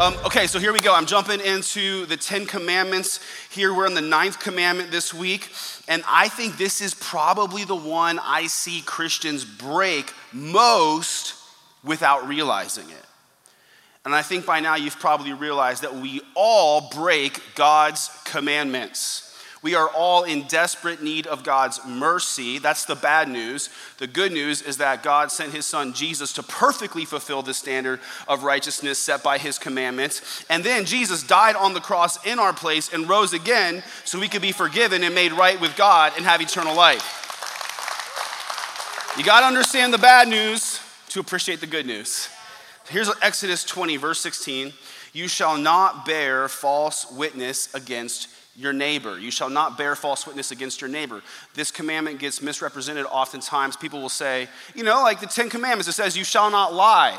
Um, 0.00 0.16
okay, 0.24 0.46
so 0.46 0.58
here 0.58 0.72
we 0.72 0.80
go. 0.80 0.94
I'm 0.94 1.04
jumping 1.04 1.40
into 1.40 2.06
the 2.06 2.16
Ten 2.16 2.46
Commandments. 2.46 3.20
Here 3.50 3.74
we're 3.74 3.86
in 3.86 3.92
the 3.92 4.00
ninth 4.00 4.40
commandment 4.40 4.90
this 4.90 5.12
week. 5.12 5.50
And 5.88 6.02
I 6.08 6.28
think 6.28 6.56
this 6.56 6.80
is 6.80 6.94
probably 6.94 7.64
the 7.64 7.76
one 7.76 8.18
I 8.18 8.46
see 8.46 8.80
Christians 8.80 9.44
break 9.44 10.14
most 10.32 11.34
without 11.84 12.26
realizing 12.26 12.88
it. 12.88 13.04
And 14.06 14.14
I 14.14 14.22
think 14.22 14.46
by 14.46 14.60
now 14.60 14.74
you've 14.74 14.98
probably 14.98 15.34
realized 15.34 15.82
that 15.82 15.94
we 15.94 16.22
all 16.34 16.88
break 16.88 17.38
God's 17.54 18.08
commandments. 18.24 19.29
We 19.62 19.74
are 19.74 19.88
all 19.88 20.24
in 20.24 20.44
desperate 20.44 21.02
need 21.02 21.26
of 21.26 21.44
God's 21.44 21.80
mercy. 21.86 22.58
That's 22.58 22.86
the 22.86 22.94
bad 22.94 23.28
news. 23.28 23.68
The 23.98 24.06
good 24.06 24.32
news 24.32 24.62
is 24.62 24.78
that 24.78 25.02
God 25.02 25.30
sent 25.30 25.52
his 25.52 25.66
son 25.66 25.92
Jesus 25.92 26.32
to 26.34 26.42
perfectly 26.42 27.04
fulfill 27.04 27.42
the 27.42 27.52
standard 27.52 28.00
of 28.26 28.42
righteousness 28.42 28.98
set 28.98 29.22
by 29.22 29.36
his 29.36 29.58
commandments. 29.58 30.44
And 30.48 30.64
then 30.64 30.86
Jesus 30.86 31.22
died 31.22 31.56
on 31.56 31.74
the 31.74 31.80
cross 31.80 32.24
in 32.24 32.38
our 32.38 32.54
place 32.54 32.90
and 32.90 33.06
rose 33.06 33.34
again 33.34 33.82
so 34.04 34.18
we 34.18 34.28
could 34.28 34.40
be 34.40 34.52
forgiven 34.52 35.04
and 35.04 35.14
made 35.14 35.32
right 35.32 35.60
with 35.60 35.76
God 35.76 36.14
and 36.16 36.24
have 36.24 36.40
eternal 36.40 36.74
life. 36.74 37.18
You 39.18 39.24
got 39.24 39.40
to 39.40 39.46
understand 39.46 39.92
the 39.92 39.98
bad 39.98 40.26
news 40.28 40.80
to 41.10 41.20
appreciate 41.20 41.60
the 41.60 41.66
good 41.66 41.84
news. 41.84 42.30
Here's 42.88 43.10
Exodus 43.20 43.64
20, 43.64 43.98
verse 43.98 44.20
16. 44.20 44.72
You 45.12 45.28
shall 45.28 45.58
not 45.58 46.06
bear 46.06 46.48
false 46.48 47.10
witness 47.10 47.74
against 47.74 48.28
your 48.60 48.72
neighbor. 48.72 49.18
You 49.18 49.30
shall 49.30 49.50
not 49.50 49.78
bear 49.78 49.96
false 49.96 50.26
witness 50.26 50.50
against 50.50 50.80
your 50.80 50.90
neighbor. 50.90 51.22
This 51.54 51.70
commandment 51.70 52.18
gets 52.18 52.42
misrepresented 52.42 53.06
oftentimes. 53.06 53.76
People 53.76 54.00
will 54.00 54.08
say, 54.08 54.48
you 54.74 54.84
know, 54.84 55.02
like 55.02 55.20
the 55.20 55.26
Ten 55.26 55.48
Commandments, 55.48 55.88
it 55.88 55.92
says, 55.92 56.16
you 56.16 56.24
shall 56.24 56.50
not 56.50 56.74
lie. 56.74 57.18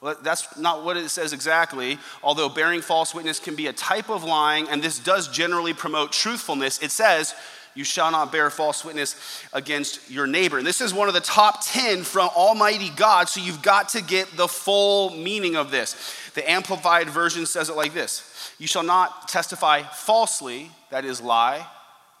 Well, 0.00 0.16
that's 0.22 0.56
not 0.58 0.84
what 0.84 0.96
it 0.96 1.08
says 1.08 1.32
exactly. 1.32 1.98
Although 2.22 2.48
bearing 2.48 2.80
false 2.80 3.14
witness 3.14 3.38
can 3.38 3.54
be 3.54 3.66
a 3.66 3.72
type 3.72 4.08
of 4.08 4.24
lying, 4.24 4.68
and 4.68 4.82
this 4.82 4.98
does 4.98 5.28
generally 5.28 5.74
promote 5.74 6.12
truthfulness, 6.12 6.82
it 6.82 6.90
says, 6.90 7.34
you 7.80 7.84
shall 7.84 8.10
not 8.10 8.30
bear 8.30 8.50
false 8.50 8.84
witness 8.84 9.16
against 9.54 10.10
your 10.10 10.26
neighbor. 10.26 10.58
And 10.58 10.66
this 10.66 10.82
is 10.82 10.92
one 10.92 11.08
of 11.08 11.14
the 11.14 11.20
top 11.20 11.64
10 11.64 12.02
from 12.02 12.28
Almighty 12.36 12.90
God, 12.90 13.26
so 13.26 13.40
you've 13.40 13.62
got 13.62 13.88
to 13.90 14.02
get 14.02 14.36
the 14.36 14.46
full 14.46 15.16
meaning 15.16 15.56
of 15.56 15.70
this. 15.70 15.96
The 16.34 16.48
Amplified 16.48 17.08
Version 17.08 17.46
says 17.46 17.70
it 17.70 17.76
like 17.76 17.94
this 17.94 18.52
you 18.58 18.66
shall 18.66 18.82
not 18.82 19.28
testify 19.28 19.80
falsely, 19.80 20.70
that 20.90 21.06
is, 21.06 21.22
lie, 21.22 21.66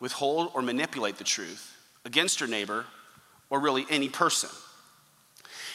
withhold, 0.00 0.50
or 0.54 0.62
manipulate 0.62 1.18
the 1.18 1.24
truth 1.24 1.76
against 2.06 2.40
your 2.40 2.48
neighbor 2.48 2.86
or 3.50 3.60
really 3.60 3.84
any 3.90 4.08
person. 4.08 4.48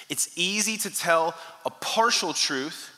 It's 0.09 0.35
easy 0.35 0.77
to 0.77 0.89
tell 0.89 1.35
a 1.63 1.69
partial 1.69 2.33
truth 2.33 2.89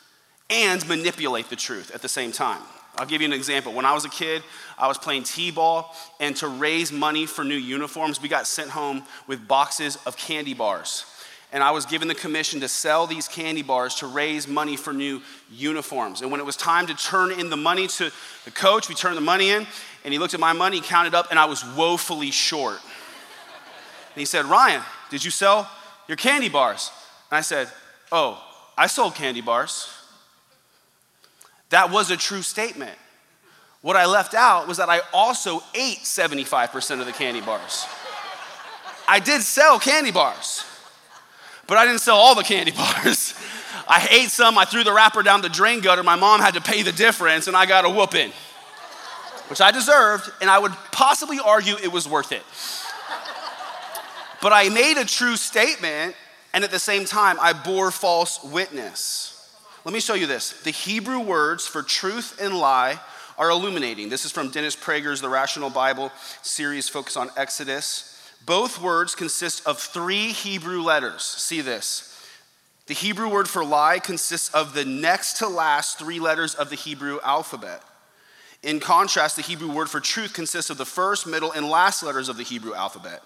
and 0.50 0.88
manipulate 0.88 1.50
the 1.50 1.58
truth 1.58 1.92
at 1.94 2.02
the 2.02 2.08
same 2.08 2.32
time. 2.32 2.62
I'll 2.98 3.06
give 3.06 3.22
you 3.22 3.28
an 3.28 3.34
example. 3.34 3.74
When 3.74 3.86
I 3.86 3.94
was 3.94 4.06
a 4.06 4.10
kid, 4.10 4.44
I 4.78 4.88
was 4.88 4.98
playing 4.98 5.24
T 5.24 5.52
ball, 5.52 5.96
and 6.20 6.36
to 6.38 6.48
raise 6.48 6.92
money 6.92 7.26
for 7.26 7.44
new 7.44 7.56
uniforms, 7.56 8.22
we 8.22 8.30
got 8.30 8.48
sent 8.48 8.70
home 8.70 9.04
with 9.28 9.48
boxes 9.48 9.98
of 10.06 10.18
candy 10.18 10.54
bars 10.54 11.06
and 11.54 11.64
I 11.64 11.72
was 11.72 11.86
given 11.86 12.08
the 12.08 12.16
commission 12.16 12.60
to 12.60 12.68
sell 12.68 13.08
these 13.08 13.28
candy 13.28 13.62
bars 13.62 13.96
to 13.96 14.08
raise 14.08 14.48
money 14.48 14.76
for 14.76 14.92
new 14.92 15.22
uniforms. 15.50 16.22
And 16.22 16.30
when 16.30 16.42
it 16.42 16.46
was 16.46 16.58
time 16.58 16.88
to 16.88 16.94
turn 16.94 17.32
in 17.32 17.50
the 17.50 17.58
money 17.58 17.88
to 17.88 18.12
the 18.44 18.52
coach, 18.52 18.90
we 18.90 18.96
turned 18.96 19.16
the 19.16 19.22
money 19.22 19.50
in, 19.50 19.66
and 20.04 20.14
he 20.14 20.20
looked 20.20 20.34
at 20.34 20.40
my 20.40 20.54
money, 20.54 20.82
counted 20.82 21.16
up, 21.16 21.28
and 21.30 21.40
I 21.40 21.46
was 21.46 21.64
woefully 21.76 22.32
short. 22.32 22.80
And 24.14 24.20
he 24.20 24.26
said, 24.26 24.46
Ryan, 24.46 24.82
did 25.10 25.24
you 25.24 25.32
sell 25.32 25.70
your 26.08 26.18
candy 26.18 26.50
bars? 26.50 26.92
And 27.32 27.38
I 27.38 27.42
said, 27.42 27.70
Oh, 28.12 28.44
I 28.78 28.88
sold 28.88 29.16
candy 29.16 29.42
bars. 29.42 29.90
That 31.70 31.92
was 31.92 32.12
a 32.12 32.18
true 32.18 32.42
statement. 32.42 32.98
What 33.82 33.96
I 33.96 34.06
left 34.06 34.34
out 34.34 34.68
was 34.68 34.78
that 34.78 34.90
I 34.90 35.02
also 35.14 35.62
ate 35.74 36.00
75% 36.00 37.00
of 37.00 37.06
the 37.06 37.12
candy 37.12 37.42
bars. 37.42 37.86
I 39.08 39.20
did 39.20 39.42
sell 39.42 39.80
candy 39.80 40.12
bars. 40.12 40.66
But 41.68 41.78
I 41.78 41.86
didn't 41.86 42.00
sell 42.02 42.18
all 42.18 42.36
the 42.36 42.44
candy 42.44 42.72
bars. 42.78 43.34
I 43.88 44.08
ate 44.12 44.30
some, 44.30 44.58
I 44.58 44.66
threw 44.66 44.84
the 44.84 44.94
wrapper 44.94 45.24
down 45.24 45.42
the 45.42 45.50
drain 45.50 45.82
gutter. 45.82 46.04
My 46.04 46.16
mom 46.16 46.42
had 46.42 46.56
to 46.56 46.62
pay 46.62 46.82
the 46.82 46.92
difference, 46.92 47.48
and 47.48 47.56
I 47.56 47.66
got 47.66 47.86
a 47.86 47.90
whooping, 47.90 48.32
which 49.50 49.62
I 49.62 49.72
deserved, 49.72 50.30
and 50.42 50.50
I 50.50 50.60
would 50.60 50.74
possibly 50.92 51.40
argue 51.40 51.76
it 51.82 51.92
was 51.92 52.08
worth 52.08 52.32
it. 52.32 52.44
But 54.42 54.54
I 54.54 54.70
made 54.70 54.98
a 54.98 55.06
true 55.06 55.36
statement, 55.36 56.16
and 56.54 56.64
at 56.64 56.72
the 56.72 56.80
same 56.80 57.06
time, 57.06 57.38
I 57.40 57.54
bore 57.54 57.92
false 57.92 58.44
witness. 58.44 59.37
Let 59.88 59.94
me 59.94 60.02
show 60.02 60.16
you 60.16 60.28
this. 60.28 60.52
The 60.64 60.72
Hebrew 60.72 61.22
words 61.22 61.66
for 61.66 61.82
truth 61.82 62.42
and 62.42 62.54
lie 62.54 63.00
are 63.38 63.50
illuminating. 63.50 64.10
This 64.10 64.26
is 64.26 64.34
from 64.34 64.50
Dennis 64.50 64.76
Prager's 64.76 65.22
The 65.22 65.30
Rational 65.30 65.70
Bible 65.70 66.12
series 66.42 66.90
focused 66.90 67.16
on 67.16 67.30
Exodus. 67.38 68.22
Both 68.46 68.82
words 68.82 69.16
consist 69.16 69.66
of 69.66 69.80
three 69.80 70.34
Hebrew 70.34 70.82
letters. 70.82 71.24
See 71.24 71.62
this. 71.62 72.22
The 72.88 72.96
Hebrew 72.96 73.30
word 73.30 73.48
for 73.48 73.64
lie 73.64 74.00
consists 74.00 74.54
of 74.54 74.74
the 74.74 74.84
next 74.84 75.38
to 75.38 75.48
last 75.48 75.98
three 75.98 76.20
letters 76.20 76.54
of 76.54 76.70
the 76.70 76.76
Hebrew 76.76 77.22
alphabet. 77.24 77.82
In 78.64 78.82
contrast, 78.82 79.38
the 79.38 79.42
Hebrew 79.42 79.72
word 79.72 79.90
for 79.90 80.02
truth 80.02 80.34
consists 80.34 80.70
of 80.70 80.78
the 80.78 80.86
first, 80.86 81.26
middle, 81.26 81.54
and 81.54 81.70
last 81.70 82.04
letters 82.04 82.28
of 82.28 82.36
the 82.36 82.44
Hebrew 82.44 82.74
alphabet. 82.74 83.22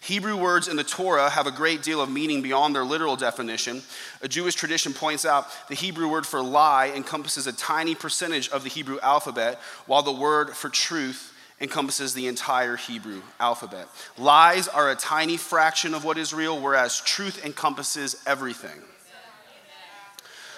Hebrew 0.00 0.36
words 0.36 0.66
in 0.66 0.76
the 0.76 0.84
Torah 0.84 1.28
have 1.28 1.46
a 1.46 1.52
great 1.52 1.82
deal 1.82 2.00
of 2.00 2.10
meaning 2.10 2.40
beyond 2.40 2.74
their 2.74 2.84
literal 2.84 3.16
definition. 3.16 3.82
A 4.22 4.28
Jewish 4.28 4.54
tradition 4.54 4.94
points 4.94 5.26
out 5.26 5.46
the 5.68 5.74
Hebrew 5.74 6.08
word 6.08 6.26
for 6.26 6.42
lie 6.42 6.88
encompasses 6.88 7.46
a 7.46 7.52
tiny 7.52 7.94
percentage 7.94 8.48
of 8.48 8.62
the 8.62 8.70
Hebrew 8.70 8.98
alphabet, 9.02 9.58
while 9.86 10.02
the 10.02 10.12
word 10.12 10.56
for 10.56 10.70
truth 10.70 11.34
encompasses 11.60 12.14
the 12.14 12.26
entire 12.28 12.76
Hebrew 12.76 13.20
alphabet. 13.38 13.86
Lies 14.16 14.68
are 14.68 14.90
a 14.90 14.96
tiny 14.96 15.36
fraction 15.36 15.92
of 15.92 16.02
what 16.02 16.16
is 16.16 16.32
real, 16.32 16.58
whereas 16.58 17.00
truth 17.02 17.44
encompasses 17.44 18.16
everything. 18.26 18.80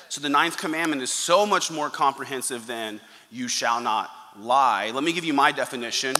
So 0.08 0.20
the 0.20 0.28
ninth 0.28 0.56
commandment 0.56 1.02
is 1.02 1.12
so 1.12 1.46
much 1.46 1.70
more 1.70 1.90
comprehensive 1.90 2.66
than 2.66 3.00
you 3.30 3.48
shall 3.48 3.80
not 3.80 4.10
lie. 4.38 4.90
Let 4.90 5.02
me 5.02 5.12
give 5.12 5.24
you 5.24 5.32
my 5.32 5.50
definition. 5.50 6.16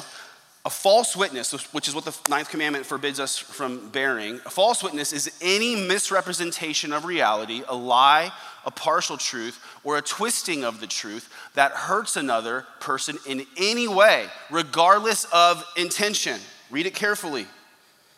A 0.65 0.71
false 0.71 1.17
witness, 1.17 1.53
which 1.73 1.89
is 1.89 1.95
what 1.95 2.05
the 2.05 2.17
ninth 2.31 2.49
commandment 2.49 2.87
forbids 2.87 3.19
us 3.19 3.37
from 3.37 3.89
bearing, 3.89 4.41
a 4.47 4.51
false 4.51 4.81
witness 4.81 5.13
is 5.13 5.33
any 5.41 5.75
misrepresentation 5.75 6.93
of 6.93 7.05
reality, 7.05 7.63
a 7.67 7.75
lie, 7.75 8.31
a 8.65 8.71
partial 8.71 9.17
truth, 9.17 9.59
or 9.83 9.99
a 9.99 10.03
twisting 10.03 10.63
of 10.63 10.79
the 10.79 10.87
truth 10.87 11.29
that 11.55 11.73
hurts 11.73 12.17
another 12.17 12.65
person 12.79 13.19
in 13.27 13.45
any 13.57 13.89
way, 13.89 14.29
regardless 14.51 15.27
of 15.33 15.65
intention. 15.77 16.39
Read 16.71 16.87
it 16.87 16.95
carefully. 16.95 17.47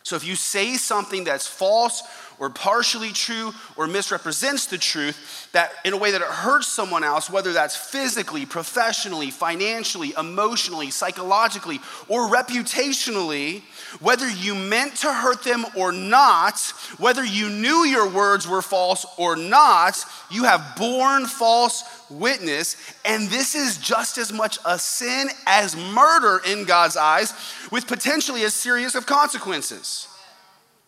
So 0.02 0.16
if 0.16 0.24
you 0.26 0.36
say 0.36 0.76
something 0.76 1.24
that's 1.24 1.46
false 1.46 2.02
or 2.44 2.50
partially 2.50 3.10
true 3.10 3.54
or 3.74 3.86
misrepresents 3.86 4.66
the 4.66 4.76
truth 4.76 5.48
that 5.52 5.72
in 5.82 5.94
a 5.94 5.96
way 5.96 6.10
that 6.10 6.20
it 6.20 6.26
hurts 6.26 6.66
someone 6.66 7.02
else 7.02 7.30
whether 7.30 7.54
that's 7.54 7.74
physically 7.74 8.44
professionally 8.44 9.30
financially 9.30 10.12
emotionally 10.18 10.90
psychologically 10.90 11.80
or 12.06 12.28
reputationally 12.28 13.62
whether 14.00 14.28
you 14.28 14.54
meant 14.54 14.94
to 14.94 15.10
hurt 15.10 15.42
them 15.42 15.64
or 15.74 15.90
not 15.90 16.60
whether 16.98 17.24
you 17.24 17.48
knew 17.48 17.86
your 17.86 18.10
words 18.10 18.46
were 18.46 18.60
false 18.60 19.06
or 19.16 19.36
not 19.36 19.96
you 20.30 20.44
have 20.44 20.76
borne 20.76 21.24
false 21.24 21.82
witness 22.10 22.76
and 23.06 23.30
this 23.30 23.54
is 23.54 23.78
just 23.78 24.18
as 24.18 24.34
much 24.34 24.58
a 24.66 24.78
sin 24.78 25.28
as 25.46 25.74
murder 25.94 26.42
in 26.46 26.66
God's 26.66 26.98
eyes 26.98 27.32
with 27.72 27.86
potentially 27.86 28.42
as 28.42 28.52
serious 28.52 28.94
of 28.94 29.06
consequences 29.06 30.08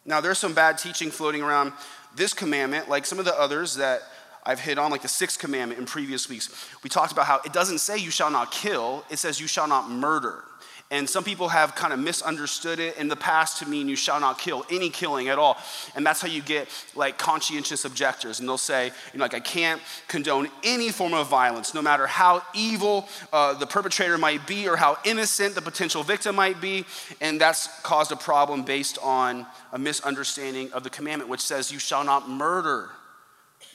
now, 0.07 0.21
there's 0.21 0.39
some 0.39 0.55
bad 0.55 0.79
teaching 0.79 1.11
floating 1.11 1.43
around 1.43 1.73
this 2.15 2.33
commandment, 2.33 2.89
like 2.89 3.05
some 3.05 3.19
of 3.19 3.25
the 3.25 3.39
others 3.39 3.75
that 3.77 4.03
I've 4.45 4.61
hit 4.61 4.79
on, 4.79 4.93
like 4.93 5.03
the 5.03 5.09
sixth 5.09 5.41
commandment 5.41 5.81
in 5.81 5.87
previous 5.87 6.29
weeks. 6.29 6.49
We 6.85 6.89
talked 6.89 7.11
about 7.11 7.27
how 7.27 7.41
it 7.45 7.53
doesn't 7.53 7.79
say 7.79 7.99
you 7.99 8.13
shall 8.13 8.31
not 8.31 8.53
kill, 8.53 9.05
it 9.11 9.19
says 9.19 9.41
you 9.41 9.49
shall 9.49 9.67
not 9.67 9.91
murder. 9.91 10.45
And 10.89 11.11
some 11.11 11.25
people 11.25 11.49
have 11.49 11.75
kind 11.75 11.93
of 11.93 11.99
misunderstood 11.99 12.79
it 12.79 12.97
in 12.97 13.09
the 13.09 13.17
past 13.17 13.59
to 13.59 13.69
mean 13.69 13.89
you 13.89 13.97
shall 13.97 14.21
not 14.21 14.39
kill, 14.39 14.65
any 14.71 14.89
killing 14.89 15.27
at 15.29 15.37
all. 15.37 15.59
And 15.97 16.07
that's 16.07 16.21
how 16.21 16.29
you 16.29 16.43
get 16.43 16.69
like 16.95 17.19
conscientious 17.19 17.85
objectors. 17.85 18.39
And 18.39 18.49
they'll 18.49 18.57
say, 18.57 18.93
you 19.13 19.19
know, 19.19 19.25
like, 19.25 19.35
I 19.35 19.41
can't 19.41 19.83
condone 20.07 20.49
any 20.63 20.91
form 20.91 21.13
of 21.13 21.29
violence, 21.29 21.75
no 21.75 21.83
matter 21.83 22.07
how 22.07 22.43
evil 22.55 23.09
uh, 23.33 23.55
the 23.55 23.67
perpetrator 23.67 24.17
might 24.17 24.47
be 24.47 24.69
or 24.69 24.77
how 24.77 24.97
innocent 25.05 25.57
the 25.57 25.63
potential 25.63 26.05
victim 26.05 26.37
might 26.37 26.61
be. 26.61 26.85
And 27.21 27.41
that's 27.41 27.69
caused 27.83 28.13
a 28.13 28.17
problem 28.17 28.63
based 28.63 28.97
on 29.03 29.45
a 29.73 29.79
misunderstanding 29.81 30.73
of 30.73 30.85
the 30.85 30.91
commandment, 30.91 31.29
which 31.29 31.41
says, 31.41 31.73
you 31.73 31.81
shall 31.81 32.05
not 32.05 32.31
murder, 32.31 32.91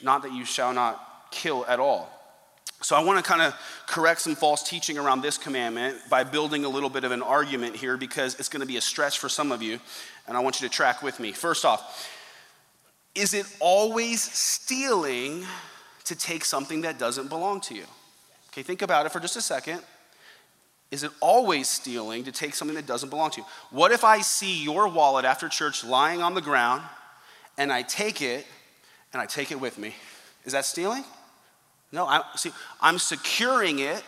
not 0.02 0.24
that 0.24 0.32
you 0.32 0.46
shall 0.46 0.74
not 0.74 1.30
kill 1.30 1.66
at 1.68 1.82
all. 1.82 2.21
So, 2.82 2.96
I 2.96 3.04
want 3.04 3.24
to 3.24 3.30
kind 3.30 3.42
of 3.42 3.56
correct 3.86 4.22
some 4.22 4.36
false 4.36 4.64
teaching 4.64 4.98
around 4.98 5.22
this 5.22 5.38
commandment 5.38 5.98
by 6.10 6.24
building 6.24 6.66
a 6.66 6.70
little 6.70 6.90
bit 6.90 7.04
of 7.04 7.12
an 7.12 7.22
argument 7.22 7.76
here 7.76 7.96
because 7.96 8.40
it's 8.40 8.50
going 8.50 8.62
to 8.62 8.68
be 8.68 8.78
a 8.78 8.82
stretch 8.82 9.20
for 9.20 9.30
some 9.30 9.52
of 9.52 9.62
you, 9.62 9.80
and 10.28 10.36
I 10.36 10.40
want 10.40 10.62
you 10.62 10.68
to 10.68 10.74
track 10.74 11.04
with 11.04 11.20
me. 11.20 11.32
First 11.32 11.64
off, 11.64 12.10
is 13.14 13.34
it 13.34 13.46
always 13.60 14.22
stealing 14.22 15.46
to 16.06 16.16
take 16.16 16.44
something 16.44 16.82
that 16.82 16.98
doesn't 16.98 17.30
belong 17.30 17.62
to 17.62 17.76
you? 17.76 17.84
Okay, 18.52 18.64
think 18.64 18.82
about 18.82 19.06
it 19.06 19.12
for 19.12 19.20
just 19.20 19.36
a 19.36 19.42
second. 19.42 19.82
Is 20.92 21.04
it 21.04 21.12
always 21.22 21.70
stealing 21.70 22.26
to 22.26 22.32
take 22.32 22.54
something 22.54 22.76
that 22.76 22.86
doesn't 22.86 23.10
belong 23.10 23.32
to 23.32 23.42
you? 23.42 23.48
What 23.70 23.92
if 23.92 24.04
I 24.04 24.20
see 24.20 24.62
your 24.62 24.90
wallet 24.90 25.24
after 25.24 25.48
church 25.48 25.86
lying 25.86 26.22
on 26.22 26.34
the 26.34 26.42
ground 26.42 26.82
and 27.58 27.72
I 27.72 27.82
take 27.82 28.22
it 28.22 28.46
and 29.14 29.22
I 29.22 29.26
take 29.26 29.52
it 29.52 29.60
with 29.60 29.78
me? 29.78 29.96
Is 30.44 30.52
that 30.52 30.66
stealing? 30.66 31.06
No, 31.92 32.06
I 32.06 32.24
see 32.36 32.52
I'm 32.80 33.00
securing 33.00 33.80
it 33.80 34.04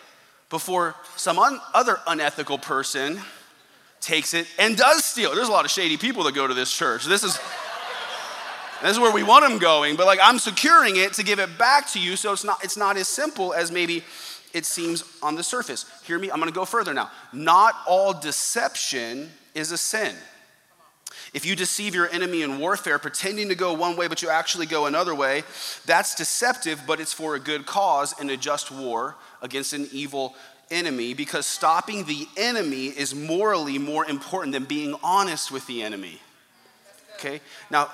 before 0.49 0.95
some 1.15 1.39
un, 1.39 1.59
other 1.73 1.99
unethical 2.07 2.57
person 2.57 3.19
takes 3.99 4.33
it 4.33 4.47
and 4.59 4.77
does 4.77 5.03
steal. 5.03 5.33
There's 5.35 5.47
a 5.47 5.51
lot 5.51 5.65
of 5.65 5.71
shady 5.71 5.97
people 5.97 6.23
that 6.23 6.35
go 6.35 6.47
to 6.47 6.53
this 6.53 6.75
church. 6.75 7.05
This 7.05 7.23
is 7.23 7.39
this 8.81 8.91
is 8.91 8.99
where 8.99 9.13
we 9.13 9.23
want 9.23 9.47
them 9.47 9.59
going, 9.59 9.95
but 9.95 10.05
like 10.05 10.19
I'm 10.21 10.39
securing 10.39 10.97
it 10.97 11.13
to 11.13 11.23
give 11.23 11.39
it 11.39 11.57
back 11.57 11.89
to 11.91 11.99
you 11.99 12.15
so 12.15 12.33
it's 12.33 12.43
not 12.43 12.63
it's 12.63 12.77
not 12.77 12.97
as 12.97 13.07
simple 13.07 13.53
as 13.53 13.71
maybe 13.71 14.03
it 14.53 14.65
seems 14.65 15.03
on 15.21 15.35
the 15.35 15.43
surface. 15.43 15.85
Hear 16.03 16.19
me, 16.19 16.29
I'm 16.29 16.37
going 16.37 16.51
to 16.51 16.55
go 16.55 16.65
further 16.65 16.93
now. 16.93 17.09
Not 17.31 17.75
all 17.87 18.13
deception 18.13 19.31
is 19.55 19.71
a 19.71 19.77
sin. 19.77 20.15
If 21.33 21.45
you 21.45 21.55
deceive 21.55 21.95
your 21.95 22.09
enemy 22.09 22.43
in 22.43 22.59
warfare, 22.59 22.99
pretending 22.99 23.49
to 23.49 23.55
go 23.55 23.73
one 23.73 23.97
way, 23.97 24.07
but 24.07 24.21
you 24.21 24.29
actually 24.29 24.67
go 24.67 24.85
another 24.85 25.15
way, 25.15 25.43
that's 25.85 26.13
deceptive, 26.13 26.81
but 26.85 26.99
it's 26.99 27.13
for 27.13 27.35
a 27.35 27.39
good 27.39 27.65
cause 27.65 28.19
in 28.19 28.29
a 28.29 28.37
just 28.37 28.71
war 28.71 29.15
against 29.41 29.73
an 29.73 29.87
evil 29.91 30.35
enemy 30.69 31.13
because 31.13 31.45
stopping 31.45 32.05
the 32.05 32.27
enemy 32.37 32.85
is 32.85 33.15
morally 33.15 33.79
more 33.79 34.05
important 34.05 34.53
than 34.53 34.65
being 34.65 34.95
honest 35.03 35.51
with 35.51 35.65
the 35.65 35.81
enemy. 35.81 36.19
Okay? 37.15 37.41
Now, 37.71 37.89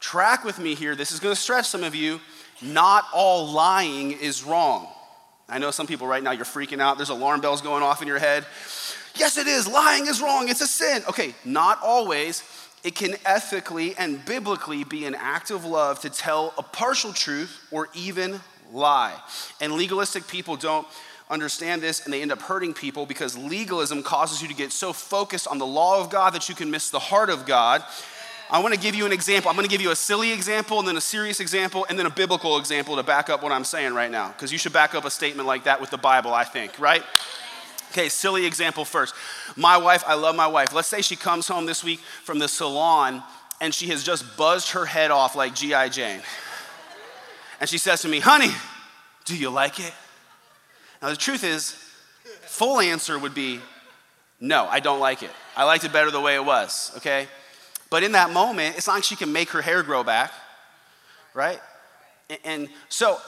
track 0.00 0.44
with 0.44 0.58
me 0.58 0.74
here. 0.74 0.94
This 0.94 1.10
is 1.10 1.18
going 1.18 1.34
to 1.34 1.40
stretch 1.40 1.66
some 1.66 1.82
of 1.82 1.96
you. 1.96 2.20
Not 2.62 3.04
all 3.12 3.48
lying 3.48 4.12
is 4.12 4.44
wrong. 4.44 4.88
I 5.48 5.58
know 5.58 5.70
some 5.70 5.86
people 5.86 6.06
right 6.06 6.22
now, 6.22 6.32
you're 6.32 6.44
freaking 6.44 6.80
out. 6.80 6.96
There's 6.96 7.08
alarm 7.08 7.40
bells 7.40 7.62
going 7.62 7.82
off 7.82 8.02
in 8.02 8.08
your 8.08 8.18
head. 8.18 8.44
Yes, 9.16 9.36
it 9.36 9.46
is. 9.46 9.66
Lying 9.66 10.06
is 10.06 10.20
wrong. 10.20 10.48
It's 10.48 10.60
a 10.60 10.66
sin. 10.66 11.02
Okay, 11.08 11.34
not 11.44 11.80
always. 11.82 12.42
It 12.84 12.94
can 12.94 13.16
ethically 13.24 13.96
and 13.96 14.24
biblically 14.24 14.84
be 14.84 15.04
an 15.04 15.14
act 15.14 15.50
of 15.50 15.64
love 15.64 16.00
to 16.00 16.10
tell 16.10 16.54
a 16.56 16.62
partial 16.62 17.12
truth 17.12 17.66
or 17.70 17.88
even 17.94 18.40
lie. 18.72 19.14
And 19.60 19.72
legalistic 19.72 20.28
people 20.28 20.56
don't 20.56 20.86
understand 21.30 21.82
this 21.82 22.04
and 22.04 22.12
they 22.12 22.22
end 22.22 22.32
up 22.32 22.40
hurting 22.40 22.72
people 22.72 23.04
because 23.04 23.36
legalism 23.36 24.02
causes 24.02 24.40
you 24.40 24.48
to 24.48 24.54
get 24.54 24.72
so 24.72 24.92
focused 24.92 25.46
on 25.46 25.58
the 25.58 25.66
law 25.66 26.00
of 26.00 26.08
God 26.08 26.34
that 26.34 26.48
you 26.48 26.54
can 26.54 26.70
miss 26.70 26.90
the 26.90 26.98
heart 26.98 27.30
of 27.30 27.44
God 27.44 27.82
I 28.50 28.60
want 28.60 28.72
to 28.72 28.80
give 28.80 28.94
you 28.94 29.04
an 29.04 29.12
example. 29.12 29.50
I'm 29.50 29.56
going 29.56 29.68
to 29.68 29.70
give 29.70 29.82
you 29.82 29.90
a 29.90 29.96
silly 29.96 30.32
example 30.32 30.78
and 30.78 30.88
then 30.88 30.96
a 30.96 31.02
serious 31.02 31.38
example 31.38 31.84
and 31.90 31.98
then 31.98 32.06
a 32.06 32.10
biblical 32.10 32.56
example 32.56 32.96
to 32.96 33.02
back 33.02 33.28
up 33.28 33.42
what 33.42 33.52
I'm 33.52 33.64
saying 33.64 33.92
right 33.92 34.10
now. 34.10 34.28
Because 34.28 34.50
you 34.50 34.56
should 34.56 34.72
back 34.72 34.94
up 34.94 35.04
a 35.04 35.10
statement 35.10 35.46
like 35.46 35.64
that 35.64 35.82
with 35.82 35.90
the 35.90 35.98
Bible, 35.98 36.32
I 36.32 36.44
think, 36.44 36.78
right? 36.78 37.02
Okay, 37.90 38.08
silly 38.08 38.46
example 38.46 38.84
first. 38.84 39.14
My 39.56 39.76
wife, 39.76 40.04
I 40.06 40.14
love 40.14 40.36
my 40.36 40.46
wife. 40.46 40.72
Let's 40.74 40.88
say 40.88 41.00
she 41.00 41.16
comes 41.16 41.48
home 41.48 41.66
this 41.66 41.82
week 41.82 42.00
from 42.00 42.38
the 42.38 42.48
salon 42.48 43.22
and 43.60 43.74
she 43.74 43.88
has 43.88 44.04
just 44.04 44.36
buzzed 44.36 44.70
her 44.70 44.84
head 44.84 45.10
off 45.10 45.34
like 45.34 45.54
G.I. 45.54 45.88
Jane. 45.88 46.20
And 47.60 47.68
she 47.68 47.78
says 47.78 48.02
to 48.02 48.08
me, 48.08 48.20
honey, 48.20 48.52
do 49.24 49.36
you 49.36 49.50
like 49.50 49.80
it? 49.80 49.92
Now, 51.02 51.10
the 51.10 51.16
truth 51.16 51.44
is, 51.44 51.72
full 52.42 52.80
answer 52.80 53.18
would 53.18 53.34
be 53.34 53.60
no, 54.40 54.66
I 54.66 54.80
don't 54.80 55.00
like 55.00 55.22
it. 55.22 55.30
I 55.56 55.64
liked 55.64 55.84
it 55.84 55.92
better 55.92 56.10
the 56.10 56.20
way 56.20 56.36
it 56.36 56.44
was, 56.44 56.92
okay? 56.98 57.26
But 57.90 58.04
in 58.04 58.12
that 58.12 58.30
moment, 58.30 58.76
it's 58.76 58.86
not 58.86 58.94
like 58.94 59.04
she 59.04 59.16
can 59.16 59.32
make 59.32 59.50
her 59.50 59.62
hair 59.62 59.82
grow 59.82 60.04
back, 60.04 60.32
right? 61.34 61.60
And 62.44 62.68
so 62.88 63.18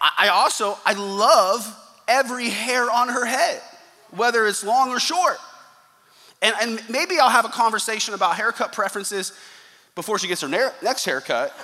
I 0.00 0.28
also, 0.28 0.76
I 0.84 0.92
love 0.92 1.66
every 2.08 2.50
hair 2.50 2.90
on 2.90 3.08
her 3.08 3.24
head, 3.24 3.62
whether 4.12 4.46
it's 4.46 4.62
long 4.62 4.90
or 4.90 5.00
short. 5.00 5.38
And, 6.40 6.54
and 6.60 6.90
maybe 6.90 7.18
I'll 7.18 7.30
have 7.30 7.44
a 7.44 7.50
conversation 7.50 8.14
about 8.14 8.36
haircut 8.36 8.72
preferences 8.72 9.32
before 9.94 10.18
she 10.18 10.28
gets 10.28 10.40
her 10.40 10.48
next 10.48 11.04
haircut. 11.04 11.54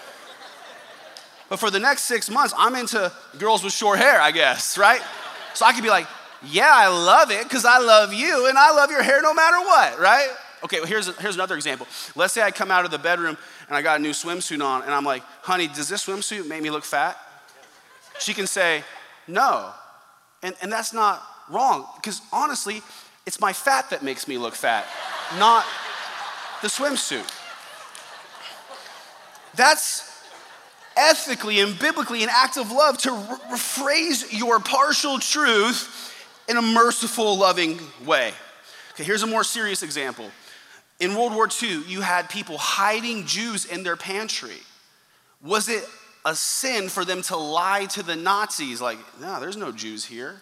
But 1.49 1.59
for 1.59 1.71
the 1.71 1.79
next 1.79 2.03
six 2.03 2.31
months, 2.31 2.53
I'm 2.57 2.75
into 2.75 3.11
girls 3.39 3.65
with 3.65 3.73
short 3.73 3.99
hair, 3.99 4.21
I 4.21 4.31
guess, 4.31 4.77
right? 4.77 5.01
So 5.55 5.65
I 5.65 5.73
could 5.73 5.83
be 5.83 5.91
like, 5.91 6.07
yeah, 6.45 6.71
I 6.71 6.89
love 6.89 7.31
it 7.31 7.43
because 7.43 7.65
I 7.65 7.79
love 7.79 8.13
you 8.13 8.47
and 8.47 8.57
I 8.57 8.71
love 8.73 8.91
your 8.91 9.03
hair 9.03 9.23
no 9.23 9.35
matter 9.35 9.59
what, 9.59 9.99
right? 9.99 10.29
Okay, 10.63 10.81
well, 10.81 10.89
here's, 10.89 11.17
here's 11.19 11.35
another 11.35 11.57
example. 11.57 11.87
Let's 12.15 12.35
say 12.35 12.43
I 12.43 12.51
come 12.51 12.71
out 12.71 12.85
of 12.85 12.91
the 12.91 12.99
bedroom 12.99 13.37
and 13.69 13.77
I 13.77 13.83
got 13.83 13.99
a 13.99 14.03
new 14.03 14.11
swimsuit 14.11 14.65
on, 14.65 14.83
and 14.83 14.93
I'm 14.93 15.05
like, 15.05 15.23
honey, 15.43 15.69
does 15.69 15.89
this 15.89 16.07
swimsuit 16.07 16.47
make 16.47 16.63
me 16.63 16.71
look 16.71 16.85
fat? 16.85 17.17
She 18.19 18.35
can 18.35 18.47
say, 18.47 18.83
no. 19.27 19.71
And, 20.43 20.55
and 20.63 20.73
that's 20.73 20.93
not 20.93 21.23
wrong, 21.51 21.87
because 21.97 22.21
honestly, 22.33 22.83
it's 23.27 23.41
my 23.41 23.53
fat 23.53 23.91
that 23.91 24.03
makes 24.03 24.27
me 24.27 24.39
look 24.39 24.55
fat, 24.55 24.87
not 25.39 25.65
the 26.63 26.69
swimsuit. 26.69 27.29
That's 29.55 30.25
ethically 30.97 31.61
and 31.61 31.79
biblically 31.79 32.23
an 32.23 32.29
act 32.31 32.57
of 32.57 32.73
love 32.73 32.99
to 32.99 33.11
rephrase 33.11 34.37
your 34.37 34.59
partial 34.61 35.19
truth 35.19 36.15
in 36.49 36.57
a 36.57 36.63
merciful, 36.63 37.37
loving 37.37 37.79
way. 38.05 38.33
Okay, 38.95 39.05
here's 39.05 39.23
a 39.23 39.27
more 39.27 39.45
serious 39.45 39.83
example. 39.83 40.31
In 40.99 41.15
World 41.15 41.35
War 41.35 41.49
II, 41.63 41.85
you 41.87 42.01
had 42.01 42.29
people 42.29 42.59
hiding 42.59 43.27
Jews 43.27 43.65
in 43.65 43.85
their 43.85 43.97
pantry. 43.97 44.59
Was 45.43 45.69
it 45.69 45.85
a 46.25 46.35
sin 46.35 46.89
for 46.89 47.05
them 47.05 47.23
to 47.23 47.37
lie 47.37 47.87
to 47.87 48.03
the 48.03 48.17
Nazis, 48.17 48.81
like, 48.81 48.99
no, 49.21 49.39
there's 49.39 49.57
no 49.57 49.71
Jews 49.71 50.05
here? 50.05 50.41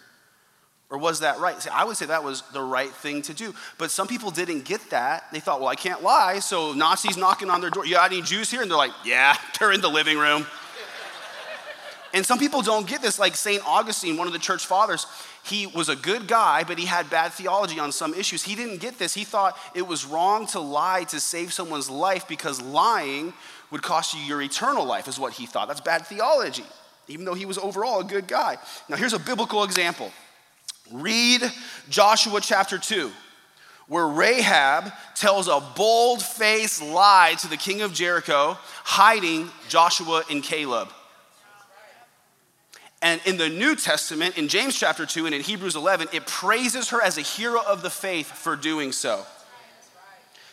Or 0.89 0.97
was 0.97 1.19
that 1.19 1.39
right? 1.39 1.61
See, 1.61 1.69
I 1.69 1.83
would 1.83 1.97
say 1.97 2.05
that 2.05 2.23
was 2.23 2.43
the 2.53 2.61
right 2.61 2.89
thing 2.89 3.21
to 3.23 3.33
do. 3.33 3.53
But 3.77 3.91
some 3.91 4.07
people 4.07 4.31
didn't 4.31 4.63
get 4.63 4.89
that. 4.91 5.25
They 5.33 5.41
thought, 5.41 5.59
well, 5.59 5.67
I 5.67 5.75
can't 5.75 6.01
lie, 6.01 6.39
so 6.39 6.71
Nazis 6.73 7.17
knocking 7.17 7.49
on 7.49 7.59
their 7.59 7.69
door. 7.69 7.85
You 7.85 7.95
got 7.95 8.11
any 8.11 8.21
Jews 8.21 8.49
here? 8.49 8.61
And 8.61 8.71
they're 8.71 8.77
like, 8.77 8.93
yeah, 9.03 9.35
they're 9.59 9.73
in 9.73 9.81
the 9.81 9.89
living 9.89 10.17
room. 10.17 10.45
and 12.13 12.25
some 12.25 12.39
people 12.39 12.61
don't 12.61 12.87
get 12.87 13.01
this, 13.01 13.19
like 13.19 13.35
St. 13.35 13.61
Augustine, 13.67 14.15
one 14.15 14.27
of 14.27 14.33
the 14.33 14.39
church 14.39 14.65
fathers, 14.65 15.05
he 15.43 15.65
was 15.65 15.89
a 15.89 15.95
good 15.95 16.27
guy, 16.27 16.63
but 16.63 16.77
he 16.77 16.85
had 16.85 17.09
bad 17.09 17.31
theology 17.31 17.79
on 17.79 17.91
some 17.91 18.13
issues. 18.13 18.43
He 18.43 18.55
didn't 18.55 18.79
get 18.79 18.99
this. 18.99 19.13
He 19.13 19.23
thought 19.23 19.57
it 19.73 19.85
was 19.85 20.05
wrong 20.05 20.45
to 20.47 20.59
lie 20.59 21.05
to 21.05 21.19
save 21.21 21.53
someone's 21.53 21.89
life 21.89 22.27
because 22.27 22.61
lying 22.61 23.33
would 23.71 23.81
cost 23.81 24.13
you 24.13 24.21
your 24.21 24.41
eternal 24.41 24.85
life, 24.85 25.07
is 25.07 25.19
what 25.19 25.33
he 25.33 25.45
thought. 25.45 25.67
That's 25.69 25.81
bad 25.81 26.05
theology, 26.05 26.65
even 27.07 27.23
though 27.25 27.33
he 27.33 27.45
was 27.45 27.57
overall 27.57 28.01
a 28.01 28.03
good 28.03 28.27
guy. 28.27 28.57
Now, 28.89 28.97
here's 28.97 29.13
a 29.13 29.19
biblical 29.19 29.63
example 29.63 30.11
read 30.91 31.41
Joshua 31.89 32.41
chapter 32.41 32.77
2 32.77 33.11
where 33.87 34.07
Rahab 34.07 34.91
tells 35.15 35.47
a 35.47 35.61
bold 35.75 36.21
faced 36.21 36.83
lie 36.83 37.35
to 37.39 37.47
the 37.47 37.57
king 37.57 37.81
of 37.81 37.93
Jericho, 37.93 38.57
hiding 38.83 39.49
Joshua 39.69 40.23
and 40.29 40.43
Caleb. 40.43 40.89
And 43.01 43.21
in 43.25 43.37
the 43.37 43.47
New 43.47 43.75
Testament, 43.75 44.37
in 44.37 44.47
James 44.47 44.77
chapter 44.77 45.05
2 45.05 45.27
and 45.27 45.35
in 45.35 45.41
Hebrews 45.41 45.75
11, 45.75 46.09
it 46.13 46.25
praises 46.25 46.89
her 46.89 47.01
as 47.01 47.17
a 47.17 47.21
hero 47.21 47.61
of 47.65 47.81
the 47.81 47.89
faith 47.89 48.27
for 48.27 48.55
doing 48.55 48.91
so. 48.91 49.23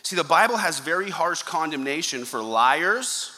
See, 0.03 0.15
the 0.15 0.23
Bible 0.23 0.57
has 0.57 0.79
very 0.79 1.09
harsh 1.09 1.41
condemnation 1.41 2.25
for 2.25 2.41
liars. 2.41 3.31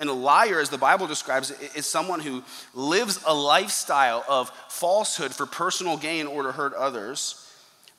And 0.00 0.08
a 0.08 0.12
liar, 0.12 0.60
as 0.60 0.70
the 0.70 0.78
Bible 0.78 1.06
describes 1.06 1.50
is 1.74 1.86
someone 1.86 2.20
who 2.20 2.42
lives 2.74 3.22
a 3.26 3.34
lifestyle 3.34 4.24
of 4.28 4.50
falsehood 4.68 5.32
for 5.32 5.46
personal 5.46 5.96
gain 5.96 6.26
or 6.26 6.42
to 6.42 6.52
hurt 6.52 6.74
others. 6.74 7.48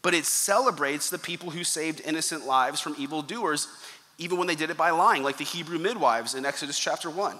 But 0.01 0.13
it 0.13 0.25
celebrates 0.25 1.09
the 1.09 1.17
people 1.17 1.50
who 1.50 1.63
saved 1.63 2.01
innocent 2.05 2.45
lives 2.45 2.81
from 2.81 2.95
evildoers, 2.97 3.67
even 4.17 4.38
when 4.38 4.47
they 4.47 4.55
did 4.55 4.69
it 4.69 4.77
by 4.77 4.89
lying, 4.89 5.23
like 5.23 5.38
the 5.38 5.45
Hebrew 5.45 5.79
midwives 5.79 6.35
in 6.35 6.45
Exodus 6.45 6.77
chapter 6.77 7.09
1. 7.09 7.39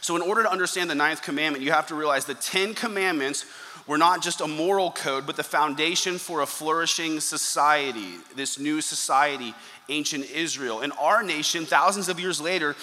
So, 0.00 0.16
in 0.16 0.22
order 0.22 0.42
to 0.42 0.50
understand 0.50 0.90
the 0.90 0.94
ninth 0.94 1.22
commandment, 1.22 1.64
you 1.64 1.72
have 1.72 1.86
to 1.88 1.94
realize 1.94 2.24
the 2.24 2.34
Ten 2.34 2.74
Commandments 2.74 3.44
were 3.86 3.98
not 3.98 4.22
just 4.22 4.40
a 4.40 4.46
moral 4.46 4.90
code, 4.90 5.26
but 5.26 5.36
the 5.36 5.42
foundation 5.42 6.18
for 6.18 6.42
a 6.42 6.46
flourishing 6.46 7.20
society, 7.20 8.14
this 8.36 8.58
new 8.58 8.80
society, 8.80 9.54
ancient 9.88 10.30
Israel. 10.30 10.80
In 10.80 10.92
our 10.92 11.22
nation, 11.22 11.66
thousands 11.66 12.08
of 12.08 12.20
years 12.20 12.40
later, 12.40 12.76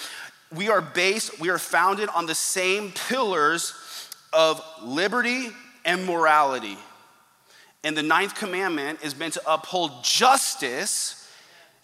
we 0.54 0.68
are 0.68 0.80
based, 0.80 1.40
we 1.40 1.50
are 1.50 1.58
founded 1.58 2.08
on 2.10 2.26
the 2.26 2.34
same 2.34 2.92
pillars 2.92 3.74
of 4.32 4.62
liberty 4.82 5.48
and 5.84 6.04
morality. 6.04 6.76
And 7.84 7.96
the 7.96 8.02
ninth 8.02 8.34
commandment 8.34 9.00
is 9.02 9.16
meant 9.16 9.34
to 9.34 9.42
uphold 9.46 10.02
justice, 10.02 11.28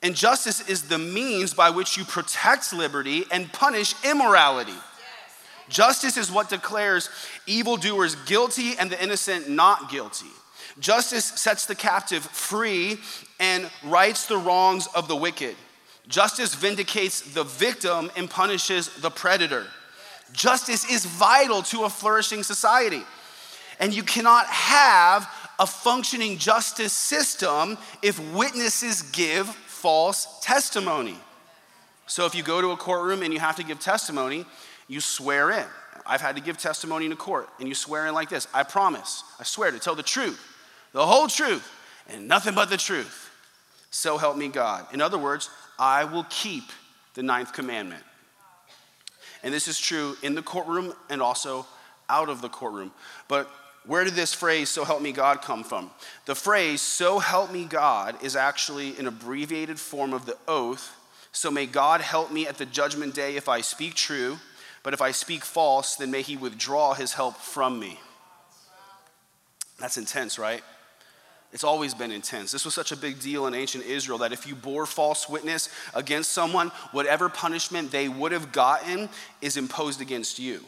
and 0.03 0.15
justice 0.15 0.69
is 0.69 0.89
the 0.89 0.99
means 0.99 1.55
by 1.55 1.71
which 1.71 1.97
you 1.97 2.05
protect 2.05 2.73
liberty 2.73 3.25
and 3.31 3.53
punish 3.53 3.95
immorality. 4.05 4.75
Justice 5.69 6.17
is 6.17 6.31
what 6.31 6.51
declares 6.51 7.09
evildoers 7.47 8.17
guilty 8.27 8.73
and 8.79 8.91
the 8.91 9.03
innocent 9.03 9.49
not 9.49 9.91
guilty. 9.91 10.27
Justice 10.79 11.25
sets 11.25 11.67
the 11.67 11.75
captive 11.75 12.23
free 12.23 12.99
and 13.41 13.71
rights 13.85 14.27
the 14.27 14.37
wrongs 14.37 14.89
of 14.95 15.09
the 15.09 15.17
wicked. 15.17 15.57
Justice 16.09 16.55
vindicates 16.55 17.21
the 17.33 17.45
victim 17.45 18.11
and 18.17 18.29
punishes 18.29 18.89
the 18.97 19.11
predator. 19.11 19.67
Justice 20.33 20.91
is 20.91 21.07
vital 21.07 21.63
to 21.63 21.85
a 21.85 21.91
flourishing 21.91 22.43
society. 22.43 23.03
And 23.81 23.95
you 23.95 24.03
cannot 24.03 24.47
have 24.47 25.29
a 25.59 25.67
functioning 25.67 26.39
justice 26.39 26.93
system 26.93 27.79
if 28.03 28.19
witnesses 28.35 29.03
give 29.03 29.49
false 29.49 30.41
testimony. 30.43 31.17
So 32.07 32.27
if 32.27 32.35
you 32.35 32.43
go 32.43 32.61
to 32.61 32.71
a 32.73 32.77
courtroom 32.77 33.23
and 33.23 33.33
you 33.33 33.41
have 33.41 33.57
to 33.57 33.65
give 33.65 33.81
testimony, 33.81 34.45
you 34.89 35.01
swear 35.01 35.51
in. 35.51 35.67
I've 36.07 36.21
had 36.21 36.37
to 36.37 36.43
give 36.43 36.59
testimony 36.59 37.07
in 37.07 37.13
a 37.13 37.17
court, 37.17 37.49
and 37.59 37.67
you 37.69 37.75
swear 37.75 38.07
in 38.07 38.15
like 38.15 38.29
this 38.29 38.47
I 38.53 38.63
promise, 38.63 39.25
I 39.41 39.45
swear 39.45 39.71
to 39.71 39.79
tell 39.79 39.95
the 39.95 40.03
truth, 40.03 40.39
the 40.93 41.07
whole 41.07 41.29
truth, 41.29 41.67
and 42.09 42.29
nothing 42.29 42.55
but 42.55 42.69
the 42.69 42.77
truth. 42.77 43.31
So 43.91 44.19
help 44.19 44.37
me 44.37 44.49
God. 44.49 44.87
In 44.93 45.01
other 45.01 45.17
words, 45.17 45.49
I 45.79 46.05
will 46.05 46.27
keep 46.31 46.65
the 47.15 47.23
ninth 47.23 47.53
commandment. 47.53 48.03
And 49.43 49.53
this 49.53 49.69
is 49.69 49.79
true 49.79 50.17
in 50.23 50.35
the 50.35 50.43
courtroom 50.43 50.95
and 51.11 51.21
also 51.21 51.67
out 52.09 52.29
of 52.29 52.41
the 52.41 52.49
courtroom. 52.49 52.93
But 53.29 53.51
where 53.87 54.05
did 54.05 54.15
this 54.15 54.33
phrase, 54.33 54.71
so 54.71 54.85
help 54.85 55.03
me 55.03 55.13
God, 55.13 55.43
come 55.43 55.63
from? 55.63 55.91
The 56.25 56.35
phrase, 56.35 56.81
so 56.81 57.19
help 57.19 57.53
me 57.53 57.67
God, 57.67 58.23
is 58.23 58.35
actually 58.35 58.97
an 58.97 59.07
abbreviated 59.07 59.79
form 59.79 60.15
of 60.15 60.25
the 60.25 60.39
oath. 60.49 60.97
So 61.33 61.51
may 61.51 61.67
God 61.67 62.01
help 62.01 62.33
me 62.33 62.47
at 62.47 62.57
the 62.57 62.65
judgment 62.65 63.15
day 63.15 63.37
if 63.37 63.49
I 63.49 63.61
speak 63.61 63.95
true, 63.95 64.39
but 64.83 64.95
if 64.95 65.03
I 65.03 65.11
speak 65.11 65.45
false, 65.45 65.97
then 65.97 66.11
may 66.11 66.23
he 66.23 66.37
withdraw 66.37 66.95
his 66.95 67.13
help 67.13 67.37
from 67.37 67.79
me. 67.79 68.01
That's 69.79 69.99
intense, 69.99 70.39
right? 70.39 70.63
It's 71.55 71.63
always 71.63 71.95
been 71.95 72.11
intense. 72.11 72.51
This 72.51 72.65
was 72.65 72.75
such 72.75 72.91
a 72.91 72.97
big 72.97 73.21
deal 73.21 73.47
in 73.47 73.55
ancient 73.55 73.85
Israel 73.85 74.19
that 74.19 74.33
if 74.33 74.45
you 74.45 74.57
bore 74.57 74.87
false 74.87 75.29
witness 75.29 75.69
against 75.95 76.33
someone, 76.33 76.71
whatever 76.91 77.29
punishment 77.29 77.93
they 77.93 78.09
would 78.09 78.33
have 78.33 78.51
gotten 78.51 79.09
is 79.41 79.57
imposed 79.57 80.01
against 80.01 80.41
you. 80.41 80.65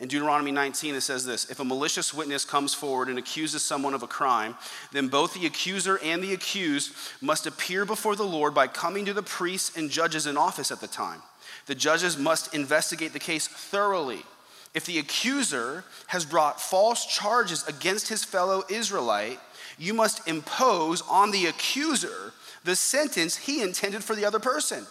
In 0.00 0.08
Deuteronomy 0.08 0.50
19, 0.50 0.96
it 0.96 1.02
says 1.02 1.24
this 1.24 1.48
If 1.52 1.60
a 1.60 1.64
malicious 1.64 2.12
witness 2.12 2.44
comes 2.44 2.74
forward 2.74 3.08
and 3.08 3.16
accuses 3.16 3.62
someone 3.62 3.94
of 3.94 4.02
a 4.02 4.08
crime, 4.08 4.56
then 4.90 5.06
both 5.06 5.34
the 5.34 5.46
accuser 5.46 6.00
and 6.02 6.20
the 6.20 6.34
accused 6.34 6.92
must 7.20 7.46
appear 7.46 7.84
before 7.84 8.16
the 8.16 8.24
Lord 8.24 8.54
by 8.54 8.66
coming 8.66 9.04
to 9.04 9.12
the 9.12 9.22
priests 9.22 9.76
and 9.76 9.88
judges 9.88 10.26
in 10.26 10.36
office 10.36 10.72
at 10.72 10.80
the 10.80 10.88
time. 10.88 11.22
The 11.66 11.76
judges 11.76 12.18
must 12.18 12.52
investigate 12.56 13.12
the 13.12 13.20
case 13.20 13.46
thoroughly. 13.46 14.24
If 14.74 14.86
the 14.86 14.98
accuser 14.98 15.84
has 16.08 16.24
brought 16.24 16.60
false 16.60 17.06
charges 17.06 17.66
against 17.66 18.08
his 18.08 18.24
fellow 18.24 18.64
Israelite, 18.68 19.38
you 19.78 19.94
must 19.94 20.26
impose 20.26 21.02
on 21.02 21.30
the 21.30 21.46
accuser 21.46 22.32
the 22.64 22.74
sentence 22.74 23.36
he 23.36 23.62
intended 23.62 24.02
for 24.02 24.16
the 24.16 24.24
other 24.24 24.40
person. 24.40 24.84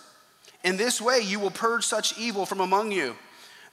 In 0.63 0.77
this 0.77 1.01
way, 1.01 1.19
you 1.19 1.39
will 1.39 1.51
purge 1.51 1.83
such 1.83 2.17
evil 2.17 2.45
from 2.45 2.61
among 2.61 2.91
you. 2.91 3.15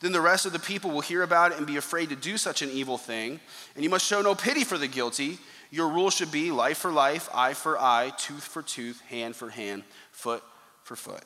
Then 0.01 0.13
the 0.13 0.21
rest 0.21 0.47
of 0.47 0.53
the 0.53 0.59
people 0.59 0.91
will 0.91 1.03
hear 1.03 1.23
about 1.23 1.53
it 1.53 1.59
and 1.59 1.67
be 1.67 1.77
afraid 1.77 2.09
to 2.09 2.17
do 2.17 2.39
such 2.39 2.63
an 2.63 2.71
evil 2.71 2.99
thing. 2.99 3.39
And 3.75 3.85
you 3.85 3.91
must 3.91 4.07
show 4.07 4.23
no 4.23 4.35
pity 4.35 4.65
for 4.65 4.79
the 4.79 4.89
guilty. 4.89 5.39
Your 5.71 5.89
rule 5.89 6.11
should 6.11 6.33
be 6.33 6.51
life 6.51 6.79
for 6.79 6.91
life, 6.91 7.29
eye 7.33 7.55
for 7.55 7.79
eye, 7.79 8.13
tooth 8.17 8.43
for 8.43 8.63
tooth, 8.63 9.01
hand 9.03 9.37
for 9.37 9.51
hand, 9.51 9.85
foot 10.11 10.43
for 10.83 10.97
foot. 10.97 11.23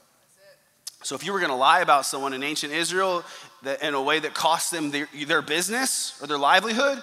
So, 1.05 1.15
if 1.15 1.25
you 1.25 1.35
were 1.35 1.39
going 1.39 1.51
to 1.51 1.57
lie 1.57 1.81
about 1.81 2.07
someone 2.07 2.33
in 2.33 2.43
ancient 2.43 2.73
Israel 2.73 3.25
in 3.83 3.93
a 3.93 4.03
way 4.03 4.21
that 4.21 4.33
cost 4.33 4.71
them 4.71 4.91
their, 4.91 5.07
their 5.27 5.43
business 5.43 6.19
or 6.23 6.27
their 6.27 6.39
livelihood, 6.39 6.99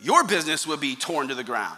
your 0.00 0.24
business 0.24 0.66
would 0.66 0.80
be 0.80 0.96
torn 0.96 1.28
to 1.28 1.34
the 1.34 1.44
ground. 1.44 1.76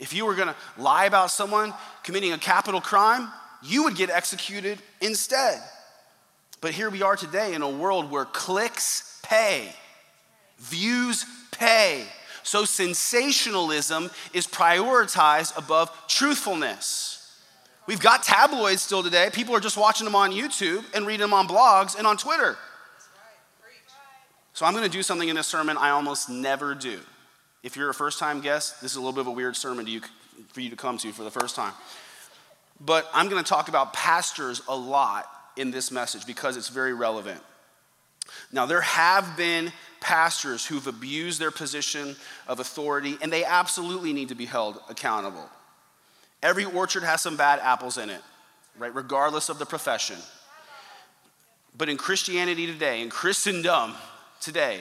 If 0.00 0.12
you 0.12 0.26
were 0.26 0.34
going 0.34 0.48
to 0.48 0.56
lie 0.76 1.04
about 1.04 1.30
someone 1.30 1.72
committing 2.02 2.32
a 2.32 2.38
capital 2.38 2.80
crime, 2.80 3.28
you 3.62 3.84
would 3.84 3.94
get 3.94 4.10
executed 4.10 4.80
instead. 5.00 5.62
But 6.60 6.72
here 6.72 6.90
we 6.90 7.02
are 7.02 7.14
today 7.14 7.54
in 7.54 7.62
a 7.62 7.70
world 7.70 8.10
where 8.10 8.24
clicks 8.24 9.20
pay, 9.22 9.72
views 10.58 11.24
pay. 11.52 12.04
So 12.42 12.64
sensationalism 12.64 14.10
is 14.34 14.48
prioritized 14.48 15.56
above 15.56 15.96
truthfulness. 16.08 17.09
We've 17.86 18.00
got 18.00 18.22
tabloids 18.22 18.82
still 18.82 19.02
today. 19.02 19.30
People 19.32 19.54
are 19.56 19.60
just 19.60 19.76
watching 19.76 20.04
them 20.04 20.14
on 20.14 20.30
YouTube 20.32 20.84
and 20.94 21.06
reading 21.06 21.22
them 21.22 21.32
on 21.32 21.48
blogs 21.48 21.96
and 21.96 22.06
on 22.06 22.16
Twitter. 22.16 22.56
So 24.52 24.66
I'm 24.66 24.74
going 24.74 24.84
to 24.84 24.90
do 24.90 25.02
something 25.02 25.28
in 25.28 25.36
this 25.36 25.46
sermon 25.46 25.76
I 25.78 25.90
almost 25.90 26.28
never 26.28 26.74
do. 26.74 27.00
If 27.62 27.76
you're 27.76 27.90
a 27.90 27.94
first 27.94 28.18
time 28.18 28.40
guest, 28.40 28.80
this 28.80 28.92
is 28.92 28.96
a 28.96 29.00
little 29.00 29.12
bit 29.12 29.20
of 29.20 29.26
a 29.26 29.32
weird 29.32 29.56
sermon 29.56 29.86
you, 29.86 30.02
for 30.48 30.60
you 30.60 30.70
to 30.70 30.76
come 30.76 30.98
to 30.98 31.12
for 31.12 31.24
the 31.24 31.30
first 31.30 31.56
time. 31.56 31.72
But 32.80 33.08
I'm 33.12 33.28
going 33.28 33.42
to 33.42 33.48
talk 33.48 33.68
about 33.68 33.92
pastors 33.92 34.62
a 34.68 34.76
lot 34.76 35.26
in 35.56 35.70
this 35.70 35.90
message 35.90 36.26
because 36.26 36.56
it's 36.56 36.68
very 36.68 36.94
relevant. 36.94 37.40
Now, 38.52 38.66
there 38.66 38.80
have 38.80 39.36
been 39.36 39.72
pastors 40.00 40.64
who've 40.64 40.86
abused 40.86 41.40
their 41.40 41.50
position 41.50 42.16
of 42.46 42.60
authority, 42.60 43.18
and 43.20 43.32
they 43.32 43.44
absolutely 43.44 44.12
need 44.12 44.28
to 44.28 44.34
be 44.34 44.46
held 44.46 44.80
accountable. 44.88 45.48
Every 46.42 46.64
orchard 46.64 47.02
has 47.02 47.20
some 47.20 47.36
bad 47.36 47.60
apples 47.60 47.98
in 47.98 48.10
it, 48.10 48.20
right, 48.78 48.94
regardless 48.94 49.48
of 49.48 49.58
the 49.58 49.66
profession. 49.66 50.16
But 51.76 51.88
in 51.88 51.96
Christianity 51.96 52.66
today, 52.66 53.02
in 53.02 53.10
Christendom 53.10 53.94
today, 54.40 54.80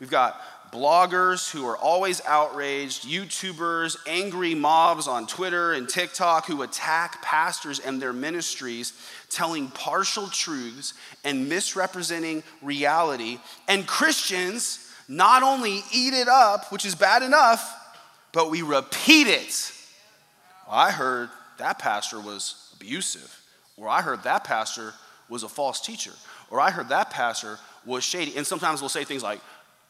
we've 0.00 0.10
got 0.10 0.40
bloggers 0.72 1.50
who 1.50 1.66
are 1.66 1.76
always 1.76 2.20
outraged, 2.26 3.08
YouTubers, 3.08 3.96
angry 4.06 4.54
mobs 4.54 5.08
on 5.08 5.26
Twitter 5.26 5.72
and 5.72 5.88
TikTok 5.88 6.46
who 6.46 6.62
attack 6.62 7.22
pastors 7.22 7.78
and 7.78 8.02
their 8.02 8.12
ministries, 8.12 8.92
telling 9.30 9.68
partial 9.68 10.26
truths 10.26 10.94
and 11.24 11.48
misrepresenting 11.48 12.42
reality. 12.60 13.38
And 13.66 13.86
Christians 13.86 14.90
not 15.08 15.42
only 15.42 15.82
eat 15.92 16.12
it 16.12 16.28
up, 16.28 16.70
which 16.70 16.84
is 16.84 16.94
bad 16.94 17.22
enough, 17.22 17.74
but 18.32 18.50
we 18.50 18.62
repeat 18.62 19.26
it. 19.26 19.72
I 20.68 20.90
heard 20.90 21.30
that 21.58 21.78
pastor 21.78 22.20
was 22.20 22.72
abusive, 22.76 23.40
or 23.76 23.88
I 23.88 24.02
heard 24.02 24.22
that 24.24 24.44
pastor 24.44 24.94
was 25.28 25.42
a 25.42 25.48
false 25.48 25.80
teacher, 25.80 26.12
or 26.50 26.60
I 26.60 26.70
heard 26.70 26.90
that 26.90 27.10
pastor 27.10 27.58
was 27.84 28.04
shady. 28.04 28.36
And 28.36 28.46
sometimes 28.46 28.80
we'll 28.80 28.88
say 28.88 29.04
things 29.04 29.22
like, 29.22 29.40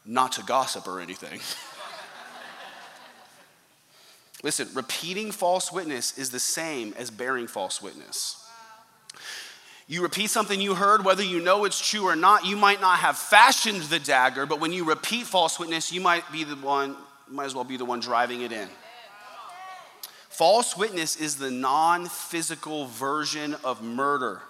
not 0.05 0.33
to 0.33 0.43
gossip 0.43 0.87
or 0.89 1.01
anything. 1.01 1.41
Listen, 4.43 4.69
repeating 4.73 5.33
false 5.33 5.73
witness 5.73 6.17
is 6.17 6.31
the 6.31 6.39
same 6.39 6.95
as 6.97 7.11
bearing 7.11 7.47
false 7.47 7.83
witness. 7.83 8.45
You 9.89 10.03
repeat 10.03 10.31
something 10.31 10.61
you 10.61 10.75
heard, 10.75 11.05
whether 11.05 11.23
you 11.23 11.41
know 11.41 11.65
it's 11.65 11.81
true 11.87 12.05
or 12.05 12.15
not, 12.15 12.45
you 12.47 12.57
might 12.57 12.81
not 12.81 12.99
have 12.99 13.17
fashioned 13.17 13.83
the 13.83 13.99
dagger, 13.99 14.47
but 14.47 14.61
when 14.61 14.73
you 14.73 14.85
repeat 14.85 15.27
false 15.27 15.59
witness, 15.59 15.93
you 15.93 16.01
might 16.01 16.31
be 16.31 16.45
the 16.45 16.57
one, 16.57 16.95
might 17.27 17.47
as 17.47 17.55
well 17.55 17.65
be 17.65 17.77
the 17.77 17.85
one 17.85 17.99
driving 17.99 18.43
it 18.43 18.53
in. 18.53 18.69
False 20.39 20.77
witness 20.77 21.17
is 21.17 21.35
the 21.35 21.51
non 21.51 22.07
physical 22.07 22.87
version 22.87 23.57
of 23.65 23.83
murder. 23.83 24.41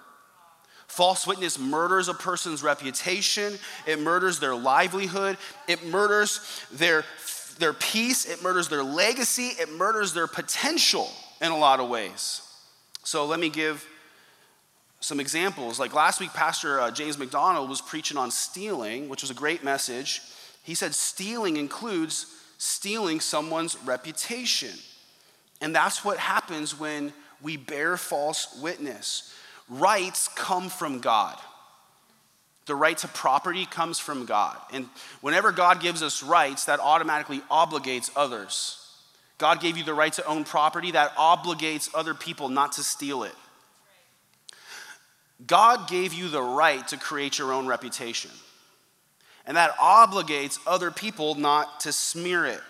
False 0.85 1.25
witness 1.25 1.57
murders 1.57 2.09
a 2.09 2.13
person's 2.13 2.61
reputation, 2.61 3.57
it 3.87 3.99
murders 3.99 4.39
their 4.39 4.53
livelihood, 4.53 5.35
it 5.67 5.83
murders 5.87 6.41
their, 6.71 7.05
their 7.57 7.73
peace, 7.73 8.27
it 8.27 8.43
murders 8.43 8.69
their 8.69 8.83
legacy, 8.83 9.47
it 9.59 9.71
murders 9.71 10.13
their 10.13 10.27
potential 10.27 11.09
in 11.41 11.51
a 11.51 11.57
lot 11.57 11.79
of 11.79 11.89
ways. 11.89 12.43
So 13.03 13.25
let 13.25 13.39
me 13.39 13.49
give 13.49 13.83
some 14.99 15.19
examples. 15.19 15.79
Like 15.79 15.95
last 15.95 16.19
week, 16.19 16.33
Pastor 16.33 16.79
uh, 16.79 16.91
James 16.91 17.17
MacDonald 17.17 17.67
was 17.67 17.81
preaching 17.81 18.15
on 18.15 18.29
stealing, 18.29 19.09
which 19.09 19.23
was 19.23 19.31
a 19.31 19.33
great 19.33 19.63
message. 19.63 20.21
He 20.61 20.75
said 20.75 20.93
stealing 20.93 21.57
includes 21.57 22.27
stealing 22.59 23.19
someone's 23.19 23.75
reputation. 23.85 24.77
And 25.61 25.75
that's 25.75 26.05
what 26.05 26.17
happens 26.17 26.79
when 26.79 27.13
we 27.41 27.57
bear 27.57 27.97
false 27.97 28.59
witness. 28.61 29.33
Rights 29.69 30.27
come 30.29 30.69
from 30.69 30.99
God. 30.99 31.37
The 32.65 32.75
right 32.75 32.97
to 32.99 33.07
property 33.07 33.65
comes 33.65 33.99
from 33.99 34.25
God. 34.25 34.57
And 34.71 34.87
whenever 35.21 35.51
God 35.51 35.81
gives 35.81 36.03
us 36.03 36.21
rights, 36.21 36.65
that 36.65 36.79
automatically 36.79 37.39
obligates 37.51 38.11
others. 38.15 38.75
God 39.37 39.59
gave 39.61 39.77
you 39.77 39.83
the 39.83 39.93
right 39.93 40.13
to 40.13 40.25
own 40.25 40.43
property, 40.43 40.91
that 40.91 41.15
obligates 41.15 41.89
other 41.95 42.13
people 42.13 42.49
not 42.49 42.73
to 42.73 42.83
steal 42.83 43.23
it. 43.23 43.35
God 45.47 45.87
gave 45.89 46.13
you 46.13 46.27
the 46.27 46.41
right 46.41 46.85
to 46.89 46.97
create 46.97 47.39
your 47.39 47.53
own 47.53 47.65
reputation. 47.65 48.31
And 49.45 49.57
that 49.57 49.75
obligates 49.77 50.59
other 50.67 50.91
people 50.91 51.35
not 51.35 51.79
to 51.81 51.93
smear 51.93 52.45
it. 52.45 52.61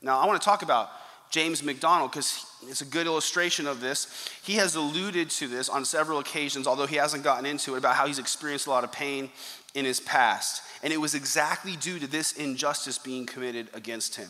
Now, 0.00 0.18
I 0.18 0.26
want 0.26 0.40
to 0.40 0.44
talk 0.44 0.62
about 0.62 0.90
James 1.32 1.62
MacDonald 1.62 2.12
because 2.12 2.44
it's 2.68 2.82
a 2.82 2.84
good 2.86 3.06
illustration 3.06 3.66
of 3.66 3.80
this. 3.80 4.28
He 4.44 4.54
has 4.54 4.76
alluded 4.76 5.30
to 5.30 5.48
this 5.48 5.70
on 5.70 5.86
several 5.86 6.18
occasions, 6.18 6.66
although 6.66 6.86
he 6.86 6.96
hasn't 6.96 7.24
gotten 7.24 7.46
into 7.46 7.74
it, 7.74 7.78
about 7.78 7.96
how 7.96 8.06
he's 8.06 8.18
experienced 8.18 8.66
a 8.66 8.70
lot 8.70 8.84
of 8.84 8.92
pain 8.92 9.30
in 9.74 9.86
his 9.86 9.98
past. 9.98 10.62
And 10.82 10.92
it 10.92 11.00
was 11.00 11.14
exactly 11.14 11.74
due 11.76 11.98
to 11.98 12.06
this 12.06 12.32
injustice 12.32 12.98
being 12.98 13.24
committed 13.24 13.68
against 13.72 14.16
him. 14.16 14.28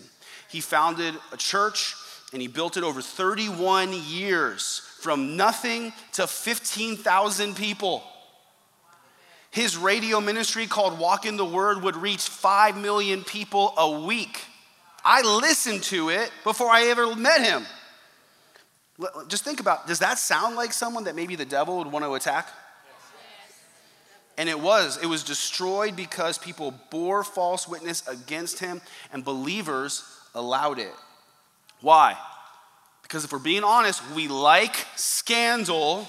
He 0.48 0.60
founded 0.60 1.14
a 1.32 1.36
church 1.36 1.96
and 2.32 2.40
he 2.40 2.46
built 2.46 2.76
it 2.76 2.84
over 2.84 3.02
31 3.02 3.92
years 3.92 4.80
from 5.00 5.36
nothing 5.36 5.92
to 6.12 6.28
15,000 6.28 7.56
people. 7.56 8.04
His 9.50 9.76
radio 9.76 10.20
ministry 10.20 10.68
called 10.68 11.00
Walk 11.00 11.26
in 11.26 11.36
the 11.36 11.44
Word 11.44 11.82
would 11.82 11.96
reach 11.96 12.22
5 12.22 12.76
million 12.76 13.24
people 13.24 13.74
a 13.76 13.90
week. 13.90 14.40
I 15.04 15.22
listened 15.22 15.82
to 15.84 16.10
it 16.10 16.30
before 16.44 16.68
I 16.68 16.84
ever 16.84 17.14
met 17.16 17.42
him. 17.42 17.66
Just 19.28 19.44
think 19.44 19.60
about 19.60 19.86
does 19.86 19.98
that 19.98 20.18
sound 20.18 20.56
like 20.56 20.72
someone 20.72 21.04
that 21.04 21.16
maybe 21.16 21.34
the 21.34 21.44
devil 21.44 21.78
would 21.78 21.90
want 21.90 22.04
to 22.04 22.14
attack? 22.14 22.48
And 24.38 24.48
it 24.48 24.58
was. 24.58 24.98
It 25.02 25.06
was 25.06 25.22
destroyed 25.24 25.94
because 25.94 26.38
people 26.38 26.74
bore 26.90 27.22
false 27.22 27.68
witness 27.68 28.06
against 28.08 28.58
him 28.60 28.80
and 29.12 29.24
believers 29.24 30.04
allowed 30.34 30.78
it. 30.78 30.92
Why? 31.80 32.16
Because 33.02 33.24
if 33.24 33.32
we're 33.32 33.38
being 33.40 33.64
honest, 33.64 34.02
we 34.14 34.28
like 34.28 34.74
scandal 34.96 36.06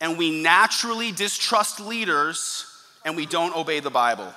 and 0.00 0.16
we 0.16 0.42
naturally 0.42 1.12
distrust 1.12 1.80
leaders 1.80 2.66
and 3.04 3.14
we 3.14 3.26
don't 3.26 3.54
obey 3.54 3.80
the 3.80 3.90
Bible. 3.90 4.32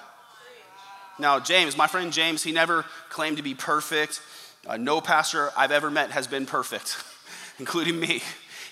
Now, 1.17 1.39
James, 1.39 1.77
my 1.77 1.88
friend 1.88 2.12
James, 2.12 2.43
he 2.43 2.51
never 2.51 2.86
claimed 3.10 3.38
to 3.38 3.43
be 3.43 3.53
perfect. 3.53 4.22
Uh, 4.67 4.77
no 4.77 5.00
pastor 5.00 5.50
I've 5.55 5.72
ever 5.72 5.89
met 5.89 6.12
has 6.12 6.27
been 6.27 6.45
perfect, 6.45 6.98
including 7.60 8.00
me. 8.00 8.22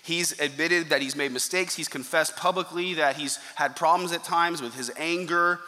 He's 0.04 0.38
admitted 0.40 0.90
that 0.90 1.02
he's 1.02 1.16
made 1.16 1.32
mistakes. 1.32 1.76
He's 1.76 1.88
confessed 1.88 2.36
publicly 2.36 2.96
that 2.96 3.16
he's 3.16 3.38
had 3.56 3.76
problems 3.76 4.12
at 4.12 4.24
times 4.24 4.62
with 4.62 4.76
his 4.76 4.92
anger. 4.98 5.62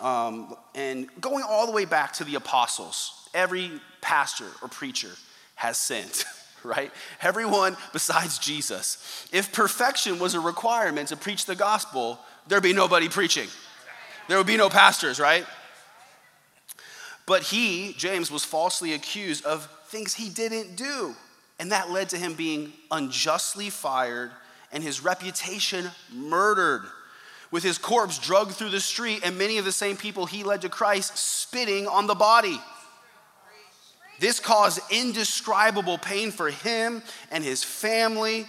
Um, 0.00 0.56
and 0.74 1.08
going 1.20 1.44
all 1.48 1.66
the 1.66 1.72
way 1.72 1.84
back 1.84 2.12
to 2.14 2.24
the 2.24 2.34
apostles, 2.34 3.28
every 3.32 3.70
pastor 4.00 4.46
or 4.60 4.68
preacher 4.68 5.12
has 5.54 5.78
sinned, 5.78 6.24
right? 6.64 6.90
Everyone 7.22 7.76
besides 7.92 8.38
Jesus. 8.38 9.28
If 9.32 9.52
perfection 9.52 10.18
was 10.18 10.34
a 10.34 10.40
requirement 10.40 11.08
to 11.08 11.16
preach 11.16 11.46
the 11.46 11.54
gospel, 11.54 12.18
there'd 12.48 12.64
be 12.64 12.72
nobody 12.72 13.08
preaching. 13.08 13.48
There 14.28 14.36
would 14.36 14.48
be 14.48 14.56
no 14.56 14.68
pastors, 14.68 15.20
right? 15.20 15.46
But 17.26 17.42
he, 17.42 17.92
James, 17.98 18.30
was 18.30 18.44
falsely 18.44 18.92
accused 18.92 19.44
of 19.44 19.68
things 19.88 20.14
he 20.14 20.28
didn't 20.28 20.76
do. 20.76 21.14
And 21.58 21.72
that 21.72 21.90
led 21.90 22.10
to 22.10 22.16
him 22.16 22.34
being 22.34 22.72
unjustly 22.90 23.70
fired 23.70 24.30
and 24.72 24.82
his 24.82 25.02
reputation 25.02 25.90
murdered. 26.12 26.82
With 27.50 27.62
his 27.62 27.78
corpse 27.78 28.18
drugged 28.18 28.52
through 28.52 28.70
the 28.70 28.80
street, 28.80 29.20
and 29.24 29.38
many 29.38 29.58
of 29.58 29.64
the 29.64 29.72
same 29.72 29.96
people 29.96 30.26
he 30.26 30.42
led 30.42 30.62
to 30.62 30.68
Christ 30.68 31.16
spitting 31.16 31.86
on 31.86 32.06
the 32.06 32.14
body. 32.14 32.60
This 34.18 34.40
caused 34.40 34.80
indescribable 34.90 35.98
pain 35.98 36.30
for 36.30 36.50
him 36.50 37.02
and 37.30 37.44
his 37.44 37.62
family. 37.62 38.46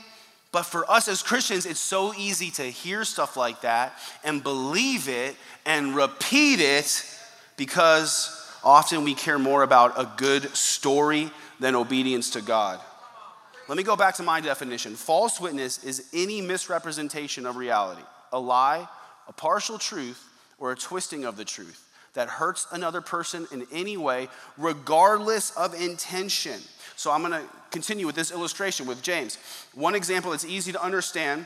But 0.51 0.63
for 0.63 0.89
us 0.89 1.07
as 1.07 1.22
Christians, 1.22 1.65
it's 1.65 1.79
so 1.79 2.13
easy 2.15 2.51
to 2.51 2.63
hear 2.63 3.03
stuff 3.03 3.38
like 3.38 3.62
that 3.62 3.98
and 4.24 4.41
believe 4.41 5.07
it 5.07 5.36
and 5.65 5.96
repeat 5.96 6.60
it 6.60 7.05
because 7.57 8.37
often 8.63 9.03
we 9.03 9.13
care 9.13 9.39
more 9.39 9.63
about 9.63 9.99
a 9.99 10.09
good 10.17 10.55
story 10.55 11.31
than 11.59 11.75
obedience 11.75 12.31
to 12.31 12.41
God. 12.41 12.79
Let 13.67 13.77
me 13.77 13.83
go 13.83 13.95
back 13.95 14.15
to 14.15 14.23
my 14.23 14.39
definition. 14.39 14.95
False 14.95 15.41
witness 15.41 15.83
is 15.83 16.09
any 16.13 16.41
misrepresentation 16.41 17.45
of 17.45 17.57
reality, 17.57 18.03
a 18.31 18.39
lie, 18.39 18.87
a 19.27 19.33
partial 19.33 19.77
truth, 19.77 20.23
or 20.57 20.71
a 20.71 20.75
twisting 20.75 21.25
of 21.25 21.37
the 21.37 21.45
truth 21.45 21.83
that 22.13 22.29
hurts 22.29 22.65
another 22.71 23.01
person 23.01 23.47
in 23.51 23.67
any 23.71 23.95
way, 23.95 24.27
regardless 24.57 25.51
of 25.51 25.79
intention. 25.79 26.59
So 26.95 27.11
I'm 27.11 27.21
gonna 27.21 27.43
continue 27.69 28.07
with 28.07 28.15
this 28.15 28.31
illustration 28.31 28.87
with 28.87 29.03
James. 29.03 29.37
One 29.75 29.93
example 29.93 30.31
that's 30.31 30.45
easy 30.45 30.71
to 30.71 30.81
understand 30.81 31.45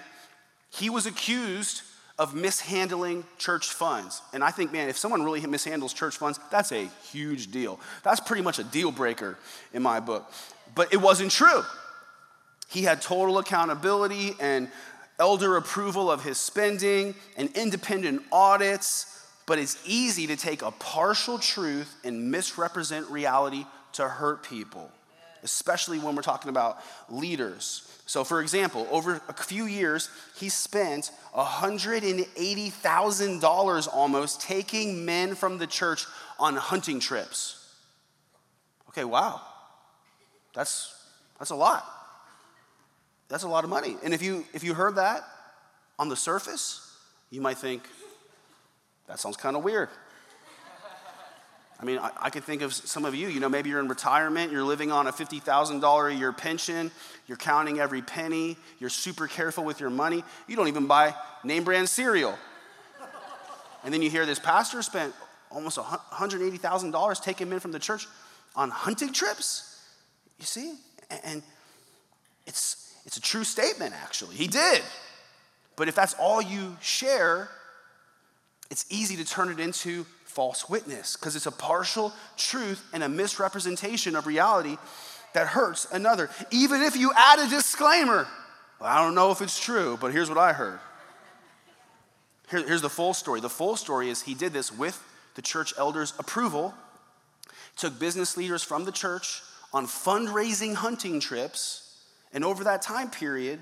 he 0.69 0.89
was 0.89 1.05
accused 1.05 1.81
of 2.21 2.35
mishandling 2.35 3.23
church 3.39 3.69
funds. 3.69 4.21
And 4.31 4.43
I 4.43 4.51
think, 4.51 4.71
man, 4.71 4.89
if 4.89 4.97
someone 4.97 5.23
really 5.23 5.41
mishandles 5.41 5.96
church 5.96 6.17
funds, 6.17 6.39
that's 6.51 6.72
a 6.72 6.87
huge 7.11 7.50
deal. 7.50 7.79
That's 8.03 8.19
pretty 8.19 8.43
much 8.43 8.59
a 8.59 8.63
deal 8.63 8.91
breaker 8.91 9.39
in 9.74 9.81
my 9.81 10.00
book. 10.00 10.31
But 10.75 10.93
it 10.93 10.98
wasn't 10.98 11.31
true. 11.31 11.63
He 12.69 12.83
had 12.83 13.01
total 13.01 13.39
accountability 13.39 14.35
and 14.39 14.69
elder 15.17 15.57
approval 15.57 16.11
of 16.11 16.24
his 16.24 16.37
spending 16.37 17.15
and 17.37 17.50
independent 17.57 18.22
audits, 18.31 19.27
but 19.48 19.57
it's 19.57 19.81
easy 19.87 20.27
to 20.27 20.35
take 20.35 20.61
a 20.61 20.69
partial 20.69 21.39
truth 21.39 21.91
and 22.03 22.29
misrepresent 22.29 23.09
reality 23.09 23.65
to 23.93 24.07
hurt 24.07 24.43
people, 24.43 24.91
especially 25.43 25.99
when 25.99 26.15
we're 26.15 26.21
talking 26.21 26.49
about 26.49 26.77
leaders. 27.09 27.87
So, 28.05 28.23
for 28.23 28.41
example, 28.41 28.87
over 28.91 29.21
a 29.29 29.33
few 29.33 29.65
years, 29.65 30.09
he 30.35 30.49
spent 30.49 31.11
$180,000 31.35 33.87
almost 33.93 34.41
taking 34.41 35.05
men 35.05 35.35
from 35.35 35.57
the 35.57 35.67
church 35.67 36.05
on 36.39 36.55
hunting 36.55 36.99
trips. 36.99 37.57
Okay, 38.89 39.05
wow. 39.05 39.41
That's, 40.53 40.93
that's 41.39 41.51
a 41.51 41.55
lot. 41.55 41.85
That's 43.29 43.43
a 43.43 43.47
lot 43.47 43.63
of 43.63 43.69
money. 43.69 43.95
And 44.03 44.13
if 44.13 44.21
you, 44.21 44.43
if 44.53 44.61
you 44.63 44.73
heard 44.73 44.95
that 44.95 45.23
on 45.97 46.09
the 46.09 46.17
surface, 46.17 46.97
you 47.29 47.39
might 47.39 47.57
think, 47.57 47.83
that 49.07 49.19
sounds 49.19 49.37
kind 49.37 49.55
of 49.55 49.63
weird. 49.63 49.87
I 51.81 51.85
mean, 51.85 51.98
I, 51.98 52.11
I 52.22 52.29
could 52.29 52.44
think 52.44 52.61
of 52.61 52.74
some 52.74 53.05
of 53.05 53.15
you, 53.15 53.27
you 53.27 53.39
know, 53.39 53.50
maybe 53.50 53.70
you're 53.70 53.79
in 53.79 53.87
retirement, 53.87 54.51
you're 54.51 54.63
living 54.63 54.91
on 54.91 55.07
a 55.07 55.11
$50,000 55.11 56.11
a 56.11 56.15
year 56.15 56.31
pension, 56.31 56.91
you're 57.27 57.37
counting 57.37 57.79
every 57.79 58.03
penny, 58.03 58.57
you're 58.79 58.89
super 58.89 59.27
careful 59.27 59.63
with 59.63 59.79
your 59.79 59.89
money, 59.89 60.24
you 60.48 60.55
don't 60.55 60.67
even 60.67 60.85
buy 60.85 61.15
name 61.44 61.63
brand 61.63 61.89
cereal. 61.89 62.37
And 63.83 63.91
then 63.91 64.03
you 64.03 64.11
hear 64.11 64.27
this 64.27 64.37
pastor 64.37 64.83
spent 64.83 65.13
almost 65.50 65.77
$180,000 65.79 67.24
taking 67.24 67.50
men 67.50 67.59
from 67.59 67.72
the 67.72 67.79
church 67.79 68.07
on 68.55 68.70
hunting 68.70 69.11
trips. 69.11 69.83
You 70.39 70.46
see? 70.46 70.75
And 71.24 71.41
it's, 72.46 72.94
it's 73.05 73.17
a 73.17 73.22
true 73.22 73.44
statement, 73.44 73.94
actually. 74.03 74.35
He 74.35 74.48
did. 74.48 74.81
But 75.75 75.87
if 75.87 75.96
that's 75.96 76.13
all 76.13 76.41
you 76.41 76.77
share, 76.79 77.50
it's 78.70 78.85
easy 78.89 79.15
to 79.17 79.25
turn 79.25 79.50
it 79.50 79.59
into 79.59 80.05
false 80.31 80.70
witness 80.70 81.17
because 81.17 81.35
it's 81.35 81.46
a 81.46 81.51
partial 81.51 82.13
truth 82.37 82.83
and 82.94 83.03
a 83.03 83.09
misrepresentation 83.09 84.15
of 84.15 84.25
reality 84.25 84.77
that 85.33 85.48
hurts 85.48 85.87
another. 85.91 86.29
Even 86.51 86.81
if 86.81 86.96
you 86.96 87.11
add 87.15 87.39
a 87.39 87.50
disclaimer, 87.50 88.27
well, 88.79 88.89
I 88.89 89.03
don't 89.03 89.13
know 89.13 89.31
if 89.31 89.41
it's 89.41 89.59
true, 89.59 89.98
but 90.00 90.13
here's 90.13 90.29
what 90.29 90.37
I 90.37 90.53
heard. 90.53 90.79
Here, 92.50 92.65
here's 92.65 92.81
the 92.81 92.89
full 92.89 93.13
story. 93.13 93.41
The 93.41 93.50
full 93.50 93.75
story 93.75 94.09
is 94.09 94.22
he 94.22 94.33
did 94.33 94.53
this 94.53 94.72
with 94.72 95.01
the 95.35 95.41
church 95.41 95.74
elders' 95.77 96.13
approval, 96.17 96.74
took 97.75 98.00
business 98.00 98.37
leaders 98.37 98.63
from 98.63 98.85
the 98.85 98.91
church 98.91 99.41
on 99.74 99.85
fundraising 99.85 100.75
hunting 100.75 101.20
trips, 101.20 101.98
and 102.33 102.44
over 102.44 102.63
that 102.63 102.81
time 102.81 103.09
period, 103.09 103.59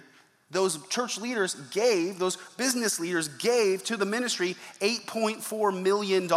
those 0.51 0.79
church 0.87 1.19
leaders 1.19 1.55
gave, 1.71 2.17
those 2.17 2.37
business 2.57 2.99
leaders 2.99 3.27
gave 3.27 3.83
to 3.85 3.97
the 3.97 4.05
ministry 4.05 4.55
$8.4 4.81 5.81
million. 5.81 6.27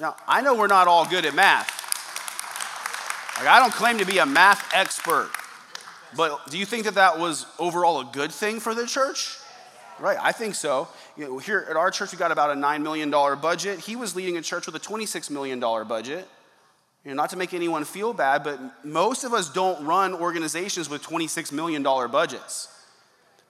Now, 0.00 0.16
I 0.26 0.42
know 0.42 0.54
we're 0.54 0.66
not 0.66 0.88
all 0.88 1.06
good 1.06 1.24
at 1.24 1.34
math. 1.34 1.80
Like, 3.38 3.48
I 3.48 3.58
don't 3.58 3.72
claim 3.72 3.98
to 3.98 4.04
be 4.04 4.18
a 4.18 4.26
math 4.26 4.70
expert, 4.74 5.30
but 6.16 6.50
do 6.50 6.58
you 6.58 6.66
think 6.66 6.84
that 6.84 6.94
that 6.94 7.18
was 7.18 7.46
overall 7.58 8.00
a 8.00 8.04
good 8.04 8.30
thing 8.30 8.60
for 8.60 8.74
the 8.74 8.86
church? 8.86 9.38
Right, 9.98 10.18
I 10.20 10.32
think 10.32 10.54
so. 10.54 10.88
You 11.16 11.24
know, 11.26 11.38
here 11.38 11.66
at 11.68 11.76
our 11.76 11.90
church, 11.90 12.12
we 12.12 12.18
got 12.18 12.32
about 12.32 12.50
a 12.50 12.54
$9 12.54 12.82
million 12.82 13.10
budget. 13.10 13.78
He 13.80 13.96
was 13.96 14.16
leading 14.16 14.36
a 14.36 14.42
church 14.42 14.66
with 14.66 14.74
a 14.74 14.80
$26 14.80 15.30
million 15.30 15.60
budget. 15.60 16.28
You 17.04 17.10
know, 17.10 17.16
not 17.16 17.30
to 17.30 17.36
make 17.36 17.52
anyone 17.52 17.84
feel 17.84 18.12
bad, 18.12 18.44
but 18.44 18.60
most 18.84 19.24
of 19.24 19.32
us 19.32 19.52
don't 19.52 19.84
run 19.84 20.14
organizations 20.14 20.88
with 20.88 21.02
$26 21.02 21.50
million 21.50 21.82
budgets. 21.82 22.68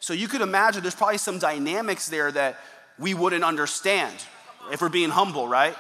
So 0.01 0.15
you 0.15 0.27
could 0.27 0.41
imagine 0.41 0.83
there's 0.83 0.95
probably 0.95 1.19
some 1.19 1.39
dynamics 1.39 2.09
there 2.09 2.33
that 2.33 2.59
we 2.99 3.15
wouldn't 3.15 3.45
understand 3.45 4.15
if 4.73 4.81
we're 4.81 4.89
being 4.89 5.11
humble, 5.11 5.47
right? 5.47 5.77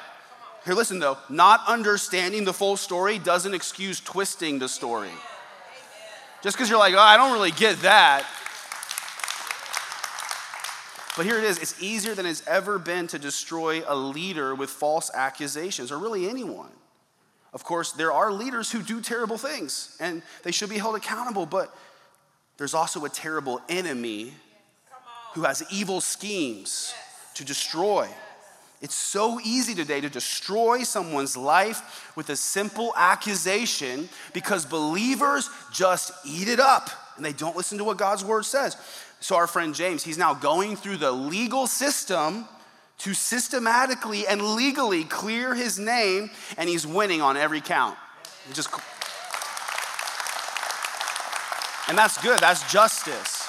Here, 0.65 0.75
listen 0.75 0.99
though, 0.99 1.19
not 1.29 1.61
understanding 1.67 2.45
the 2.45 2.53
full 2.53 2.77
story 2.77 3.19
doesn't 3.19 3.55
excuse 3.55 4.01
twisting 4.01 4.59
the 4.59 4.69
story. 4.69 5.11
Just 6.43 6.57
because 6.57 6.69
you're 6.69 6.79
like, 6.79 6.95
oh, 6.95 6.99
I 6.99 7.17
don't 7.17 7.33
really 7.33 7.53
get 7.53 7.81
that. 7.83 8.27
But 11.17 11.27
here 11.27 11.39
it 11.39 11.45
is 11.45 11.59
it's 11.59 11.81
easier 11.83 12.15
than 12.15 12.27
it's 12.27 12.47
ever 12.47 12.79
been 12.79 13.07
to 13.09 13.19
destroy 13.19 13.83
a 13.87 13.95
leader 13.95 14.55
with 14.55 14.71
false 14.71 15.11
accusations, 15.13 15.91
or 15.91 15.99
really 15.99 16.29
anyone. 16.29 16.71
Of 17.53 17.65
course, 17.65 17.93
there 17.93 18.13
are 18.13 18.33
leaders 18.33 18.73
who 18.73 18.83
do 18.83 19.01
terrible 19.01 19.39
things 19.39 19.97
and 20.01 20.23
they 20.43 20.53
should 20.53 20.71
be 20.71 20.79
held 20.79 20.97
accountable, 20.97 21.47
but 21.47 21.75
there's 22.57 22.75
also 22.75 23.05
a 23.05 23.09
terrible 23.09 23.61
enemy 23.69 24.33
who 25.35 25.43
has 25.43 25.63
evil 25.71 26.01
schemes 26.01 26.95
to 27.35 27.45
destroy. 27.45 28.09
It's 28.81 28.95
so 28.95 29.39
easy 29.45 29.75
today 29.75 30.01
to 30.01 30.09
destroy 30.09 30.83
someone's 30.83 31.37
life 31.37 32.13
with 32.17 32.31
a 32.31 32.37
simple 32.37 32.93
accusation 32.97 34.09
because 34.33 34.67
believers 34.67 35.49
just 35.73 36.13
eat 36.27 36.49
it 36.49 36.59
up 36.59 36.91
and 37.17 37.25
they 37.25 37.33
don't 37.33 37.57
listen 37.57 37.79
to 37.79 37.85
what 37.85 37.97
God's 37.97 38.25
word 38.25 38.45
says. 38.45 38.77
So, 39.21 39.37
our 39.37 39.47
friend 39.47 39.73
James, 39.73 40.03
he's 40.03 40.19
now 40.19 40.35
going 40.35 40.75
through 40.75 40.97
the 40.97 41.13
legal 41.13 41.69
system 41.69 42.49
to 43.03 43.15
systematically 43.15 44.27
and 44.27 44.41
legally 44.55 45.05
clear 45.05 45.55
his 45.55 45.79
name, 45.79 46.31
and 46.57 46.69
he's 46.69 46.87
winning 46.87 47.21
on 47.21 47.37
every 47.37 47.61
count. 47.61 47.97
He 48.47 48.55
just, 48.55 48.69
and 51.89 51.99
that's 51.99 52.21
good, 52.23 52.39
that's 52.41 52.71
justice. 52.73 53.49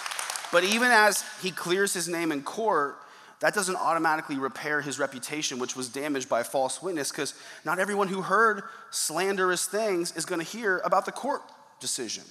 But 0.52 0.64
even 0.64 0.92
as 0.92 1.24
he 1.42 1.52
clears 1.52 1.94
his 1.94 2.08
name 2.08 2.32
in 2.32 2.44
court, 2.44 2.98
that 3.42 3.54
doesn't 3.54 3.76
automatically 3.76 4.38
repair 4.38 4.82
his 4.82 5.00
reputation, 5.00 5.60
which 5.60 5.76
was 5.76 5.90
damaged 5.90 6.30
by 6.30 6.44
false 6.44 6.82
witness, 6.82 7.12
because 7.12 7.34
not 7.66 7.78
everyone 7.78 8.08
who 8.08 8.22
heard 8.22 8.64
slanderous 8.90 9.66
things 9.66 10.16
is 10.16 10.26
to 10.40 10.46
hear 10.46 10.82
about 10.86 11.06
the 11.06 11.12
court 11.12 11.42
decision. 11.80 12.24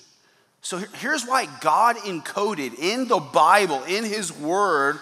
So 0.63 0.79
here's 0.79 1.27
why 1.27 1.49
God 1.61 1.97
encoded 1.97 2.79
in 2.79 3.09
the 3.09 3.19
Bible, 3.19 3.83
in 3.85 4.05
His 4.05 4.33
Word, 4.33 4.99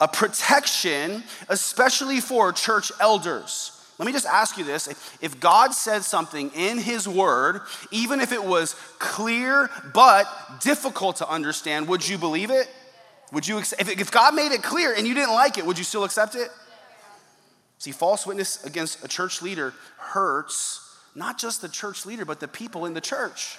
a 0.00 0.08
protection, 0.08 1.22
especially 1.48 2.20
for 2.20 2.52
church 2.52 2.92
elders. 3.00 3.72
Let 3.98 4.06
me 4.06 4.12
just 4.12 4.26
ask 4.26 4.56
you 4.56 4.64
this. 4.64 4.86
If 5.20 5.40
God 5.40 5.74
said 5.74 6.04
something 6.04 6.50
in 6.54 6.78
His 6.78 7.08
Word, 7.08 7.62
even 7.90 8.20
if 8.20 8.32
it 8.32 8.42
was 8.42 8.74
clear 8.98 9.68
but 9.92 10.26
difficult 10.60 11.16
to 11.16 11.28
understand, 11.28 11.88
would 11.88 12.08
you 12.08 12.16
believe 12.16 12.50
it? 12.50 12.68
Would 13.32 13.46
you, 13.46 13.58
if 13.58 14.10
God 14.10 14.34
made 14.34 14.52
it 14.52 14.62
clear 14.62 14.94
and 14.94 15.06
you 15.06 15.14
didn't 15.14 15.34
like 15.34 15.58
it, 15.58 15.66
would 15.66 15.78
you 15.78 15.84
still 15.84 16.04
accept 16.04 16.36
it? 16.36 16.48
See, 17.78 17.92
false 17.92 18.26
witness 18.26 18.64
against 18.64 19.04
a 19.04 19.08
church 19.08 19.42
leader 19.42 19.74
hurts 19.98 20.84
not 21.14 21.38
just 21.38 21.60
the 21.60 21.68
church 21.68 22.06
leader, 22.06 22.24
but 22.24 22.40
the 22.40 22.48
people 22.48 22.86
in 22.86 22.94
the 22.94 23.00
church. 23.00 23.58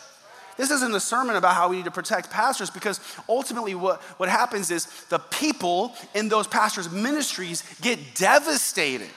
This 0.60 0.72
isn't 0.72 0.94
a 0.94 1.00
sermon 1.00 1.38
about 1.38 1.56
how 1.56 1.70
we 1.70 1.78
need 1.78 1.86
to 1.86 1.92
protect 1.92 2.30
pastors 2.30 2.70
because 2.70 3.00
ultimately 3.30 3.76
what, 3.76 4.02
what 4.18 4.28
happens 4.28 4.72
is 4.72 4.88
the 5.06 5.18
people 5.18 5.96
in 6.14 6.28
those 6.28 6.48
pastors' 6.48 6.92
ministries 6.92 7.64
get 7.80 7.98
devastated. 8.16 9.08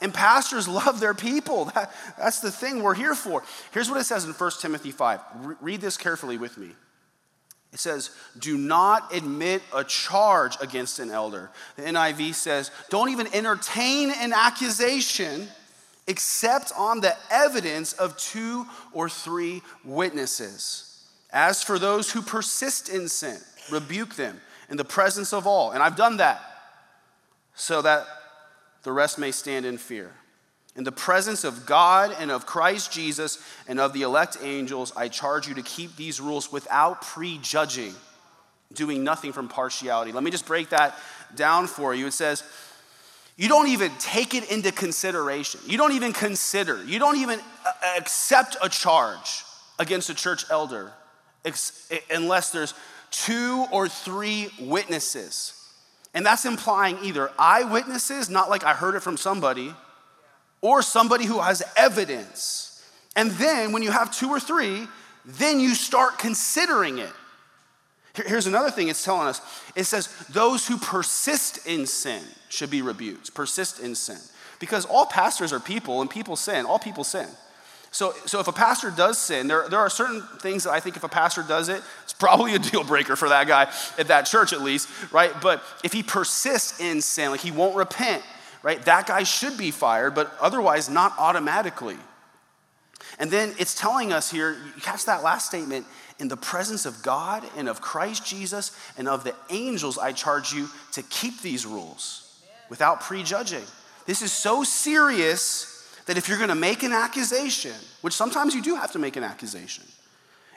And 0.00 0.12
pastors 0.12 0.66
love 0.66 0.98
their 0.98 1.14
people. 1.14 1.66
That, 1.74 1.92
that's 2.18 2.40
the 2.40 2.50
thing 2.50 2.82
we're 2.82 2.94
here 2.94 3.14
for. 3.14 3.44
Here's 3.70 3.88
what 3.88 4.00
it 4.00 4.04
says 4.04 4.24
in 4.24 4.32
1 4.32 4.50
Timothy 4.60 4.90
5. 4.90 5.20
Re- 5.36 5.54
read 5.60 5.80
this 5.80 5.96
carefully 5.96 6.36
with 6.36 6.58
me. 6.58 6.72
It 7.72 7.78
says, 7.78 8.10
Do 8.36 8.58
not 8.58 9.14
admit 9.14 9.62
a 9.72 9.84
charge 9.84 10.56
against 10.60 10.98
an 10.98 11.10
elder. 11.10 11.52
The 11.76 11.82
NIV 11.82 12.34
says, 12.34 12.72
Don't 12.88 13.10
even 13.10 13.32
entertain 13.32 14.10
an 14.10 14.32
accusation 14.32 15.46
except 16.10 16.72
on 16.76 17.00
the 17.00 17.16
evidence 17.30 17.92
of 17.92 18.16
two 18.16 18.66
or 18.92 19.08
three 19.08 19.62
witnesses. 19.84 21.08
As 21.32 21.62
for 21.62 21.78
those 21.78 22.10
who 22.10 22.20
persist 22.20 22.88
in 22.88 23.08
sin, 23.08 23.38
rebuke 23.70 24.16
them 24.16 24.40
in 24.68 24.76
the 24.76 24.84
presence 24.84 25.32
of 25.32 25.46
all. 25.46 25.70
And 25.70 25.80
I've 25.80 25.94
done 25.94 26.16
that 26.16 26.42
so 27.54 27.80
that 27.82 28.06
the 28.82 28.90
rest 28.90 29.20
may 29.20 29.30
stand 29.30 29.64
in 29.64 29.78
fear. 29.78 30.12
In 30.74 30.82
the 30.82 30.90
presence 30.90 31.44
of 31.44 31.64
God 31.64 32.16
and 32.18 32.32
of 32.32 32.44
Christ 32.44 32.92
Jesus 32.92 33.38
and 33.68 33.78
of 33.78 33.92
the 33.92 34.02
elect 34.02 34.38
angels, 34.42 34.92
I 34.96 35.06
charge 35.06 35.46
you 35.46 35.54
to 35.54 35.62
keep 35.62 35.94
these 35.94 36.20
rules 36.20 36.50
without 36.50 37.02
prejudging, 37.02 37.94
doing 38.72 39.04
nothing 39.04 39.32
from 39.32 39.46
partiality. 39.46 40.10
Let 40.10 40.24
me 40.24 40.32
just 40.32 40.46
break 40.46 40.70
that 40.70 40.98
down 41.36 41.68
for 41.68 41.94
you. 41.94 42.08
It 42.08 42.12
says, 42.12 42.42
you 43.40 43.48
don't 43.48 43.68
even 43.68 43.90
take 43.98 44.34
it 44.34 44.50
into 44.52 44.70
consideration. 44.70 45.62
You 45.66 45.78
don't 45.78 45.92
even 45.92 46.12
consider. 46.12 46.84
You 46.84 46.98
don't 46.98 47.16
even 47.16 47.40
uh, 47.64 47.72
accept 47.96 48.58
a 48.62 48.68
charge 48.68 49.44
against 49.78 50.10
a 50.10 50.14
church 50.14 50.44
elder 50.50 50.92
unless 52.10 52.50
there's 52.50 52.74
two 53.10 53.64
or 53.72 53.88
three 53.88 54.50
witnesses. 54.60 55.54
And 56.12 56.26
that's 56.26 56.44
implying 56.44 56.98
either 57.02 57.30
eyewitnesses, 57.38 58.28
not 58.28 58.50
like 58.50 58.62
I 58.62 58.74
heard 58.74 58.94
it 58.94 59.00
from 59.00 59.16
somebody, 59.16 59.72
or 60.60 60.82
somebody 60.82 61.24
who 61.24 61.40
has 61.40 61.62
evidence. 61.78 62.84
And 63.16 63.30
then 63.30 63.72
when 63.72 63.82
you 63.82 63.90
have 63.90 64.14
two 64.14 64.28
or 64.28 64.38
three, 64.38 64.86
then 65.24 65.60
you 65.60 65.74
start 65.74 66.18
considering 66.18 66.98
it. 66.98 67.12
Here's 68.14 68.46
another 68.46 68.70
thing 68.70 68.88
it's 68.88 69.04
telling 69.04 69.28
us 69.28 69.40
it 69.76 69.84
says, 69.84 70.08
those 70.30 70.66
who 70.66 70.78
persist 70.78 71.66
in 71.66 71.86
sin 71.86 72.22
should 72.48 72.70
be 72.70 72.82
rebuked. 72.82 73.34
Persist 73.34 73.80
in 73.80 73.94
sin. 73.94 74.18
Because 74.58 74.84
all 74.84 75.06
pastors 75.06 75.52
are 75.52 75.60
people 75.60 76.00
and 76.00 76.10
people 76.10 76.36
sin. 76.36 76.66
All 76.66 76.78
people 76.78 77.04
sin. 77.04 77.28
So, 77.92 78.14
so 78.24 78.38
if 78.38 78.46
a 78.46 78.52
pastor 78.52 78.90
does 78.90 79.18
sin, 79.18 79.48
there, 79.48 79.68
there 79.68 79.80
are 79.80 79.90
certain 79.90 80.22
things 80.40 80.64
that 80.64 80.70
I 80.70 80.80
think 80.80 80.96
if 80.96 81.02
a 81.02 81.08
pastor 81.08 81.42
does 81.42 81.68
it, 81.68 81.82
it's 82.04 82.12
probably 82.12 82.54
a 82.54 82.58
deal 82.58 82.84
breaker 82.84 83.16
for 83.16 83.28
that 83.28 83.48
guy 83.48 83.72
at 83.98 84.08
that 84.08 84.22
church 84.22 84.52
at 84.52 84.60
least, 84.60 84.88
right? 85.12 85.32
But 85.42 85.62
if 85.82 85.92
he 85.92 86.02
persists 86.02 86.78
in 86.78 87.00
sin, 87.00 87.30
like 87.30 87.40
he 87.40 87.50
won't 87.50 87.76
repent, 87.76 88.22
right, 88.62 88.80
that 88.82 89.06
guy 89.06 89.24
should 89.24 89.58
be 89.58 89.72
fired, 89.72 90.14
but 90.14 90.32
otherwise 90.40 90.88
not 90.88 91.14
automatically. 91.18 91.96
And 93.18 93.30
then 93.30 93.54
it's 93.58 93.74
telling 93.74 94.12
us 94.12 94.30
here, 94.30 94.52
you 94.52 94.82
catch 94.82 95.06
that 95.06 95.24
last 95.24 95.46
statement, 95.46 95.84
in 96.20 96.28
the 96.28 96.36
presence 96.36 96.86
of 96.86 97.02
God 97.02 97.44
and 97.56 97.68
of 97.68 97.80
Christ 97.80 98.24
Jesus 98.26 98.76
and 98.98 99.08
of 99.08 99.24
the 99.24 99.34
angels, 99.48 99.98
I 99.98 100.12
charge 100.12 100.52
you 100.52 100.68
to 100.92 101.02
keep 101.02 101.40
these 101.40 101.66
rules 101.66 102.40
without 102.68 103.00
prejudging. 103.00 103.64
This 104.06 104.22
is 104.22 104.32
so 104.32 104.62
serious 104.62 105.88
that 106.06 106.18
if 106.18 106.28
you're 106.28 106.38
to 106.48 106.54
make 106.54 106.82
an 106.82 106.92
accusation, 106.92 107.74
which 108.00 108.14
sometimes 108.14 108.54
you 108.54 108.62
do 108.62 108.76
have 108.76 108.92
to 108.92 108.98
make 108.98 109.16
an 109.16 109.24
accusation, 109.24 109.84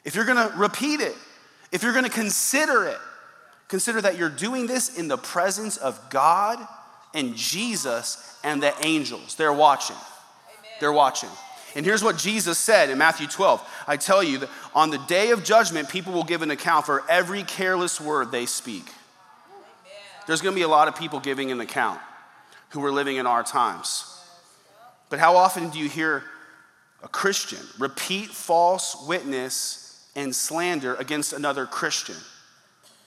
if 0.03 0.15
you're 0.15 0.25
to 0.37 0.53
repeat 0.57 0.99
it, 0.99 1.15
if 1.71 1.83
you're 1.83 1.93
to 2.03 2.09
consider 2.09 2.85
it, 2.85 2.97
consider 3.67 4.01
that 4.01 4.17
you're 4.17 4.29
doing 4.29 4.67
this 4.67 4.97
in 4.97 5.07
the 5.07 5.17
presence 5.17 5.77
of 5.77 5.99
God 6.09 6.59
and 7.13 7.35
Jesus 7.35 8.39
and 8.43 8.61
the 8.61 8.73
angels. 8.85 9.35
They're 9.35 9.53
watching. 9.53 9.95
They're 10.79 10.91
watching. 10.91 11.29
And 11.75 11.85
here's 11.85 12.03
what 12.03 12.17
Jesus 12.17 12.57
said 12.57 12.89
in 12.89 12.97
Matthew 12.97 13.27
12 13.27 13.67
I 13.87 13.97
tell 13.97 14.23
you 14.23 14.39
that 14.39 14.49
on 14.75 14.89
the 14.89 14.99
day 14.99 15.31
of 15.31 15.43
judgment, 15.43 15.89
people 15.89 16.13
will 16.13 16.23
give 16.23 16.41
an 16.41 16.51
account 16.51 16.85
for 16.85 17.03
every 17.09 17.43
careless 17.43 17.99
word 17.99 18.31
they 18.31 18.45
speak. 18.45 18.85
There's 20.27 20.41
going 20.41 20.53
to 20.53 20.59
be 20.59 20.63
a 20.63 20.69
lot 20.69 20.87
of 20.87 20.95
people 20.95 21.19
giving 21.19 21.51
an 21.51 21.59
account 21.59 21.99
who 22.69 22.83
are 22.85 22.91
living 22.91 23.17
in 23.17 23.27
our 23.27 23.43
times. 23.43 24.09
But 25.09 25.19
how 25.19 25.35
often 25.35 25.69
do 25.69 25.79
you 25.79 25.89
hear 25.89 26.23
a 27.03 27.07
Christian 27.07 27.59
repeat 27.77 28.29
false 28.29 29.05
witness 29.07 30.09
and 30.15 30.33
slander 30.33 30.95
against 30.95 31.33
another 31.33 31.65
Christian 31.65 32.15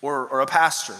or, 0.02 0.26
or 0.28 0.40
a 0.40 0.46
pastor? 0.46 0.94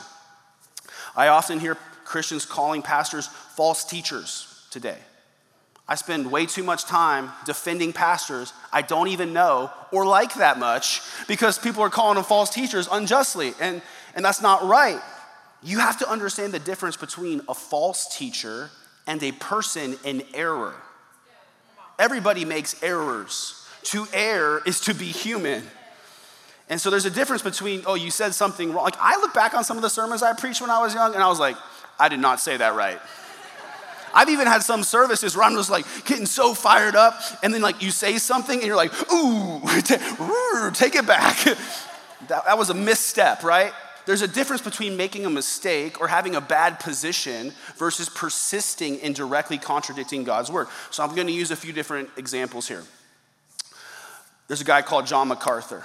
I 1.14 1.29
often 1.29 1.61
hear 1.61 1.76
Christians 2.05 2.44
calling 2.44 2.83
pastors 2.83 3.26
false 3.26 3.85
teachers 3.85 4.66
today. 4.70 4.98
I 5.88 5.94
spend 5.94 6.31
way 6.31 6.46
too 6.46 6.64
much 6.64 6.85
time 6.85 7.31
defending 7.44 7.92
pastors 7.92 8.53
I 8.72 8.83
don't 8.83 9.09
even 9.09 9.33
know 9.33 9.70
or 9.92 10.05
like 10.05 10.35
that 10.35 10.59
much 10.59 11.01
because 11.29 11.59
people 11.59 11.83
are 11.83 11.90
calling 11.90 12.16
them 12.16 12.25
false 12.25 12.51
teachers 12.51 12.88
unjustly, 12.90 13.55
and, 13.61 13.81
and 14.14 14.25
that's 14.25 14.42
not 14.42 14.66
right. 14.66 15.01
You 15.62 15.79
have 15.79 15.99
to 15.99 16.11
understand 16.11 16.53
the 16.53 16.59
difference 16.59 16.96
between 16.96 17.40
a 17.49 17.55
false 17.55 18.16
teacher 18.16 18.70
and 19.07 19.22
a 19.22 19.33
person 19.33 19.96
in 20.05 20.22
error. 20.35 20.75
Everybody 21.99 22.44
makes 22.44 22.83
errors. 22.83 23.62
To 23.85 24.07
err 24.12 24.61
is 24.66 24.81
to 24.83 24.94
be 24.94 25.07
human. 25.07 25.62
And 26.68 26.81
so 26.81 26.90
there's 26.90 27.07
a 27.07 27.11
difference 27.11 27.42
between, 27.42 27.85
oh, 27.87 27.94
you 27.94 28.11
said 28.11 28.35
something 28.35 28.72
wrong. 28.72 28.85
Like, 28.85 28.96
I 28.99 29.16
look 29.20 29.33
back 29.33 29.55
on 29.55 29.62
some 29.62 29.77
of 29.77 29.83
the 29.83 29.88
sermons 29.88 30.22
I 30.22 30.33
preached 30.33 30.61
when 30.61 30.70
I 30.70 30.81
was 30.81 30.94
young, 30.94 31.14
and 31.14 31.22
I 31.22 31.29
was 31.29 31.38
like, 31.38 31.57
I 31.99 32.09
did 32.09 32.18
not 32.18 32.40
say 32.40 32.57
that 32.57 32.75
right. 32.75 32.99
I've 34.16 34.31
even 34.31 34.46
had 34.46 34.62
some 34.62 34.83
services 34.83 35.37
where 35.37 35.44
I'm 35.44 35.55
just 35.55 35.68
like 35.68 35.85
getting 36.07 36.24
so 36.24 36.55
fired 36.55 36.96
up, 36.96 37.20
and 37.42 37.52
then 37.52 37.61
like 37.61 37.83
you 37.83 37.90
say 37.90 38.16
something, 38.16 38.59
and 38.59 38.66
you're 38.66 38.74
like, 38.74 38.92
ooh, 39.12 39.61
take 40.72 40.94
it 40.94 41.07
back. 41.07 41.37
that, 42.29 42.46
that 42.46 42.57
was 42.57 42.70
a 42.70 42.74
misstep, 42.74 43.44
right? 43.44 43.74
There's 44.07 44.22
a 44.22 44.29
difference 44.29 44.62
between 44.62 44.96
making 44.96 45.26
a 45.26 45.31
mistake 45.31 46.00
or 46.00 46.09
having 46.09 46.35
a 46.35 46.40
bad 46.40 46.81
position 46.81 47.52
versus 47.76 48.09
persisting 48.09 49.00
in 49.00 49.12
directly 49.12 49.59
contradicting 49.59 50.24
God's 50.24 50.50
word. 50.50 50.68
So 50.90 51.02
I'm 51.02 51.14
going 51.14 51.26
to 51.26 51.33
use 51.33 51.50
a 51.50 51.57
few 51.57 51.74
different 51.74 52.09
examples 52.16 52.68
here. 52.68 52.85
There's 54.48 54.62
a 54.62 54.64
guy 54.64 54.81
called 54.81 55.07
John 55.07 55.29
MacArthur. 55.29 55.85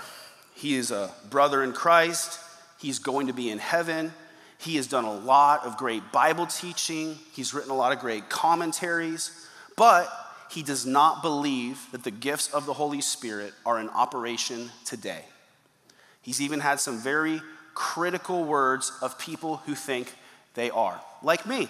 He 0.55 0.75
is 0.75 0.91
a 0.91 1.11
brother 1.29 1.63
in 1.63 1.73
Christ. 1.73 2.39
He's 2.79 2.99
going 2.99 3.27
to 3.27 3.33
be 3.33 3.49
in 3.49 3.57
heaven. 3.57 4.13
He 4.61 4.75
has 4.75 4.87
done 4.87 5.05
a 5.05 5.13
lot 5.13 5.65
of 5.65 5.77
great 5.77 6.11
Bible 6.11 6.45
teaching, 6.45 7.17
he's 7.33 7.53
written 7.53 7.71
a 7.71 7.75
lot 7.75 7.91
of 7.91 7.99
great 7.99 8.29
commentaries, 8.29 9.47
but 9.75 10.07
he 10.51 10.61
does 10.61 10.85
not 10.85 11.23
believe 11.23 11.79
that 11.91 12.03
the 12.03 12.11
gifts 12.11 12.53
of 12.53 12.65
the 12.65 12.73
Holy 12.73 13.01
Spirit 13.01 13.53
are 13.65 13.79
in 13.79 13.89
operation 13.89 14.69
today. 14.85 15.23
He's 16.21 16.41
even 16.41 16.59
had 16.59 16.79
some 16.79 16.99
very 16.99 17.41
critical 17.73 18.43
words 18.43 18.91
of 19.01 19.17
people 19.17 19.57
who 19.65 19.73
think 19.73 20.13
they 20.53 20.69
are, 20.69 21.01
like 21.23 21.47
me. 21.47 21.67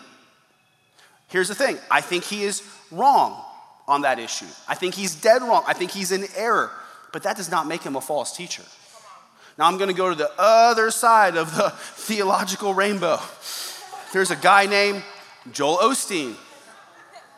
Here's 1.30 1.48
the 1.48 1.56
thing 1.56 1.78
I 1.90 2.02
think 2.02 2.26
he 2.26 2.44
is 2.44 2.62
wrong 2.92 3.42
on 3.88 4.02
that 4.02 4.20
issue. 4.20 4.46
I 4.68 4.76
think 4.76 4.96
he's 4.96 5.16
dead 5.16 5.42
wrong. 5.42 5.64
I 5.66 5.74
think 5.74 5.92
he's 5.92 6.12
in 6.12 6.26
error. 6.36 6.72
But 7.14 7.24
that 7.24 7.38
does 7.38 7.50
not 7.50 7.68
make 7.68 7.84
him 7.84 7.96
a 7.96 8.02
false 8.02 8.36
teacher. 8.36 8.64
Now 9.58 9.68
I'm 9.68 9.78
going 9.78 9.90
to 9.90 9.96
go 9.96 10.10
to 10.10 10.16
the 10.16 10.32
other 10.38 10.92
side 10.92 11.36
of 11.36 11.56
the 11.56 11.70
theological 11.70 12.74
rainbow. 12.74 13.20
There's 14.14 14.32
a 14.32 14.36
guy 14.36 14.66
named 14.66 15.04
Joel 15.52 15.78
Osteen. 15.78 16.36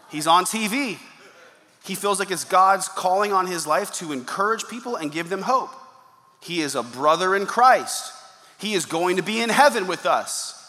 He's 0.09 0.27
on 0.27 0.45
TV. 0.45 0.97
He 1.83 1.95
feels 1.95 2.19
like 2.19 2.31
it's 2.31 2.45
God's 2.45 2.87
calling 2.87 3.33
on 3.33 3.47
his 3.47 3.67
life 3.67 3.91
to 3.95 4.11
encourage 4.11 4.67
people 4.67 4.95
and 4.95 5.11
give 5.11 5.29
them 5.29 5.41
hope. 5.41 5.71
He 6.41 6.61
is 6.61 6.75
a 6.75 6.83
brother 6.83 7.35
in 7.35 7.45
Christ. 7.45 8.13
He 8.57 8.73
is 8.73 8.85
going 8.85 9.17
to 9.17 9.21
be 9.21 9.41
in 9.41 9.49
heaven 9.49 9.87
with 9.87 10.05
us. 10.05 10.59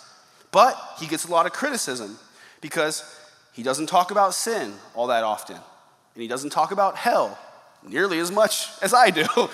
But 0.51 0.81
he 0.99 1.07
gets 1.07 1.25
a 1.25 1.31
lot 1.31 1.47
of 1.47 1.53
criticism 1.53 2.19
because 2.61 3.05
he 3.53 3.63
doesn't 3.63 3.87
talk 3.87 4.11
about 4.11 4.35
sin 4.35 4.73
all 4.95 5.09
that 5.09 5.25
often. 5.25 5.57
And 5.57 6.23
he 6.23 6.29
doesn't 6.29 6.51
talk 6.51 6.73
about 6.73 6.97
hell 6.97 7.39
nearly 7.87 8.19
as 8.19 8.31
much 8.31 8.69
as 8.83 8.95
I 8.95 9.11
do. 9.11 9.27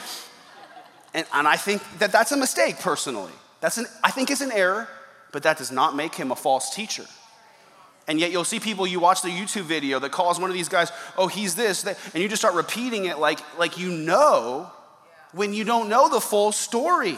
and, 1.14 1.26
and 1.32 1.48
I 1.48 1.56
think 1.56 1.82
that 1.98 2.12
that's 2.12 2.32
a 2.32 2.36
mistake 2.36 2.78
personally. 2.78 3.32
That's 3.60 3.78
an, 3.78 3.86
I 4.02 4.10
think 4.10 4.30
it's 4.30 4.40
an 4.40 4.52
error, 4.52 4.88
but 5.32 5.42
that 5.42 5.58
does 5.58 5.72
not 5.72 5.94
make 5.96 6.14
him 6.14 6.30
a 6.30 6.36
false 6.36 6.74
teacher. 6.74 7.04
And 8.08 8.18
yet 8.18 8.32
you'll 8.32 8.44
see 8.44 8.58
people, 8.58 8.86
you 8.86 8.98
watch 8.98 9.22
the 9.22 9.28
YouTube 9.28 9.64
video 9.64 9.98
that 10.00 10.10
calls 10.10 10.40
one 10.40 10.50
of 10.50 10.54
these 10.54 10.68
guys, 10.68 10.90
oh, 11.16 11.28
he's 11.28 11.54
this, 11.54 11.82
that, 11.82 11.98
and 12.14 12.22
you 12.22 12.28
just 12.28 12.42
start 12.42 12.54
repeating 12.54 13.04
it 13.04 13.18
like, 13.18 13.38
like 13.58 13.78
you 13.78 13.90
know 13.90 14.70
when 15.32 15.54
you 15.54 15.64
don't 15.64 15.88
know 15.88 16.08
the 16.08 16.20
full 16.20 16.52
story. 16.52 17.16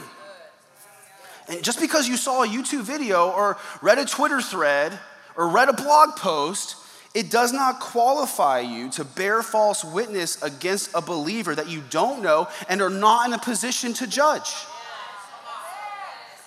And 1.48 1.62
just 1.62 1.80
because 1.80 2.08
you 2.08 2.16
saw 2.16 2.42
a 2.42 2.46
YouTube 2.46 2.82
video 2.82 3.30
or 3.30 3.56
read 3.80 3.98
a 3.98 4.04
Twitter 4.04 4.40
thread 4.40 4.98
or 5.36 5.48
read 5.48 5.68
a 5.68 5.72
blog 5.72 6.16
post, 6.16 6.76
it 7.14 7.30
does 7.30 7.52
not 7.52 7.80
qualify 7.80 8.60
you 8.60 8.90
to 8.92 9.04
bear 9.04 9.42
false 9.42 9.84
witness 9.84 10.42
against 10.42 10.90
a 10.94 11.02
believer 11.02 11.54
that 11.54 11.68
you 11.68 11.82
don't 11.90 12.22
know 12.22 12.48
and 12.68 12.80
are 12.80 12.90
not 12.90 13.26
in 13.26 13.34
a 13.34 13.38
position 13.38 13.92
to 13.94 14.06
judge. 14.06 14.54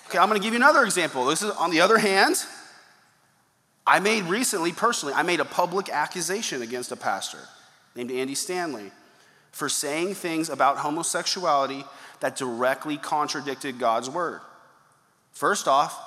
Okay, 0.08 0.18
I'm 0.18 0.28
gonna 0.28 0.40
give 0.40 0.52
you 0.52 0.58
another 0.58 0.84
example. 0.84 1.24
This 1.26 1.42
is 1.42 1.50
on 1.50 1.70
the 1.70 1.80
other 1.80 1.98
hand, 1.98 2.36
I 3.86 4.00
made 4.00 4.24
recently, 4.24 4.72
personally, 4.72 5.14
I 5.14 5.22
made 5.22 5.38
a 5.40 5.44
public 5.44 5.88
accusation 5.88 6.62
against 6.62 6.90
a 6.90 6.96
pastor 6.96 7.38
named 7.94 8.10
Andy 8.10 8.34
Stanley 8.34 8.90
for 9.52 9.68
saying 9.68 10.14
things 10.14 10.48
about 10.50 10.78
homosexuality 10.78 11.84
that 12.20 12.36
directly 12.36 12.96
contradicted 12.96 13.78
God's 13.78 14.10
word. 14.10 14.40
First 15.32 15.68
off, 15.68 15.98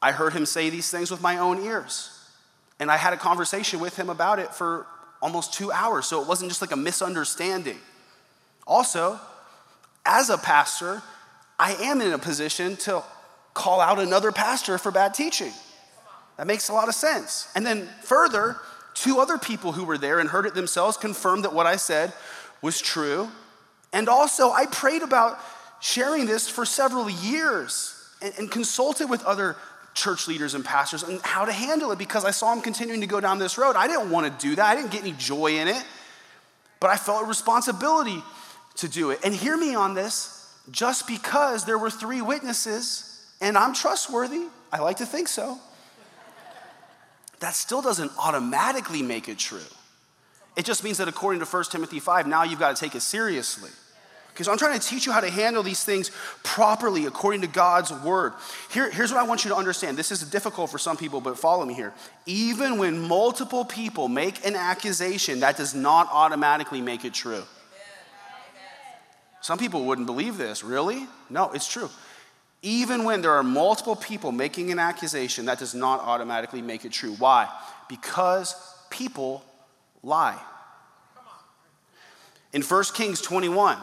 I 0.00 0.12
heard 0.12 0.32
him 0.32 0.46
say 0.46 0.70
these 0.70 0.90
things 0.90 1.10
with 1.10 1.20
my 1.20 1.38
own 1.38 1.62
ears. 1.62 2.21
And 2.82 2.90
I 2.90 2.96
had 2.96 3.12
a 3.12 3.16
conversation 3.16 3.78
with 3.78 3.94
him 3.96 4.10
about 4.10 4.40
it 4.40 4.52
for 4.52 4.88
almost 5.22 5.54
two 5.54 5.70
hours, 5.70 6.04
so 6.04 6.20
it 6.20 6.26
wasn't 6.26 6.50
just 6.50 6.60
like 6.60 6.72
a 6.72 6.76
misunderstanding. 6.76 7.78
Also, 8.66 9.20
as 10.04 10.30
a 10.30 10.36
pastor, 10.36 11.00
I 11.60 11.74
am 11.74 12.00
in 12.00 12.12
a 12.12 12.18
position 12.18 12.74
to 12.78 13.04
call 13.54 13.80
out 13.80 14.00
another 14.00 14.32
pastor 14.32 14.78
for 14.78 14.90
bad 14.90 15.14
teaching. 15.14 15.52
That 16.38 16.48
makes 16.48 16.70
a 16.70 16.72
lot 16.72 16.88
of 16.88 16.96
sense. 16.96 17.46
And 17.54 17.64
then 17.64 17.88
further, 18.02 18.56
two 18.94 19.20
other 19.20 19.38
people 19.38 19.70
who 19.70 19.84
were 19.84 19.96
there 19.96 20.18
and 20.18 20.28
heard 20.28 20.44
it 20.44 20.54
themselves 20.54 20.96
confirmed 20.96 21.44
that 21.44 21.54
what 21.54 21.66
I 21.66 21.76
said 21.76 22.12
was 22.62 22.80
true. 22.80 23.28
And 23.92 24.08
also, 24.08 24.50
I 24.50 24.66
prayed 24.66 25.02
about 25.02 25.38
sharing 25.80 26.26
this 26.26 26.48
for 26.48 26.64
several 26.64 27.08
years 27.08 27.94
and, 28.20 28.34
and 28.38 28.50
consulted 28.50 29.08
with 29.08 29.22
other 29.22 29.54
church 29.94 30.28
leaders 30.28 30.54
and 30.54 30.64
pastors 30.64 31.02
and 31.02 31.20
how 31.22 31.44
to 31.44 31.52
handle 31.52 31.92
it 31.92 31.98
because 31.98 32.24
I 32.24 32.30
saw 32.30 32.54
them 32.54 32.62
continuing 32.62 33.00
to 33.00 33.06
go 33.06 33.20
down 33.20 33.38
this 33.38 33.58
road. 33.58 33.76
I 33.76 33.86
didn't 33.86 34.10
want 34.10 34.26
to 34.26 34.46
do 34.46 34.56
that, 34.56 34.64
I 34.64 34.74
didn't 34.74 34.90
get 34.90 35.02
any 35.02 35.12
joy 35.12 35.58
in 35.58 35.68
it, 35.68 35.84
but 36.80 36.90
I 36.90 36.96
felt 36.96 37.24
a 37.24 37.26
responsibility 37.26 38.22
to 38.76 38.88
do 38.88 39.10
it. 39.10 39.20
And 39.24 39.34
hear 39.34 39.56
me 39.56 39.74
on 39.74 39.94
this 39.94 40.38
just 40.70 41.06
because 41.06 41.64
there 41.64 41.78
were 41.78 41.90
three 41.90 42.22
witnesses 42.22 43.08
and 43.40 43.58
I'm 43.58 43.74
trustworthy, 43.74 44.46
I 44.72 44.78
like 44.78 44.98
to 44.98 45.06
think 45.06 45.28
so, 45.28 45.58
that 47.40 47.54
still 47.54 47.82
doesn't 47.82 48.12
automatically 48.18 49.02
make 49.02 49.28
it 49.28 49.38
true. 49.38 49.60
It 50.56 50.64
just 50.64 50.84
means 50.84 50.98
that 50.98 51.08
according 51.08 51.40
to 51.40 51.46
1 51.46 51.64
Timothy 51.70 51.98
5, 51.98 52.26
now 52.26 52.44
you've 52.44 52.60
got 52.60 52.76
to 52.76 52.80
take 52.80 52.94
it 52.94 53.00
seriously. 53.00 53.70
Okay, 54.34 54.44
so 54.44 54.52
I'm 54.52 54.56
trying 54.56 54.78
to 54.80 54.86
teach 54.86 55.04
you 55.04 55.12
how 55.12 55.20
to 55.20 55.28
handle 55.28 55.62
these 55.62 55.84
things 55.84 56.10
properly 56.42 57.04
according 57.04 57.42
to 57.42 57.46
God's 57.46 57.92
word. 57.92 58.32
Here, 58.70 58.90
here's 58.90 59.12
what 59.12 59.20
I 59.20 59.24
want 59.24 59.44
you 59.44 59.50
to 59.50 59.56
understand. 59.56 59.98
This 59.98 60.10
is 60.10 60.22
difficult 60.22 60.70
for 60.70 60.78
some 60.78 60.96
people, 60.96 61.20
but 61.20 61.38
follow 61.38 61.66
me 61.66 61.74
here. 61.74 61.92
Even 62.24 62.78
when 62.78 62.98
multiple 62.98 63.64
people 63.64 64.08
make 64.08 64.46
an 64.46 64.56
accusation, 64.56 65.40
that 65.40 65.58
does 65.58 65.74
not 65.74 66.08
automatically 66.10 66.80
make 66.80 67.04
it 67.04 67.12
true. 67.12 67.42
Some 69.42 69.58
people 69.58 69.84
wouldn't 69.84 70.06
believe 70.06 70.38
this. 70.38 70.64
Really? 70.64 71.06
No, 71.28 71.50
it's 71.50 71.70
true. 71.70 71.90
Even 72.62 73.04
when 73.04 73.20
there 73.20 73.32
are 73.32 73.42
multiple 73.42 73.96
people 73.96 74.32
making 74.32 74.70
an 74.70 74.78
accusation, 74.78 75.46
that 75.46 75.58
does 75.58 75.74
not 75.74 76.00
automatically 76.00 76.62
make 76.62 76.86
it 76.86 76.92
true. 76.92 77.12
Why? 77.18 77.48
Because 77.88 78.54
people 78.88 79.44
lie. 80.02 80.40
In 82.52 82.62
1 82.62 82.84
Kings 82.94 83.20
21, 83.20 83.76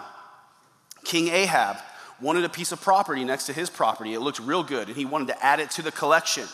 King 1.03 1.29
Ahab 1.29 1.77
wanted 2.21 2.43
a 2.43 2.49
piece 2.49 2.71
of 2.71 2.81
property 2.81 3.23
next 3.23 3.45
to 3.45 3.53
his 3.53 3.69
property. 3.69 4.13
It 4.13 4.19
looked 4.19 4.39
real 4.39 4.63
good, 4.63 4.87
and 4.87 4.97
he 4.97 5.05
wanted 5.05 5.29
to 5.29 5.45
add 5.45 5.59
it 5.59 5.71
to 5.71 5.81
the 5.81 5.91
collection. 5.91 6.45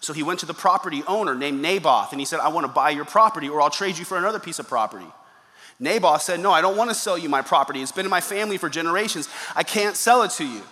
So 0.00 0.12
he 0.12 0.22
went 0.22 0.40
to 0.40 0.46
the 0.46 0.54
property 0.54 1.02
owner 1.08 1.34
named 1.34 1.60
Naboth, 1.60 2.12
and 2.12 2.20
he 2.20 2.24
said, 2.24 2.40
I 2.40 2.48
want 2.48 2.66
to 2.66 2.72
buy 2.72 2.90
your 2.90 3.04
property, 3.04 3.48
or 3.48 3.60
I'll 3.60 3.70
trade 3.70 3.98
you 3.98 4.04
for 4.04 4.16
another 4.16 4.38
piece 4.38 4.58
of 4.58 4.68
property. 4.68 5.06
Naboth 5.80 6.22
said, 6.22 6.40
No, 6.40 6.50
I 6.50 6.60
don't 6.60 6.76
want 6.76 6.90
to 6.90 6.94
sell 6.94 7.18
you 7.18 7.28
my 7.28 7.42
property. 7.42 7.80
It's 7.82 7.92
been 7.92 8.06
in 8.06 8.10
my 8.10 8.20
family 8.20 8.58
for 8.58 8.68
generations. 8.68 9.28
I 9.54 9.62
can't 9.62 9.96
sell 9.96 10.22
it 10.22 10.30
to 10.32 10.44
you. 10.44 10.62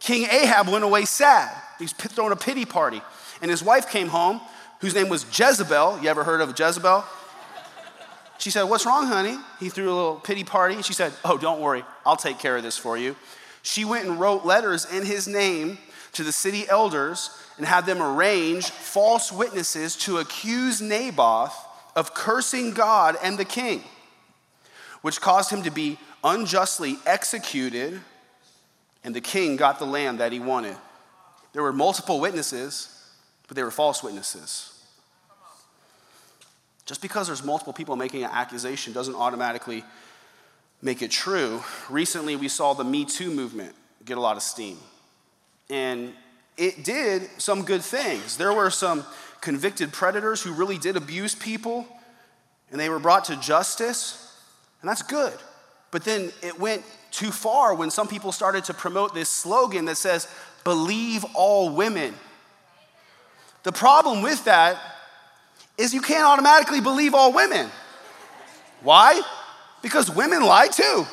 King 0.00 0.28
Ahab 0.30 0.68
went 0.68 0.84
away 0.84 1.04
sad. 1.04 1.54
He's 1.78 1.92
throwing 1.92 2.32
a 2.32 2.36
pity 2.36 2.64
party. 2.64 3.00
And 3.40 3.50
his 3.50 3.62
wife 3.62 3.90
came 3.90 4.08
home, 4.08 4.40
whose 4.80 4.94
name 4.94 5.08
was 5.08 5.26
Jezebel. 5.36 6.00
You 6.02 6.08
ever 6.08 6.24
heard 6.24 6.40
of 6.40 6.58
Jezebel? 6.58 7.04
She 8.38 8.50
said, 8.50 8.64
What's 8.64 8.86
wrong, 8.86 9.06
honey? 9.06 9.36
He 9.60 9.68
threw 9.68 9.86
a 9.86 9.94
little 9.94 10.16
pity 10.16 10.44
party. 10.44 10.82
She 10.82 10.92
said, 10.92 11.12
Oh, 11.24 11.38
don't 11.38 11.60
worry, 11.60 11.84
I'll 12.04 12.16
take 12.16 12.38
care 12.38 12.56
of 12.56 12.62
this 12.62 12.76
for 12.76 12.96
you. 12.96 13.16
She 13.62 13.84
went 13.84 14.06
and 14.06 14.20
wrote 14.20 14.44
letters 14.44 14.84
in 14.84 15.06
his 15.06 15.26
name 15.26 15.78
to 16.12 16.22
the 16.22 16.32
city 16.32 16.64
elders 16.68 17.30
and 17.56 17.66
had 17.66 17.86
them 17.86 18.02
arrange 18.02 18.70
false 18.70 19.32
witnesses 19.32 19.96
to 19.96 20.18
accuse 20.18 20.80
Naboth 20.80 21.54
of 21.96 22.14
cursing 22.14 22.72
God 22.72 23.16
and 23.22 23.38
the 23.38 23.44
king, 23.44 23.82
which 25.02 25.20
caused 25.20 25.50
him 25.50 25.62
to 25.62 25.70
be 25.70 25.98
unjustly 26.22 26.98
executed, 27.06 28.00
and 29.04 29.14
the 29.14 29.20
king 29.20 29.56
got 29.56 29.78
the 29.78 29.86
land 29.86 30.18
that 30.18 30.32
he 30.32 30.40
wanted. 30.40 30.76
There 31.52 31.62
were 31.62 31.72
multiple 31.72 32.20
witnesses, 32.20 32.88
but 33.46 33.56
they 33.56 33.62
were 33.62 33.70
false 33.70 34.02
witnesses. 34.02 34.73
Just 36.86 37.00
because 37.00 37.26
there's 37.26 37.44
multiple 37.44 37.72
people 37.72 37.96
making 37.96 38.24
an 38.24 38.30
accusation 38.32 38.92
doesn't 38.92 39.14
automatically 39.14 39.84
make 40.82 41.00
it 41.00 41.10
true. 41.10 41.62
Recently, 41.88 42.36
we 42.36 42.48
saw 42.48 42.74
the 42.74 42.84
Me 42.84 43.04
Too 43.04 43.30
movement 43.30 43.74
get 44.04 44.18
a 44.18 44.20
lot 44.20 44.36
of 44.36 44.42
steam. 44.42 44.76
And 45.70 46.12
it 46.56 46.84
did 46.84 47.28
some 47.38 47.64
good 47.64 47.82
things. 47.82 48.36
There 48.36 48.52
were 48.52 48.70
some 48.70 49.04
convicted 49.40 49.92
predators 49.92 50.42
who 50.42 50.52
really 50.52 50.78
did 50.78 50.96
abuse 50.96 51.34
people, 51.34 51.86
and 52.70 52.78
they 52.78 52.88
were 52.88 52.98
brought 52.98 53.24
to 53.26 53.36
justice, 53.36 54.38
and 54.80 54.88
that's 54.88 55.02
good. 55.02 55.32
But 55.90 56.04
then 56.04 56.32
it 56.42 56.58
went 56.58 56.82
too 57.10 57.30
far 57.30 57.74
when 57.74 57.90
some 57.90 58.08
people 58.08 58.32
started 58.32 58.64
to 58.64 58.74
promote 58.74 59.14
this 59.14 59.28
slogan 59.28 59.86
that 59.86 59.96
says, 59.96 60.28
believe 60.64 61.24
all 61.34 61.70
women. 61.70 62.14
The 63.62 63.72
problem 63.72 64.20
with 64.20 64.44
that 64.44 64.78
is 65.76 65.92
you 65.92 66.00
can't 66.00 66.24
automatically 66.24 66.80
believe 66.80 67.14
all 67.14 67.32
women. 67.32 67.68
Why? 68.82 69.22
Because 69.82 70.10
women 70.10 70.42
lie 70.42 70.68
too. 70.68 71.06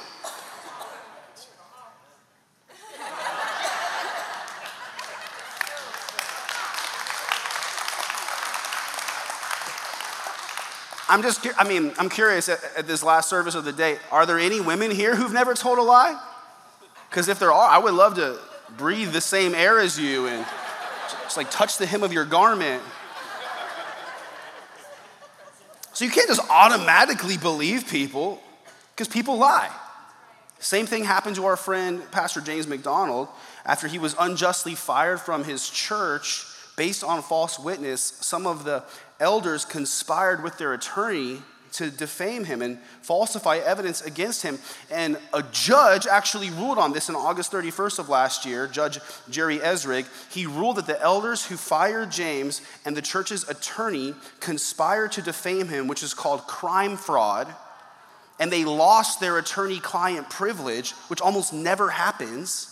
I'm 11.12 11.22
just, 11.22 11.46
I 11.58 11.68
mean, 11.68 11.92
I'm 11.98 12.08
curious 12.08 12.48
at, 12.48 12.60
at, 12.78 12.88
this 12.88 13.04
last 13.04 13.30
service 13.30 13.54
of 13.54 13.66
the 13.66 13.74
day, 13.74 13.98
are 14.12 14.26
there 14.26 14.40
any 14.40 14.62
women 14.62 14.92
here 14.92 15.14
who've 15.14 15.34
never 15.34 15.54
told 15.54 15.78
a 15.78 15.82
lie? 15.82 16.18
Because 17.10 17.28
if 17.28 17.38
there 17.38 17.52
are, 17.52 17.70
I 17.70 17.80
would 17.80 17.94
love 17.94 18.16
to 18.16 18.40
breathe 18.78 19.12
the 19.12 19.20
same 19.20 19.54
air 19.54 19.78
as 19.78 20.00
you 20.00 20.28
and 20.28 20.46
just 21.24 21.36
like 21.36 21.52
touch 21.52 21.78
the 21.78 21.86
hem 21.86 22.04
of 22.04 22.14
your 22.14 22.24
garment. 22.24 22.82
So 25.94 26.06
you 26.06 26.12
can't 26.12 26.28
just 26.28 26.42
automatically 26.50 27.38
believe 27.38 27.88
people 27.88 28.42
because 28.96 29.08
people 29.08 29.38
lie. 29.38 29.70
Same 30.60 30.86
thing 30.86 31.04
happened 31.04 31.36
to 31.38 31.46
our 31.46 31.58
friend, 31.58 32.04
Pastor 32.12 32.40
James 32.40 32.68
MacDonald, 32.68 33.28
after 33.66 33.88
he 33.88 33.98
was 33.98 34.16
unjustly 34.20 34.76
fired 34.76 35.20
from 35.20 35.44
his 35.44 35.70
church 35.70 36.46
based 36.78 37.04
on 37.04 37.22
false 37.22 37.60
witness. 37.60 38.02
Some 38.02 38.46
of 38.46 38.64
the 38.64 38.84
elders 39.20 39.66
conspired 39.66 40.44
with 40.44 40.58
their 40.58 40.74
attorney 40.74 41.42
to 41.74 41.90
defame 41.90 42.44
him 42.44 42.62
and 42.62 42.78
falsify 43.02 43.58
evidence 43.58 44.02
against 44.02 44.44
him. 44.44 44.60
And 44.92 45.18
a 45.34 45.44
judge 45.52 46.06
actually 46.08 46.50
ruled 46.50 46.78
on 46.78 46.94
this 46.94 47.10
in 47.10 47.16
August 47.16 47.52
31st 47.52 48.00
of 48.00 48.10
last 48.10 48.46
year, 48.46 48.68
Judge 48.68 49.00
Jerry 49.30 49.60
Esrig. 49.60 50.06
He 50.32 50.46
ruled 50.46 50.78
that 50.78 50.88
the 50.88 51.02
elders 51.02 51.46
who 51.46 51.58
fired 51.58 52.12
James 52.12 52.62
and 52.86 52.96
the 52.96 53.02
church's 53.02 53.48
attorney 53.48 54.14
conspired 54.40 55.14
to 55.14 55.22
defame 55.22 55.68
him, 55.68 55.88
which 55.88 56.04
is 56.04 56.14
called 56.14 56.48
crime 56.48 56.98
fraud. 56.98 57.54
And 58.40 58.52
they 58.52 58.66
lost 58.66 59.20
their 59.20 59.38
attorney 59.38 59.80
client 59.80 60.30
privilege, 60.30 60.92
which 61.08 61.22
almost 61.22 61.54
never 61.54 61.90
happens. 61.90 62.68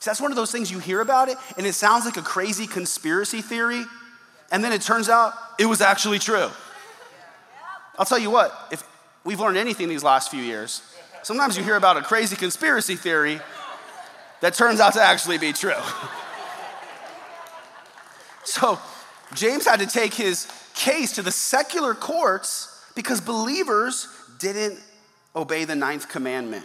So 0.00 0.10
that's 0.10 0.20
one 0.20 0.30
of 0.30 0.36
those 0.36 0.52
things 0.52 0.70
you 0.70 0.78
hear 0.78 1.00
about 1.00 1.28
it, 1.28 1.36
and 1.56 1.66
it 1.66 1.72
sounds 1.72 2.04
like 2.04 2.16
a 2.16 2.22
crazy 2.22 2.66
conspiracy 2.66 3.42
theory. 3.42 3.84
And 4.50 4.62
then 4.62 4.72
it 4.72 4.82
turns 4.82 5.08
out 5.08 5.34
it 5.58 5.66
was 5.66 5.80
actually 5.80 6.18
true. 6.18 6.48
I'll 7.98 8.06
tell 8.06 8.18
you 8.18 8.30
what, 8.30 8.52
if 8.70 8.82
we've 9.24 9.40
learned 9.40 9.58
anything 9.58 9.88
these 9.88 10.04
last 10.04 10.30
few 10.30 10.42
years, 10.42 10.82
sometimes 11.22 11.56
you 11.56 11.64
hear 11.64 11.76
about 11.76 11.96
a 11.96 12.02
crazy 12.02 12.36
conspiracy 12.36 12.94
theory 12.94 13.40
that 14.40 14.54
turns 14.54 14.80
out 14.80 14.94
to 14.94 15.02
actually 15.02 15.38
be 15.38 15.52
true. 15.52 15.72
so 18.44 18.78
James 19.34 19.66
had 19.66 19.80
to 19.80 19.86
take 19.86 20.14
his 20.14 20.48
case 20.74 21.16
to 21.16 21.22
the 21.22 21.32
secular 21.32 21.94
courts 21.94 22.84
because 22.94 23.20
believers 23.20 24.06
didn't 24.38 24.78
obey 25.34 25.64
the 25.64 25.74
ninth 25.74 26.08
commandment. 26.08 26.64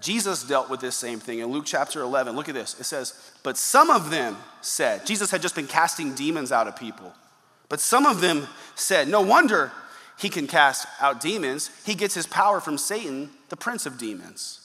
Jesus 0.00 0.44
dealt 0.44 0.70
with 0.70 0.80
this 0.80 0.96
same 0.96 1.20
thing 1.20 1.40
in 1.40 1.48
Luke 1.48 1.64
chapter 1.66 2.00
11. 2.00 2.34
Look 2.34 2.48
at 2.48 2.54
this. 2.54 2.78
It 2.80 2.84
says, 2.84 3.32
But 3.42 3.58
some 3.58 3.90
of 3.90 4.10
them 4.10 4.36
said, 4.62 5.04
Jesus 5.04 5.30
had 5.30 5.42
just 5.42 5.54
been 5.54 5.66
casting 5.66 6.14
demons 6.14 6.52
out 6.52 6.68
of 6.68 6.76
people. 6.76 7.12
But 7.70 7.80
some 7.80 8.04
of 8.04 8.20
them 8.20 8.46
said, 8.74 9.08
No 9.08 9.22
wonder 9.22 9.72
he 10.18 10.28
can 10.28 10.46
cast 10.46 10.86
out 11.00 11.22
demons. 11.22 11.70
He 11.86 11.94
gets 11.94 12.14
his 12.14 12.26
power 12.26 12.60
from 12.60 12.76
Satan, 12.76 13.30
the 13.48 13.56
prince 13.56 13.86
of 13.86 13.96
demons. 13.96 14.58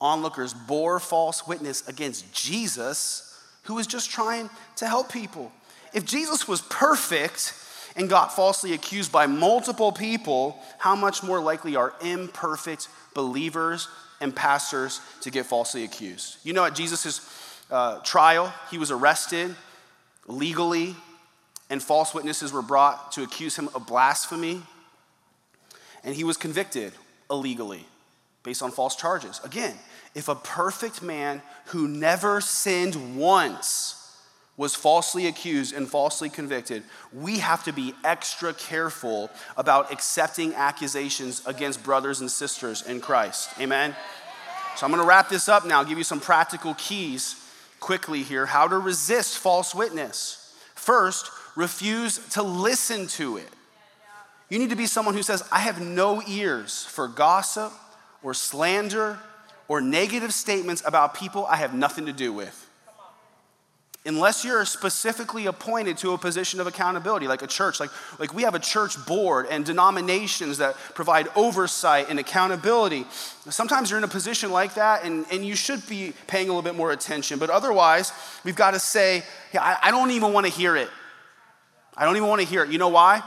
Onlookers 0.00 0.54
bore 0.54 0.98
false 0.98 1.46
witness 1.46 1.86
against 1.86 2.32
Jesus, 2.32 3.38
who 3.64 3.74
was 3.74 3.86
just 3.86 4.10
trying 4.10 4.48
to 4.76 4.86
help 4.86 5.12
people. 5.12 5.52
If 5.92 6.04
Jesus 6.06 6.48
was 6.48 6.62
perfect 6.62 7.52
and 7.96 8.08
got 8.08 8.34
falsely 8.34 8.72
accused 8.72 9.12
by 9.12 9.26
multiple 9.26 9.92
people, 9.92 10.58
how 10.78 10.94
much 10.96 11.22
more 11.22 11.40
likely 11.40 11.76
are 11.76 11.94
imperfect 12.00 12.88
believers 13.12 13.88
and 14.20 14.34
pastors 14.34 15.00
to 15.22 15.30
get 15.30 15.46
falsely 15.46 15.84
accused? 15.84 16.38
You 16.44 16.52
know, 16.52 16.64
at 16.64 16.74
Jesus' 16.74 17.20
uh, 17.70 17.98
trial, 18.00 18.52
he 18.70 18.78
was 18.78 18.90
arrested 18.90 19.54
legally 20.26 20.96
and 21.70 21.82
false 21.82 22.14
witnesses 22.14 22.52
were 22.52 22.62
brought 22.62 23.12
to 23.12 23.22
accuse 23.22 23.56
him 23.56 23.68
of 23.74 23.86
blasphemy. 23.86 24.62
And 26.02 26.14
he 26.14 26.24
was 26.24 26.36
convicted 26.36 26.92
illegally 27.30 27.86
based 28.42 28.62
on 28.62 28.70
false 28.70 28.94
charges. 28.96 29.40
Again, 29.44 29.74
if 30.14 30.28
a 30.28 30.34
perfect 30.34 31.02
man 31.02 31.42
who 31.66 31.88
never 31.88 32.40
sinned 32.40 33.16
once 33.16 34.00
was 34.56 34.74
falsely 34.74 35.26
accused 35.26 35.74
and 35.74 35.88
falsely 35.88 36.28
convicted, 36.28 36.84
we 37.12 37.38
have 37.38 37.64
to 37.64 37.72
be 37.72 37.92
extra 38.04 38.52
careful 38.54 39.30
about 39.56 39.90
accepting 39.92 40.54
accusations 40.54 41.44
against 41.46 41.82
brothers 41.82 42.20
and 42.20 42.30
sisters 42.30 42.82
in 42.82 43.00
Christ. 43.00 43.50
Amen? 43.58 43.96
So 44.76 44.86
I'm 44.86 44.92
gonna 44.92 45.06
wrap 45.06 45.28
this 45.28 45.48
up 45.48 45.66
now, 45.66 45.82
give 45.82 45.98
you 45.98 46.04
some 46.04 46.20
practical 46.20 46.74
keys 46.74 47.36
quickly 47.80 48.22
here 48.22 48.46
how 48.46 48.68
to 48.68 48.78
resist 48.78 49.38
false 49.38 49.74
witness. 49.74 50.54
First, 50.74 51.30
refuse 51.56 52.18
to 52.30 52.42
listen 52.42 53.06
to 53.06 53.36
it. 53.36 53.48
You 54.48 54.58
need 54.58 54.70
to 54.70 54.76
be 54.76 54.86
someone 54.86 55.14
who 55.14 55.22
says, 55.22 55.42
I 55.50 55.60
have 55.60 55.80
no 55.80 56.22
ears 56.28 56.84
for 56.84 57.08
gossip 57.08 57.72
or 58.22 58.34
slander 58.34 59.18
or 59.68 59.80
negative 59.80 60.32
statements 60.32 60.82
about 60.86 61.14
people 61.14 61.46
I 61.46 61.56
have 61.56 61.74
nothing 61.74 62.06
to 62.06 62.12
do 62.12 62.32
with. 62.32 62.60
Unless 64.06 64.44
you're 64.44 64.66
specifically 64.66 65.46
appointed 65.46 65.96
to 65.98 66.12
a 66.12 66.18
position 66.18 66.60
of 66.60 66.66
accountability, 66.66 67.26
like 67.26 67.40
a 67.40 67.46
church, 67.46 67.80
like, 67.80 67.88
like 68.20 68.34
we 68.34 68.42
have 68.42 68.54
a 68.54 68.58
church 68.58 69.02
board 69.06 69.46
and 69.50 69.64
denominations 69.64 70.58
that 70.58 70.74
provide 70.94 71.26
oversight 71.34 72.10
and 72.10 72.18
accountability. 72.18 73.06
Sometimes 73.48 73.88
you're 73.88 73.96
in 73.96 74.04
a 74.04 74.08
position 74.08 74.52
like 74.52 74.74
that 74.74 75.04
and, 75.04 75.24
and 75.32 75.42
you 75.42 75.56
should 75.56 75.88
be 75.88 76.12
paying 76.26 76.48
a 76.48 76.52
little 76.52 76.60
bit 76.60 76.74
more 76.74 76.92
attention. 76.92 77.38
But 77.38 77.48
otherwise, 77.48 78.12
we've 78.44 78.54
got 78.54 78.72
to 78.72 78.78
say, 78.78 79.22
yeah, 79.54 79.62
I, 79.62 79.88
I 79.88 79.90
don't 79.90 80.10
even 80.10 80.34
want 80.34 80.44
to 80.44 80.52
hear 80.52 80.76
it. 80.76 80.90
I 81.96 82.04
don't 82.04 82.16
even 82.16 82.28
want 82.28 82.42
to 82.42 82.46
hear 82.46 82.64
it. 82.64 82.70
You 82.70 82.78
know 82.78 82.88
why? 82.88 83.22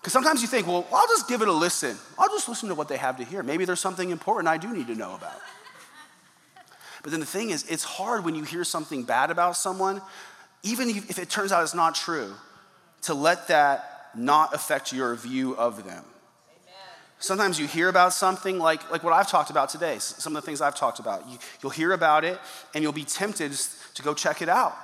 Because 0.00 0.12
sometimes 0.12 0.40
you 0.40 0.48
think, 0.48 0.66
well, 0.66 0.86
I'll 0.92 1.08
just 1.08 1.28
give 1.28 1.42
it 1.42 1.48
a 1.48 1.52
listen. 1.52 1.96
I'll 2.18 2.28
just 2.28 2.48
listen 2.48 2.68
to 2.70 2.74
what 2.74 2.88
they 2.88 2.96
have 2.96 3.18
to 3.18 3.24
hear. 3.24 3.42
Maybe 3.42 3.66
there's 3.66 3.80
something 3.80 4.10
important 4.10 4.48
I 4.48 4.56
do 4.56 4.72
need 4.72 4.86
to 4.86 4.94
know 4.94 5.14
about. 5.14 5.36
But 7.02 7.10
then 7.12 7.20
the 7.20 7.26
thing 7.26 7.50
is, 7.50 7.64
it's 7.68 7.84
hard 7.84 8.24
when 8.24 8.34
you 8.34 8.44
hear 8.44 8.64
something 8.64 9.04
bad 9.04 9.30
about 9.30 9.56
someone, 9.56 10.00
even 10.62 10.88
if 10.88 11.18
it 11.18 11.28
turns 11.28 11.52
out 11.52 11.62
it's 11.62 11.74
not 11.74 11.94
true, 11.94 12.34
to 13.02 13.14
let 13.14 13.48
that 13.48 14.10
not 14.14 14.54
affect 14.54 14.92
your 14.92 15.14
view 15.14 15.56
of 15.56 15.84
them. 15.84 16.04
Sometimes 17.18 17.60
you 17.60 17.66
hear 17.66 17.90
about 17.90 18.14
something 18.14 18.58
like, 18.58 18.90
like 18.90 19.04
what 19.04 19.12
I've 19.12 19.28
talked 19.28 19.50
about 19.50 19.68
today, 19.68 19.98
some 19.98 20.34
of 20.34 20.42
the 20.42 20.46
things 20.46 20.62
I've 20.62 20.74
talked 20.74 21.00
about. 21.00 21.28
You, 21.28 21.38
you'll 21.62 21.70
hear 21.70 21.92
about 21.92 22.24
it 22.24 22.38
and 22.74 22.82
you'll 22.82 22.92
be 22.94 23.04
tempted 23.04 23.52
to 23.94 24.02
go 24.02 24.14
check 24.14 24.40
it 24.40 24.48
out 24.48 24.74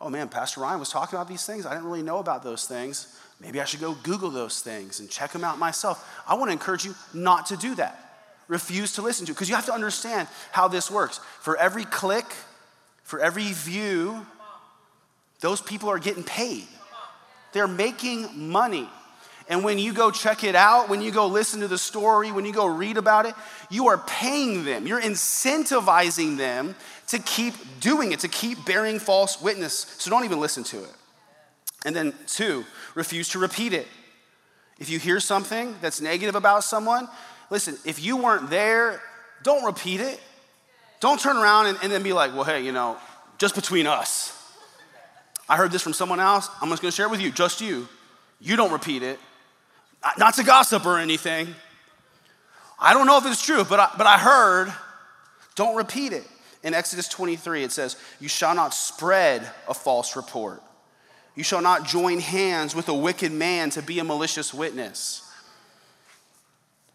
oh 0.00 0.10
man, 0.10 0.28
Pastor 0.28 0.60
Ryan 0.60 0.78
was 0.78 0.90
talking 0.90 1.16
about 1.16 1.28
these 1.28 1.44
things. 1.44 1.66
I 1.66 1.74
didn't 1.74 1.86
really 1.86 2.02
know 2.02 2.18
about 2.18 2.42
those 2.42 2.66
things. 2.66 3.18
Maybe 3.40 3.60
I 3.60 3.64
should 3.64 3.80
go 3.80 3.94
Google 4.02 4.30
those 4.30 4.60
things 4.60 5.00
and 5.00 5.08
check 5.08 5.30
them 5.32 5.44
out 5.44 5.58
myself. 5.58 6.22
I 6.26 6.34
want 6.34 6.48
to 6.48 6.52
encourage 6.52 6.84
you 6.84 6.94
not 7.14 7.46
to 7.46 7.56
do 7.56 7.74
that. 7.76 8.04
Refuse 8.48 8.92
to 8.94 9.02
listen 9.02 9.26
to 9.26 9.32
because 9.32 9.48
you 9.48 9.54
have 9.54 9.66
to 9.66 9.74
understand 9.74 10.26
how 10.52 10.68
this 10.68 10.90
works. 10.90 11.20
For 11.40 11.56
every 11.56 11.84
click, 11.84 12.24
for 13.04 13.20
every 13.20 13.52
view, 13.52 14.26
those 15.40 15.60
people 15.60 15.88
are 15.88 15.98
getting 15.98 16.24
paid. 16.24 16.66
They're 17.52 17.68
making 17.68 18.50
money. 18.50 18.88
And 19.48 19.64
when 19.64 19.78
you 19.78 19.94
go 19.94 20.10
check 20.10 20.44
it 20.44 20.54
out, 20.54 20.90
when 20.90 21.00
you 21.00 21.10
go 21.10 21.26
listen 21.26 21.60
to 21.60 21.68
the 21.68 21.78
story, 21.78 22.32
when 22.32 22.44
you 22.44 22.52
go 22.52 22.66
read 22.66 22.98
about 22.98 23.24
it, 23.24 23.34
you 23.70 23.88
are 23.88 23.98
paying 23.98 24.64
them. 24.64 24.86
You're 24.86 25.00
incentivizing 25.00 26.36
them 26.36 26.74
to 27.08 27.18
keep 27.18 27.54
doing 27.80 28.12
it, 28.12 28.20
to 28.20 28.28
keep 28.28 28.64
bearing 28.64 28.98
false 28.98 29.40
witness. 29.40 29.74
So 29.98 30.10
don't 30.10 30.24
even 30.24 30.40
listen 30.40 30.64
to 30.64 30.78
it. 30.82 30.92
And 31.84 31.94
then, 31.94 32.12
two, 32.26 32.64
refuse 32.94 33.28
to 33.30 33.38
repeat 33.38 33.72
it. 33.72 33.86
If 34.78 34.90
you 34.90 34.98
hear 34.98 35.20
something 35.20 35.74
that's 35.80 36.00
negative 36.00 36.34
about 36.34 36.64
someone, 36.64 37.08
listen, 37.50 37.76
if 37.84 38.02
you 38.02 38.16
weren't 38.16 38.50
there, 38.50 39.00
don't 39.42 39.64
repeat 39.64 40.00
it. 40.00 40.20
Don't 41.00 41.20
turn 41.20 41.36
around 41.36 41.66
and, 41.66 41.78
and 41.82 41.92
then 41.92 42.02
be 42.02 42.12
like, 42.12 42.34
well, 42.34 42.44
hey, 42.44 42.64
you 42.64 42.72
know, 42.72 42.96
just 43.38 43.54
between 43.54 43.86
us. 43.86 44.34
I 45.48 45.56
heard 45.56 45.72
this 45.72 45.82
from 45.82 45.92
someone 45.94 46.20
else. 46.20 46.48
I'm 46.60 46.68
just 46.68 46.82
gonna 46.82 46.92
share 46.92 47.06
it 47.06 47.10
with 47.10 47.20
you, 47.20 47.30
just 47.30 47.60
you. 47.60 47.88
You 48.40 48.56
don't 48.56 48.72
repeat 48.72 49.02
it. 49.02 49.18
Not 50.18 50.34
to 50.34 50.44
gossip 50.44 50.84
or 50.84 50.98
anything. 50.98 51.54
I 52.78 52.92
don't 52.92 53.06
know 53.06 53.18
if 53.18 53.26
it's 53.26 53.44
true, 53.44 53.64
but 53.64 53.80
I, 53.80 53.90
but 53.96 54.06
I 54.06 54.18
heard, 54.18 54.72
don't 55.54 55.76
repeat 55.76 56.12
it. 56.12 56.24
In 56.62 56.74
Exodus 56.74 57.08
23, 57.08 57.64
it 57.64 57.72
says, 57.72 57.96
You 58.20 58.28
shall 58.28 58.54
not 58.54 58.74
spread 58.74 59.48
a 59.68 59.74
false 59.74 60.16
report. 60.16 60.62
You 61.34 61.44
shall 61.44 61.62
not 61.62 61.86
join 61.86 62.18
hands 62.18 62.74
with 62.74 62.88
a 62.88 62.94
wicked 62.94 63.30
man 63.30 63.70
to 63.70 63.82
be 63.82 64.00
a 64.00 64.04
malicious 64.04 64.52
witness. 64.52 65.22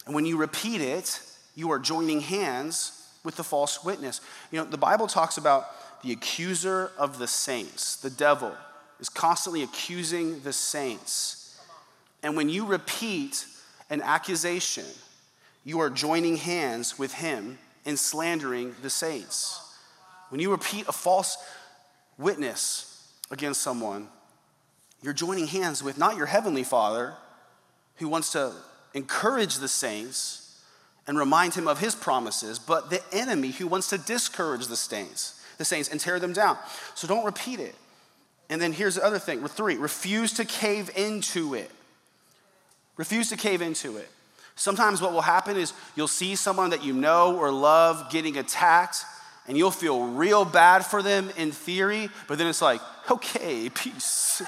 And 0.05 0.13
when 0.13 0.25
you 0.25 0.37
repeat 0.37 0.81
it, 0.81 1.21
you 1.55 1.71
are 1.71 1.79
joining 1.79 2.19
hands 2.19 3.09
with 3.23 3.37
the 3.37 3.43
false 3.43 3.85
witness. 3.85 4.19
You 4.51 4.59
know, 4.59 4.65
the 4.65 4.77
Bible 4.77 5.07
talks 5.07 5.37
about 5.37 5.67
the 6.03 6.11
accuser 6.11 6.91
of 6.97 7.19
the 7.19 7.27
saints, 7.27 7.95
the 7.95 8.09
devil, 8.09 8.53
is 8.99 9.07
constantly 9.07 9.63
accusing 9.63 10.41
the 10.41 10.51
saints. 10.51 11.57
And 12.21 12.35
when 12.35 12.49
you 12.49 12.65
repeat 12.65 13.45
an 13.89 14.01
accusation, 14.01 14.85
you 15.63 15.79
are 15.79 15.89
joining 15.89 16.35
hands 16.35 16.99
with 16.99 17.13
him 17.13 17.57
in 17.85 17.97
slandering 17.97 18.75
the 18.81 18.89
saints. 18.89 19.59
When 20.29 20.39
you 20.39 20.51
repeat 20.51 20.87
a 20.87 20.91
false 20.91 21.37
witness 22.17 23.13
against 23.29 23.61
someone, 23.61 24.07
you're 25.01 25.13
joining 25.13 25.47
hands 25.47 25.83
with 25.83 25.97
not 25.97 26.15
your 26.15 26.25
heavenly 26.27 26.63
Father, 26.63 27.13
who 27.97 28.07
wants 28.07 28.31
to 28.31 28.53
encourage 28.93 29.57
the 29.57 29.67
saints 29.67 30.59
and 31.07 31.17
remind 31.17 31.53
him 31.53 31.67
of 31.67 31.79
his 31.79 31.95
promises, 31.95 32.57
but 32.59 32.89
the 32.89 33.01
enemy 33.11 33.51
who 33.51 33.67
wants 33.67 33.89
to 33.89 33.97
discourage 33.97 34.67
the 34.67 34.77
saints, 34.77 35.43
the 35.57 35.65
saints 35.65 35.89
and 35.89 35.99
tear 35.99 36.19
them 36.19 36.33
down. 36.33 36.57
So 36.95 37.07
don't 37.07 37.25
repeat 37.25 37.59
it. 37.59 37.75
And 38.49 38.61
then 38.61 38.71
here's 38.71 38.95
the 38.95 39.03
other 39.03 39.19
thing, 39.19 39.45
three, 39.47 39.75
refuse 39.75 40.33
to 40.33 40.45
cave 40.45 40.89
into 40.95 41.53
it. 41.53 41.71
Refuse 42.97 43.29
to 43.29 43.37
cave 43.37 43.61
into 43.61 43.97
it. 43.97 44.09
Sometimes 44.55 45.01
what 45.01 45.13
will 45.13 45.21
happen 45.21 45.57
is 45.57 45.73
you'll 45.95 46.07
see 46.07 46.35
someone 46.35 46.69
that 46.69 46.83
you 46.83 46.93
know 46.93 47.37
or 47.37 47.51
love 47.51 48.11
getting 48.11 48.37
attacked, 48.37 49.03
and 49.47 49.57
you'll 49.57 49.71
feel 49.71 50.05
real 50.07 50.45
bad 50.45 50.85
for 50.85 51.01
them 51.01 51.29
in 51.37 51.51
theory, 51.51 52.09
but 52.27 52.37
then 52.37 52.47
it's 52.47 52.61
like, 52.61 52.81
okay, 53.09 53.69
peace. 53.73 54.41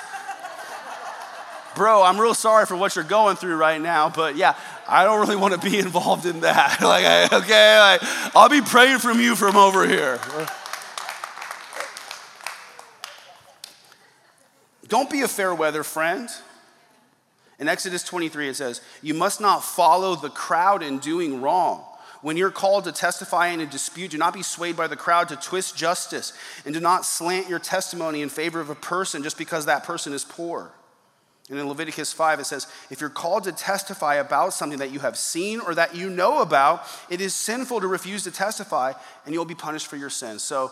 bro, 1.76 2.04
I'm 2.04 2.20
real 2.20 2.34
sorry 2.34 2.66
for 2.66 2.76
what 2.76 2.96
you're 2.96 3.04
going 3.04 3.36
through 3.36 3.56
right 3.56 3.82
now, 3.82 4.10
but 4.10 4.36
yeah, 4.36 4.56
I 4.88 5.04
don't 5.04 5.20
really 5.20 5.36
want 5.36 5.60
to 5.60 5.70
be 5.70 5.80
involved 5.86 6.26
in 6.26 6.42
that. 6.42 6.82
like, 6.82 7.06
I, 7.06 7.26
okay, 7.38 7.80
like, 7.80 8.36
I'll 8.36 8.50
be 8.50 8.62
praying 8.62 9.00
from 9.00 9.20
you 9.20 9.36
from 9.36 9.56
over 9.56 9.88
here. 9.88 10.20
Don't 14.88 15.10
be 15.10 15.22
a 15.22 15.28
fair 15.28 15.54
weather 15.54 15.84
friend. 15.84 16.30
In 17.60 17.68
Exodus 17.68 18.04
23, 18.04 18.50
it 18.50 18.56
says, 18.56 18.82
You 19.02 19.14
must 19.14 19.40
not 19.40 19.64
follow 19.64 20.16
the 20.16 20.30
crowd 20.30 20.84
in 20.84 21.00
doing 21.00 21.42
wrong. 21.42 21.84
When 22.22 22.38
you're 22.38 22.52
called 22.52 22.86
to 22.86 22.92
testify 22.92 23.48
in 23.48 23.62
a 23.62 23.66
dispute, 23.66 24.12
do 24.12 24.18
not 24.18 24.34
be 24.34 24.42
swayed 24.42 24.76
by 24.76 24.88
the 24.88 24.96
crowd 24.96 25.30
to 25.30 25.36
twist 25.36 25.78
justice, 25.78 26.34
and 26.66 26.74
do 26.74 26.80
not 26.80 27.06
slant 27.06 27.50
your 27.50 27.60
testimony 27.60 28.22
in 28.22 28.30
favor 28.30 28.60
of 28.60 28.70
a 28.70 28.76
person 28.76 29.24
just 29.24 29.38
because 29.38 29.66
that 29.66 29.84
person 29.84 30.12
is 30.12 30.24
poor. 30.24 30.72
And 31.50 31.60
in 31.60 31.70
Leviticus 31.70 32.12
5, 32.12 32.40
it 32.40 32.46
says, 32.46 32.68
If 32.90 33.00
you're 33.00 33.12
called 33.12 33.44
to 33.44 33.52
testify 33.52 34.16
about 34.16 34.54
something 34.54 34.80
that 34.80 34.92
you 34.92 35.00
have 35.00 35.16
seen 35.16 35.60
or 35.60 35.76
that 35.76 35.96
you 35.96 36.10
know 36.10 36.42
about, 36.42 36.88
it 37.10 37.22
is 37.22 37.36
sinful 37.36 37.82
to 37.82 37.88
refuse 37.88 38.24
to 38.24 38.32
testify, 38.32 38.94
and 39.26 39.34
you'll 39.34 39.46
be 39.46 39.54
punished 39.54 39.86
for 39.86 39.96
your 39.96 40.10
sins. 40.10 40.42
So 40.42 40.72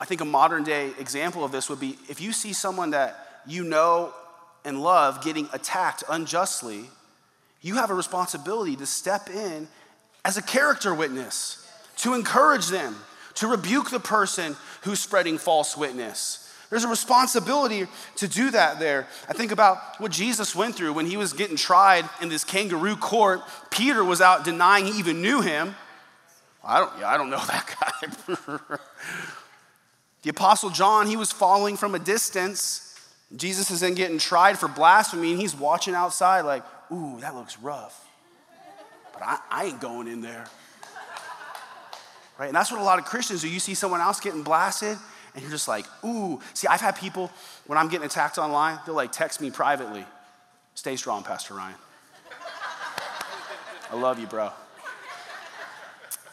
I 0.00 0.06
think 0.06 0.22
a 0.22 0.26
modern 0.26 0.64
day 0.64 0.92
example 0.98 1.44
of 1.44 1.52
this 1.52 1.68
would 1.68 1.80
be 1.80 1.98
if 2.08 2.20
you 2.20 2.32
see 2.32 2.54
someone 2.54 2.90
that 2.90 3.42
you 3.46 3.64
know 3.64 4.14
and 4.66 4.82
love 4.82 5.24
getting 5.24 5.48
attacked 5.54 6.04
unjustly, 6.10 6.90
you 7.62 7.76
have 7.76 7.88
a 7.88 7.94
responsibility 7.94 8.76
to 8.76 8.84
step 8.84 9.30
in 9.30 9.68
as 10.24 10.36
a 10.36 10.42
character 10.42 10.92
witness, 10.92 11.66
to 11.98 12.12
encourage 12.12 12.68
them, 12.68 12.96
to 13.34 13.46
rebuke 13.46 13.90
the 13.90 14.00
person 14.00 14.56
who's 14.82 15.00
spreading 15.00 15.38
false 15.38 15.76
witness. 15.76 16.42
There's 16.68 16.84
a 16.84 16.88
responsibility 16.88 17.86
to 18.16 18.26
do 18.26 18.50
that 18.50 18.80
there. 18.80 19.06
I 19.28 19.34
think 19.34 19.52
about 19.52 19.78
what 20.00 20.10
Jesus 20.10 20.54
went 20.54 20.74
through 20.74 20.94
when 20.94 21.06
he 21.06 21.16
was 21.16 21.32
getting 21.32 21.56
tried 21.56 22.08
in 22.20 22.28
this 22.28 22.42
kangaroo 22.42 22.96
court. 22.96 23.42
Peter 23.70 24.02
was 24.02 24.20
out 24.20 24.44
denying 24.44 24.86
he 24.86 24.98
even 24.98 25.22
knew 25.22 25.42
him. 25.42 25.76
I 26.64 26.80
don't, 26.80 26.92
yeah, 26.98 27.08
I 27.08 27.16
don't 27.16 27.30
know 27.30 27.36
that 27.46 27.76
guy. 27.80 28.78
the 30.22 30.30
Apostle 30.30 30.70
John, 30.70 31.06
he 31.06 31.16
was 31.16 31.30
following 31.30 31.76
from 31.76 31.94
a 31.94 32.00
distance. 32.00 32.85
Jesus 33.34 33.70
is 33.70 33.80
then 33.80 33.94
getting 33.94 34.18
tried 34.18 34.58
for 34.58 34.68
blasphemy, 34.68 35.32
and 35.32 35.40
he's 35.40 35.54
watching 35.54 35.94
outside 35.94 36.42
like, 36.42 36.62
ooh, 36.92 37.18
that 37.20 37.34
looks 37.34 37.58
rough. 37.58 38.08
But 39.12 39.22
I, 39.22 39.38
I 39.50 39.64
ain't 39.64 39.80
going 39.80 40.06
in 40.06 40.20
there. 40.20 40.46
Right? 42.38 42.46
And 42.46 42.54
that's 42.54 42.70
what 42.70 42.80
a 42.80 42.84
lot 42.84 42.98
of 42.98 43.06
Christians 43.06 43.42
do. 43.42 43.48
You 43.48 43.58
see 43.58 43.74
someone 43.74 44.00
else 44.00 44.20
getting 44.20 44.42
blasted, 44.42 44.96
and 45.34 45.42
you're 45.42 45.50
just 45.50 45.66
like, 45.66 45.86
ooh. 46.04 46.40
See, 46.54 46.68
I've 46.68 46.80
had 46.80 46.96
people, 46.96 47.30
when 47.66 47.78
I'm 47.78 47.88
getting 47.88 48.06
attacked 48.06 48.38
online, 48.38 48.78
they'll 48.86 48.94
like 48.94 49.10
text 49.10 49.40
me 49.40 49.50
privately, 49.50 50.04
stay 50.74 50.96
strong, 50.96 51.24
Pastor 51.24 51.54
Ryan. 51.54 51.76
I 53.90 53.96
love 53.96 54.18
you, 54.18 54.26
bro. 54.26 54.50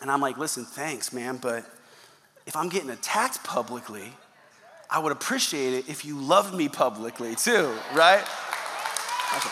And 0.01 0.11
I'm 0.11 0.19
like, 0.19 0.37
listen, 0.37 0.65
thanks, 0.65 1.13
man, 1.13 1.37
but 1.37 1.65
if 2.45 2.55
I'm 2.55 2.67
getting 2.67 2.89
attacked 2.89 3.43
publicly, 3.43 4.11
I 4.93 4.99
would 4.99 5.11
appreciate 5.11 5.73
it 5.73 5.89
if 5.89 6.05
you 6.05 6.19
loved 6.19 6.53
me 6.53 6.69
publicly 6.69 7.33
too, 7.33 7.75
right? 7.95 8.21
Okay. 9.35 9.49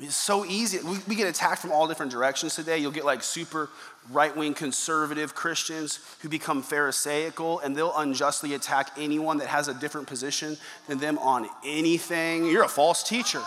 It's 0.00 0.16
so 0.16 0.46
easy. 0.46 0.78
We, 0.82 0.96
we, 1.06 1.14
get 1.16 1.28
attacked 1.28 1.60
from 1.60 1.70
all 1.70 1.86
different 1.86 2.10
directions 2.10 2.54
today. 2.54 2.78
You'll 2.78 2.90
get 2.92 3.04
like 3.04 3.22
super 3.22 3.68
right 4.10 4.34
wing 4.34 4.54
conservative 4.54 5.34
Christians 5.34 6.00
who 6.20 6.30
become 6.30 6.62
Pharisaical 6.62 7.60
and 7.60 7.76
they'll 7.76 7.94
unjustly 7.94 8.54
attack 8.54 8.92
anyone 8.96 9.36
that 9.36 9.48
has 9.48 9.68
a 9.68 9.74
different 9.74 10.06
position 10.06 10.56
than 10.88 10.96
them 10.96 11.18
on 11.18 11.46
anything. 11.62 12.46
You're 12.46 12.64
a 12.64 12.68
false 12.68 13.02
teacher. 13.02 13.42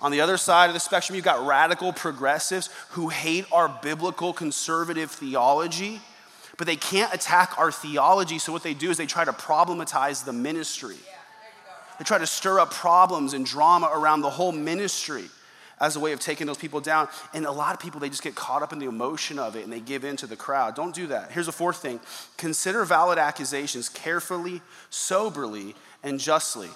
On 0.00 0.12
the 0.12 0.20
other 0.20 0.36
side 0.36 0.66
of 0.66 0.74
the 0.74 0.80
spectrum, 0.80 1.16
you've 1.16 1.24
got 1.24 1.46
radical 1.46 1.92
progressives 1.92 2.68
who 2.90 3.08
hate 3.08 3.46
our 3.50 3.68
biblical 3.82 4.32
conservative 4.32 5.10
theology, 5.10 6.00
but 6.58 6.66
they 6.66 6.76
can't 6.76 7.12
attack 7.14 7.58
our 7.58 7.72
theology. 7.72 8.38
So, 8.38 8.52
what 8.52 8.62
they 8.62 8.74
do 8.74 8.90
is 8.90 8.98
they 8.98 9.06
try 9.06 9.24
to 9.24 9.32
problematize 9.32 10.24
the 10.24 10.32
ministry. 10.32 10.96
They 11.98 12.04
try 12.04 12.18
to 12.18 12.26
stir 12.26 12.60
up 12.60 12.72
problems 12.72 13.32
and 13.32 13.46
drama 13.46 13.90
around 13.92 14.20
the 14.20 14.30
whole 14.30 14.52
ministry 14.52 15.24
as 15.80 15.96
a 15.96 16.00
way 16.00 16.12
of 16.12 16.20
taking 16.20 16.46
those 16.46 16.58
people 16.58 16.80
down. 16.80 17.08
And 17.34 17.46
a 17.46 17.52
lot 17.52 17.74
of 17.74 17.80
people, 17.80 18.00
they 18.00 18.08
just 18.08 18.22
get 18.22 18.34
caught 18.34 18.62
up 18.62 18.72
in 18.72 18.78
the 18.78 18.86
emotion 18.86 19.38
of 19.38 19.56
it 19.56 19.64
and 19.64 19.72
they 19.72 19.80
give 19.80 20.04
in 20.04 20.16
to 20.16 20.26
the 20.26 20.36
crowd. 20.36 20.74
Don't 20.74 20.94
do 20.94 21.06
that. 21.08 21.32
Here's 21.32 21.48
a 21.48 21.52
fourth 21.52 21.78
thing 21.78 22.00
consider 22.36 22.84
valid 22.84 23.18
accusations 23.18 23.88
carefully, 23.88 24.60
soberly, 24.90 25.74
and 26.02 26.20
justly. 26.20 26.68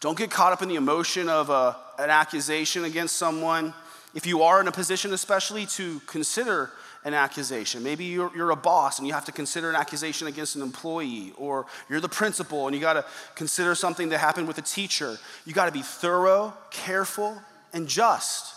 Don't 0.00 0.16
get 0.16 0.30
caught 0.30 0.52
up 0.52 0.62
in 0.62 0.68
the 0.70 0.76
emotion 0.76 1.28
of 1.28 1.50
a, 1.50 1.52
uh, 1.52 1.74
an 1.98 2.08
accusation 2.08 2.84
against 2.84 3.16
someone. 3.16 3.74
If 4.14 4.26
you 4.26 4.42
are 4.42 4.58
in 4.60 4.66
a 4.66 4.72
position, 4.72 5.12
especially, 5.12 5.66
to 5.66 6.00
consider 6.06 6.70
an 7.04 7.12
accusation. 7.14 7.82
Maybe 7.82 8.06
you're, 8.06 8.30
you're, 8.34 8.50
a 8.50 8.56
boss 8.56 8.98
and 8.98 9.06
you 9.06 9.14
have 9.14 9.24
to 9.26 9.32
consider 9.32 9.70
an 9.70 9.76
accusation 9.76 10.26
against 10.26 10.56
an 10.56 10.62
employee, 10.62 11.32
or 11.36 11.66
you're 11.88 12.00
the 12.00 12.08
principal 12.08 12.66
and 12.66 12.74
you 12.74 12.80
got 12.80 12.94
to 12.94 13.04
consider 13.34 13.74
something 13.74 14.10
that 14.10 14.18
happened 14.18 14.48
with 14.48 14.58
a 14.58 14.62
teacher. 14.62 15.18
You 15.46 15.54
got 15.54 15.66
to 15.66 15.72
be 15.72 15.82
thorough, 15.82 16.52
careful, 16.70 17.40
and 17.72 17.86
just. 17.86 18.54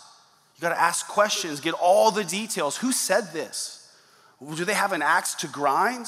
You 0.56 0.62
got 0.62 0.70
to 0.70 0.80
ask 0.80 1.08
questions, 1.08 1.60
get 1.60 1.74
all 1.74 2.10
the 2.10 2.24
details. 2.24 2.76
Who 2.76 2.92
said 2.92 3.32
this? 3.32 3.90
Do 4.56 4.64
they 4.64 4.74
have 4.74 4.92
an 4.92 5.02
axe 5.02 5.34
to 5.36 5.46
grind? 5.46 6.06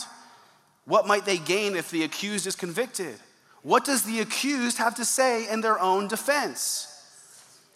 What 0.84 1.06
might 1.06 1.24
they 1.24 1.38
gain 1.38 1.74
if 1.74 1.90
the 1.90 2.04
accused 2.04 2.46
is 2.46 2.54
convicted? 2.54 3.16
What 3.66 3.84
does 3.84 4.04
the 4.04 4.20
accused 4.20 4.78
have 4.78 4.94
to 4.94 5.04
say 5.04 5.50
in 5.50 5.60
their 5.60 5.76
own 5.80 6.06
defense? 6.06 6.86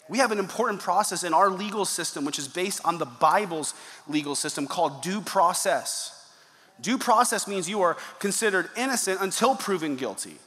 We 0.07 0.19
have 0.19 0.31
an 0.31 0.39
important 0.39 0.79
process 0.79 1.25
in 1.25 1.33
our 1.33 1.49
legal 1.49 1.83
system, 1.83 2.23
which 2.23 2.39
is 2.39 2.47
based 2.47 2.79
on 2.85 2.97
the 2.97 3.05
Bible's 3.05 3.73
legal 4.07 4.35
system 4.35 4.67
called 4.67 5.03
due 5.03 5.19
process. 5.19 6.31
Due 6.79 6.97
process 6.97 7.45
means 7.45 7.67
you 7.67 7.81
are 7.81 7.97
considered 8.19 8.69
innocent 8.77 9.19
until 9.19 9.53
proven 9.53 9.97
guilty. 9.97 10.37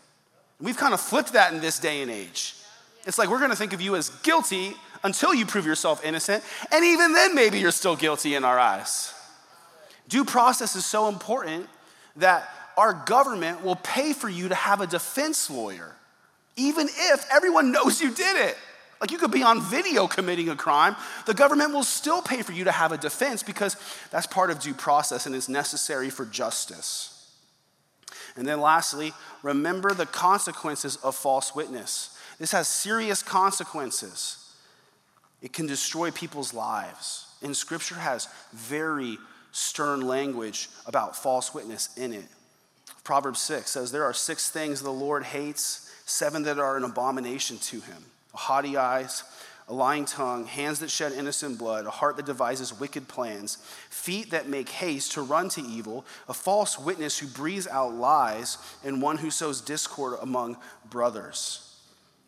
We've 0.63 0.79
kind 0.79 0.95
of 0.95 1.01
flipped 1.01 1.35
that 1.35 1.53
in 1.53 1.61
this 1.61 1.79
day 1.79 2.01
and 2.01 2.11
age. 2.11 2.55
It's 3.05 3.19
like 3.19 3.29
we're 3.29 3.39
gonna 3.39 3.55
think 3.55 3.75
of 3.75 3.83
you 3.83 3.97
as 3.97 4.09
guilty 4.09 4.73
until 5.03 5.35
you 5.35 5.45
prove 5.45 5.67
yourself 5.67 6.03
innocent, 6.03 6.43
and 6.73 6.83
even 6.83 7.13
then, 7.13 7.35
maybe 7.35 7.59
you're 7.59 7.71
still 7.71 7.97
guilty 7.97 8.35
in 8.35 8.45
our 8.45 8.59
eyes. 8.59 9.13
Due 10.09 10.25
process 10.25 10.75
is 10.75 10.87
so 10.87 11.07
important 11.07 11.69
that 12.17 12.49
our 12.77 12.93
government 12.93 13.63
will 13.65 13.77
pay 13.77 14.13
for 14.13 14.29
you 14.29 14.49
to 14.49 14.55
have 14.55 14.81
a 14.81 14.87
defense 14.87 15.51
lawyer, 15.51 15.95
even 16.57 16.89
if 16.89 17.27
everyone 17.33 17.73
knows 17.73 18.01
you 18.01 18.13
did 18.13 18.49
it. 18.49 18.57
Like 19.01 19.11
you 19.11 19.19
could 19.19 19.33
be 19.33 19.43
on 19.43 19.61
video 19.61 20.07
committing 20.07 20.49
a 20.49 20.57
crime, 20.57 20.97
the 21.27 21.35
government 21.35 21.73
will 21.73 21.83
still 21.83 22.23
pay 22.23 22.43
for 22.43 22.53
you 22.53 22.65
to 22.65 22.73
have 22.73 22.93
a 22.93 22.97
defense 22.97 23.43
because 23.43 23.77
that's 24.11 24.27
part 24.27 24.51
of 24.51 24.61
due 24.61 24.73
process 24.73 25.27
and 25.27 25.35
is 25.35 25.49
necessary 25.49 26.11
for 26.11 26.25
justice. 26.25 27.11
And 28.37 28.49
then 28.49 28.61
lastly, 28.61 29.13
remember 29.43 29.93
the 29.93 30.07
consequences 30.07 30.97
of 30.97 31.15
false 31.15 31.55
witness. 31.55 32.19
This 32.39 32.53
has 32.53 32.67
serious 32.67 33.23
consequences. 33.23 34.53
It 35.43 35.53
can 35.53 35.67
destroy 35.67 36.11
people's 36.11 36.55
lives. 36.55 37.27
And 37.43 37.57
scripture 37.57 37.97
has 37.97 38.29
very 38.53 39.19
stern 39.53 40.01
language 40.01 40.69
about 40.87 41.17
false 41.17 41.55
witness 41.55 41.97
in 41.97 42.13
it. 42.13 42.25
Proverbs 43.03 43.41
6 43.41 43.71
says, 43.71 43.93
There 43.93 44.05
are 44.05 44.15
six 44.15 44.51
things 44.51 44.81
the 44.81 44.91
Lord 44.91 45.25
hates, 45.25 45.91
seven 46.07 46.43
that 46.45 46.59
are 46.59 46.77
an 46.77 46.85
abomination 46.85 47.59
to 47.59 47.81
him 47.81 48.05
haughty 48.35 48.77
eyes, 48.77 49.23
a 49.69 49.73
lying 49.73 50.05
tongue, 50.05 50.45
hands 50.47 50.81
that 50.81 50.91
shed 50.91 51.13
innocent 51.13 51.59
blood, 51.59 51.87
a 51.87 51.91
heart 51.91 52.17
that 52.17 52.27
devises 52.27 52.79
wicked 52.79 53.09
plans, 53.09 53.57
feet 53.89 54.31
that 54.31 54.49
make 54.49 54.69
haste 54.69 55.13
to 55.13 55.23
run 55.23 55.49
to 55.49 55.63
evil, 55.63 56.05
a 56.29 56.35
false 56.35 56.79
witness 56.79 57.19
who 57.19 57.27
breathes 57.27 57.67
out 57.69 57.95
lies, 57.95 58.59
and 58.85 59.01
one 59.01 59.19
who 59.19 59.31
sows 59.31 59.61
discord 59.61 60.19
among 60.21 60.57
brothers. 60.91 61.74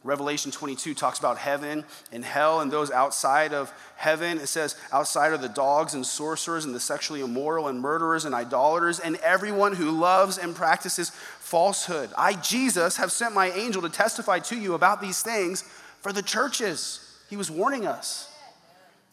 Revelation 0.06 0.50
22 0.50 0.94
talks 0.94 1.18
about 1.18 1.36
heaven 1.36 1.84
and 2.12 2.24
hell 2.24 2.60
and 2.60 2.70
those 2.70 2.90
outside 2.90 3.52
of 3.52 3.72
heaven. 3.96 4.38
It 4.38 4.46
says, 4.46 4.76
outside 4.92 5.32
are 5.32 5.38
the 5.38 5.48
dogs 5.48 5.94
and 5.94 6.06
sorcerers 6.06 6.64
and 6.64 6.74
the 6.74 6.80
sexually 6.80 7.20
immoral 7.20 7.68
and 7.68 7.80
murderers 7.80 8.24
and 8.24 8.34
idolaters 8.34 9.00
and 9.00 9.16
everyone 9.16 9.74
who 9.74 9.90
loves 9.90 10.38
and 10.38 10.54
practices 10.54 11.10
falsehood. 11.10 12.10
I, 12.16 12.34
Jesus, 12.34 12.96
have 12.96 13.10
sent 13.10 13.34
my 13.34 13.50
angel 13.50 13.82
to 13.82 13.88
testify 13.88 14.38
to 14.40 14.56
you 14.56 14.74
about 14.74 15.00
these 15.00 15.22
things 15.22 15.62
for 16.00 16.12
the 16.12 16.22
churches. 16.22 17.00
He 17.28 17.36
was 17.36 17.50
warning 17.50 17.86
us. 17.86 18.32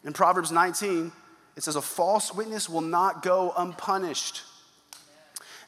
In 0.04 0.12
Proverbs 0.12 0.52
19, 0.52 1.10
it 1.56 1.62
says, 1.62 1.76
A 1.76 1.82
false 1.82 2.34
witness 2.34 2.68
will 2.68 2.80
not 2.80 3.22
go 3.22 3.52
unpunished 3.56 4.42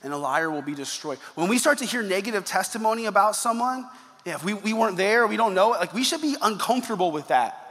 and 0.03 0.13
a 0.13 0.17
liar 0.17 0.51
will 0.51 0.63
be 0.63 0.75
destroyed. 0.75 1.19
When 1.35 1.49
we 1.49 1.59
start 1.59 1.79
to 1.79 1.85
hear 1.85 2.03
negative 2.03 2.45
testimony 2.45 3.07
about 3.07 3.35
someone, 3.35 3.89
yeah, 4.27 4.35
if 4.35 4.45
we, 4.45 4.55
we 4.55 4.73
weren't 4.73 4.97
there, 4.97 5.27
we 5.27 5.37
don't 5.37 5.55
know 5.55 5.73
it, 5.73 5.79
like 5.79 5.95
we 5.95 6.03
should 6.03 6.21
be 6.21 6.37
uncomfortable 6.43 7.13
with 7.13 7.29
that. 7.29 7.63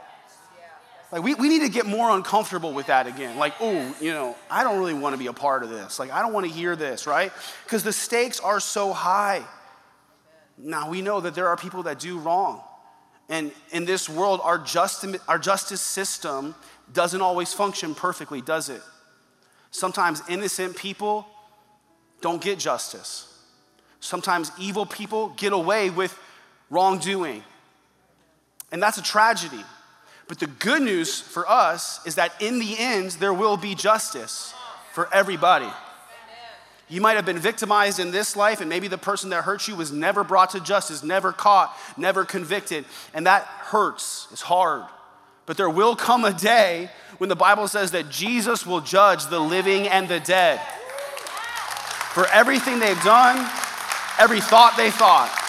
Like, 1.12 1.22
we, 1.22 1.34
we 1.34 1.48
need 1.48 1.60
to 1.60 1.68
get 1.68 1.86
more 1.86 2.10
uncomfortable 2.10 2.72
with 2.72 2.86
that 2.86 3.06
again. 3.06 3.36
Like, 3.36 3.54
oh, 3.60 3.94
you 4.00 4.12
know, 4.12 4.34
I 4.50 4.64
don't 4.64 4.78
really 4.78 4.94
want 4.94 5.14
to 5.14 5.18
be 5.18 5.28
a 5.28 5.32
part 5.32 5.62
of 5.62 5.70
this. 5.70 6.00
Like, 6.00 6.10
I 6.10 6.20
don't 6.20 6.32
want 6.32 6.46
to 6.46 6.52
hear 6.52 6.74
this, 6.74 7.06
right? 7.06 7.30
Because 7.62 7.84
the 7.84 7.92
stakes 7.92 8.40
are 8.40 8.58
so 8.58 8.92
high. 8.92 9.44
Now, 10.58 10.90
we 10.90 11.02
know 11.02 11.20
that 11.20 11.36
there 11.36 11.46
are 11.46 11.56
people 11.56 11.84
that 11.84 12.00
do 12.00 12.18
wrong. 12.18 12.60
And 13.28 13.52
in 13.70 13.84
this 13.84 14.08
world, 14.08 14.40
our, 14.42 14.58
justi- 14.58 15.20
our 15.28 15.38
justice 15.38 15.80
system 15.80 16.56
doesn't 16.92 17.20
always 17.20 17.52
function 17.52 17.94
perfectly, 17.94 18.40
does 18.40 18.68
it? 18.68 18.82
Sometimes 19.70 20.22
innocent 20.28 20.76
people 20.76 21.24
don't 22.20 22.42
get 22.42 22.58
justice. 22.58 23.32
Sometimes 24.00 24.50
evil 24.58 24.86
people 24.86 25.28
get 25.36 25.52
away 25.52 25.90
with 25.90 26.18
wrongdoing. 26.70 27.42
And 28.72 28.82
that's 28.82 28.98
a 28.98 29.02
tragedy. 29.02 29.64
But 30.28 30.40
the 30.40 30.46
good 30.46 30.82
news 30.82 31.20
for 31.20 31.48
us 31.48 32.04
is 32.06 32.16
that 32.16 32.32
in 32.40 32.58
the 32.58 32.76
end, 32.78 33.12
there 33.12 33.34
will 33.34 33.56
be 33.56 33.74
justice 33.74 34.52
for 34.92 35.12
everybody. 35.14 35.68
You 36.88 37.00
might 37.00 37.14
have 37.14 37.26
been 37.26 37.38
victimized 37.38 37.98
in 37.98 38.12
this 38.12 38.36
life, 38.36 38.60
and 38.60 38.68
maybe 38.68 38.86
the 38.86 38.98
person 38.98 39.30
that 39.30 39.42
hurt 39.42 39.66
you 39.66 39.74
was 39.74 39.90
never 39.90 40.22
brought 40.22 40.50
to 40.50 40.60
justice, 40.60 41.02
never 41.02 41.32
caught, 41.32 41.76
never 41.96 42.24
convicted. 42.24 42.84
And 43.12 43.26
that 43.26 43.42
hurts, 43.42 44.28
it's 44.30 44.42
hard. 44.42 44.84
But 45.46 45.56
there 45.56 45.70
will 45.70 45.96
come 45.96 46.24
a 46.24 46.32
day 46.32 46.90
when 47.18 47.28
the 47.28 47.36
Bible 47.36 47.66
says 47.68 47.92
that 47.92 48.08
Jesus 48.08 48.64
will 48.64 48.80
judge 48.80 49.26
the 49.26 49.40
living 49.40 49.88
and 49.88 50.08
the 50.08 50.20
dead 50.20 50.60
for 52.12 52.26
everything 52.28 52.78
they've 52.78 53.02
done, 53.02 53.36
every 54.18 54.40
thought 54.40 54.74
they 54.76 54.90
thought. 54.90 55.45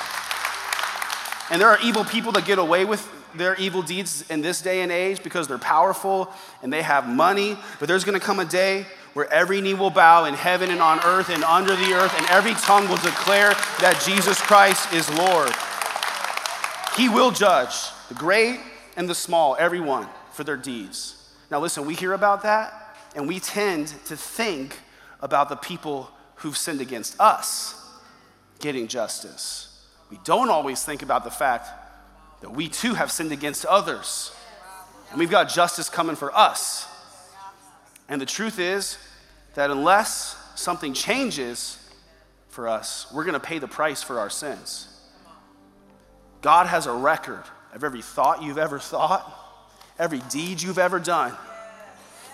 And 1.50 1.62
there 1.62 1.70
are 1.70 1.80
evil 1.82 2.04
people 2.04 2.32
that 2.34 2.46
get 2.46 2.60
away 2.60 2.86
with 2.86 3.08
their 3.36 3.56
evil 3.56 3.82
deeds 3.82 4.30
in 4.30 4.42
this 4.42 4.62
day 4.62 4.82
and 4.82 4.92
age 4.92 5.24
because 5.24 5.48
they're 5.48 5.58
powerful 5.58 6.32
and 6.62 6.72
they 6.72 6.82
have 6.82 7.08
money. 7.08 7.58
But 7.80 7.88
there's 7.88 8.04
going 8.04 8.20
to 8.20 8.26
come 8.26 8.40
a 8.40 8.46
day 8.46 8.86
where 9.14 9.32
every 9.34 9.62
knee 9.62 9.74
will 9.74 9.90
bow 9.90 10.26
in 10.26 10.34
heaven 10.34 10.70
and 10.70 10.82
on 10.82 11.00
earth 11.04 11.30
and 11.30 11.44
under 11.44 11.76
the 11.76 11.94
earth, 11.94 12.14
and 12.16 12.28
every 12.30 12.54
tongue 12.54 12.88
will 12.88 12.98
declare 12.98 13.50
that 13.82 14.00
Jesus 14.06 14.40
Christ 14.40 14.94
is 14.94 15.10
Lord. 15.18 15.52
He 16.96 17.10
will 17.10 17.32
judge 17.32 17.74
the 18.10 18.14
great 18.14 18.60
and 18.96 19.10
the 19.10 19.16
small, 19.16 19.56
everyone, 19.60 20.08
for 20.34 20.44
their 20.44 20.58
deeds. 20.58 21.34
Now, 21.50 21.60
listen, 21.60 21.86
we 21.86 21.96
hear 21.96 22.14
about 22.14 22.44
that, 22.44 22.96
and 23.16 23.28
we 23.28 23.40
tend 23.40 23.88
to 24.06 24.16
think 24.16 24.78
about 25.20 25.50
the 25.50 25.56
people 25.56 26.12
who've 26.36 26.58
sinned 26.58 26.82
against 26.82 27.20
us 27.20 27.74
getting 28.60 28.88
justice. 28.88 29.77
We 30.10 30.20
don't 30.24 30.50
always 30.50 30.84
think 30.84 31.02
about 31.02 31.24
the 31.24 31.32
fact 31.32 31.68
that 32.42 32.52
we 32.52 32.70
too 32.70 32.94
have 32.94 33.12
sinned 33.12 33.32
against 33.32 33.66
others. 33.66 34.32
And 35.10 35.20
we've 35.20 35.32
got 35.32 35.50
justice 35.50 35.90
coming 35.90 36.16
for 36.16 36.36
us. 36.36 36.88
And 38.10 38.22
the 38.22 38.26
truth 38.26 38.60
is 38.60 38.98
that 39.56 39.72
unless 39.72 40.38
something 40.56 40.94
changes 40.94 41.78
for 42.50 42.68
us, 42.68 43.12
we're 43.14 43.24
going 43.24 43.34
to 43.34 43.40
pay 43.40 43.60
the 43.60 43.68
price 43.68 44.02
for 44.02 44.20
our 44.20 44.30
sins. 44.30 44.88
God 46.42 46.68
has 46.68 46.86
a 46.86 46.94
record 46.94 47.44
of 47.74 47.84
every 47.84 48.02
thought 48.02 48.42
you've 48.42 48.58
ever 48.58 48.80
thought, 48.80 49.32
every 50.00 50.22
deed 50.30 50.62
you've 50.62 50.80
ever 50.80 51.00
done. 51.00 51.34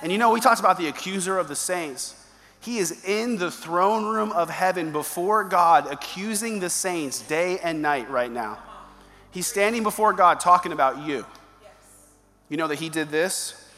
And 0.01 0.11
you 0.11 0.17
know, 0.17 0.32
we 0.32 0.41
talked 0.41 0.59
about 0.59 0.78
the 0.78 0.88
accuser 0.88 1.38
of 1.38 1.47
the 1.47 1.55
saints. 1.55 2.15
He 2.64 2.78
is 2.78 3.03
in 3.03 3.38
the 3.38 3.51
throne 3.51 4.05
room 4.05 4.32
of 4.32 4.49
heaven 4.49 4.93
before 4.93 5.43
God, 5.43 5.91
accusing 5.91 6.61
the 6.61 6.70
saints 6.70 7.22
day 7.22 7.59
and 7.59 7.82
night 7.82 8.09
right 8.09 8.32
now. 8.32 8.57
He's 9.32 9.47
standing 9.47 9.84
before 9.84 10.14
God 10.14 10.39
talking 10.39 10.72
about 10.72 11.05
you. 11.05 11.26
You 12.47 12.55
know 12.55 12.70
that 12.70 12.80
he 12.80 12.88
did 12.88 13.09
this. 13.09 13.70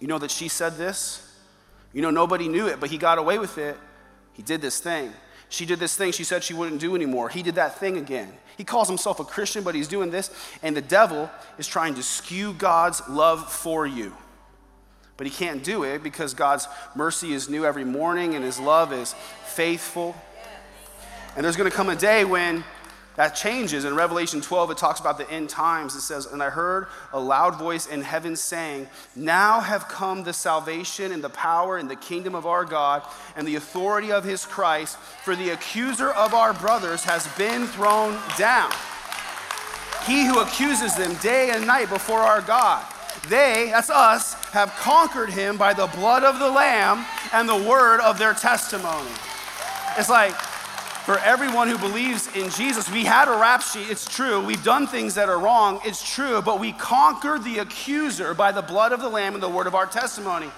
You 0.00 0.06
know 0.06 0.18
that 0.18 0.30
she 0.30 0.48
said 0.48 0.78
this. 0.78 1.38
You 1.92 2.00
know 2.00 2.10
nobody 2.10 2.48
knew 2.48 2.66
it, 2.66 2.80
but 2.80 2.88
he 2.88 2.96
got 2.96 3.18
away 3.18 3.38
with 3.38 3.58
it. 3.58 3.76
He 4.32 4.42
did 4.42 4.62
this 4.62 4.80
thing. 4.80 5.12
She 5.50 5.66
did 5.66 5.78
this 5.78 5.94
thing 5.94 6.12
she 6.12 6.24
said 6.24 6.42
she 6.42 6.54
wouldn't 6.54 6.80
do 6.80 6.94
anymore. 6.94 7.28
He 7.28 7.42
did 7.42 7.56
that 7.56 7.78
thing 7.78 7.98
again. 7.98 8.32
He 8.56 8.64
calls 8.64 8.88
himself 8.88 9.20
a 9.20 9.24
Christian, 9.24 9.64
but 9.64 9.74
he's 9.74 9.88
doing 9.88 10.10
this, 10.10 10.30
and 10.62 10.74
the 10.74 10.80
devil 10.80 11.30
is 11.58 11.66
trying 11.66 11.94
to 11.96 12.02
skew 12.02 12.54
God's 12.54 13.06
love 13.06 13.52
for 13.52 13.86
you. 13.86 14.14
But 15.18 15.26
he 15.26 15.32
can't 15.32 15.62
do 15.62 15.82
it 15.82 16.02
because 16.02 16.32
God's 16.32 16.66
mercy 16.94 17.34
is 17.34 17.50
new 17.50 17.66
every 17.66 17.84
morning 17.84 18.34
and 18.34 18.44
his 18.44 18.58
love 18.58 18.92
is 18.92 19.14
faithful. 19.44 20.16
And 21.36 21.44
there's 21.44 21.56
going 21.56 21.70
to 21.70 21.76
come 21.76 21.90
a 21.90 21.96
day 21.96 22.24
when 22.24 22.64
that 23.16 23.34
changes. 23.34 23.84
In 23.84 23.96
Revelation 23.96 24.40
12, 24.40 24.70
it 24.70 24.78
talks 24.78 25.00
about 25.00 25.18
the 25.18 25.28
end 25.28 25.48
times. 25.48 25.96
It 25.96 26.02
says, 26.02 26.26
And 26.26 26.40
I 26.40 26.50
heard 26.50 26.86
a 27.12 27.18
loud 27.18 27.56
voice 27.56 27.88
in 27.88 28.00
heaven 28.00 28.36
saying, 28.36 28.86
Now 29.16 29.58
have 29.58 29.88
come 29.88 30.22
the 30.22 30.32
salvation 30.32 31.10
and 31.10 31.22
the 31.22 31.28
power 31.28 31.78
and 31.78 31.90
the 31.90 31.96
kingdom 31.96 32.36
of 32.36 32.46
our 32.46 32.64
God 32.64 33.02
and 33.34 33.46
the 33.46 33.56
authority 33.56 34.12
of 34.12 34.22
his 34.22 34.46
Christ, 34.46 34.98
for 35.24 35.34
the 35.34 35.50
accuser 35.50 36.10
of 36.10 36.32
our 36.32 36.54
brothers 36.54 37.02
has 37.02 37.26
been 37.36 37.66
thrown 37.66 38.16
down. 38.38 38.70
He 40.06 40.24
who 40.24 40.38
accuses 40.38 40.94
them 40.94 41.14
day 41.14 41.50
and 41.50 41.66
night 41.66 41.90
before 41.90 42.20
our 42.20 42.40
God. 42.40 42.86
They, 43.28 43.70
that's 43.70 43.90
us, 43.90 44.34
have 44.50 44.70
conquered 44.76 45.30
him 45.30 45.56
by 45.56 45.74
the 45.74 45.86
blood 45.88 46.24
of 46.24 46.38
the 46.38 46.50
Lamb 46.50 47.04
and 47.32 47.48
the 47.48 47.68
word 47.68 48.00
of 48.00 48.18
their 48.18 48.34
testimony. 48.34 49.10
It's 49.96 50.08
like, 50.08 50.34
for 51.08 51.18
everyone 51.20 51.68
who 51.68 51.78
believes 51.78 52.28
in 52.36 52.50
Jesus, 52.50 52.90
we 52.90 53.02
had 53.02 53.28
a 53.28 53.38
rap 53.38 53.62
sheet, 53.62 53.88
it's 53.90 54.06
true. 54.06 54.44
We've 54.44 54.62
done 54.62 54.86
things 54.86 55.14
that 55.14 55.30
are 55.30 55.38
wrong, 55.38 55.80
it's 55.84 56.06
true, 56.06 56.42
but 56.42 56.60
we 56.60 56.72
conquered 56.72 57.44
the 57.44 57.58
accuser 57.60 58.34
by 58.34 58.52
the 58.52 58.60
blood 58.60 58.92
of 58.92 59.00
the 59.00 59.08
Lamb 59.08 59.32
and 59.32 59.42
the 59.42 59.48
word 59.48 59.66
of 59.66 59.74
our 59.74 59.86
testimony. 59.86 60.50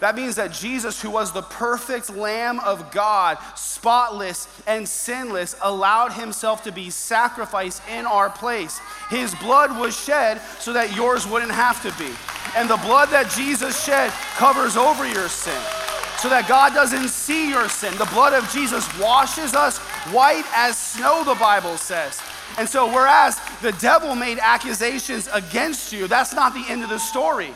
That 0.00 0.16
means 0.16 0.36
that 0.36 0.52
Jesus, 0.52 1.00
who 1.00 1.10
was 1.10 1.32
the 1.32 1.42
perfect 1.42 2.10
Lamb 2.10 2.60
of 2.60 2.90
God, 2.90 3.38
spotless 3.54 4.48
and 4.66 4.88
sinless, 4.88 5.56
allowed 5.62 6.12
himself 6.12 6.62
to 6.64 6.72
be 6.72 6.90
sacrificed 6.90 7.82
in 7.90 8.06
our 8.06 8.30
place. 8.30 8.80
His 9.10 9.34
blood 9.36 9.78
was 9.78 9.98
shed 9.98 10.40
so 10.58 10.72
that 10.72 10.96
yours 10.96 11.26
wouldn't 11.26 11.52
have 11.52 11.82
to 11.82 11.92
be. 12.02 12.10
And 12.56 12.68
the 12.68 12.76
blood 12.78 13.08
that 13.10 13.30
Jesus 13.30 13.84
shed 13.84 14.10
covers 14.36 14.76
over 14.76 15.06
your 15.06 15.28
sin 15.28 15.62
so 16.24 16.30
that 16.30 16.48
God 16.48 16.72
doesn't 16.72 17.08
see 17.08 17.50
your 17.50 17.68
sin. 17.68 17.96
The 17.98 18.06
blood 18.06 18.32
of 18.32 18.48
Jesus 18.50 18.88
washes 18.98 19.52
us 19.54 19.76
white 20.10 20.44
as 20.54 20.78
snow, 20.78 21.22
the 21.24 21.34
Bible 21.34 21.76
says. 21.76 22.18
And 22.56 22.68
so, 22.68 22.86
whereas 22.86 23.38
the 23.62 23.72
devil 23.72 24.14
made 24.14 24.38
accusations 24.38 25.28
against 25.32 25.92
you, 25.92 26.06
that's 26.06 26.32
not 26.32 26.54
the 26.54 26.64
end 26.68 26.82
of 26.82 26.88
the 26.88 26.98
story. 26.98 27.54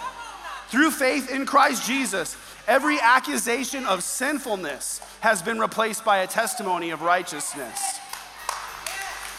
Through 0.68 0.90
faith 0.90 1.30
in 1.30 1.46
Christ 1.46 1.86
Jesus, 1.86 2.36
every 2.66 3.00
accusation 3.00 3.86
of 3.86 4.02
sinfulness 4.02 5.00
has 5.20 5.42
been 5.42 5.58
replaced 5.58 6.04
by 6.04 6.18
a 6.18 6.26
testimony 6.26 6.90
of 6.90 7.00
righteousness. 7.02 7.98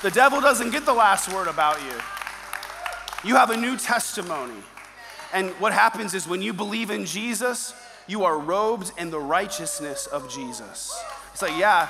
The 0.02 0.12
devil 0.12 0.42
doesn't 0.42 0.72
get 0.72 0.86
the 0.86 0.94
last 0.94 1.32
word 1.32 1.48
about 1.48 1.80
you. 1.84 3.30
You 3.30 3.36
have 3.36 3.52
a 3.52 3.58
new 3.58 3.78
testimony. 3.78 4.64
And 5.34 5.52
what 5.60 5.74
happens 5.74 6.14
is 6.14 6.28
when 6.28 6.42
you 6.42 6.54
believe 6.54 6.90
in 6.90 7.06
Jesus, 7.06 7.74
you 8.08 8.24
are 8.24 8.40
robed 8.40 8.92
in 8.98 9.12
the 9.12 9.20
righteousness 9.20 10.08
of 10.08 10.34
Jesus. 10.34 10.98
It's 11.32 11.44
like, 11.44 11.58
yeah, 11.60 11.90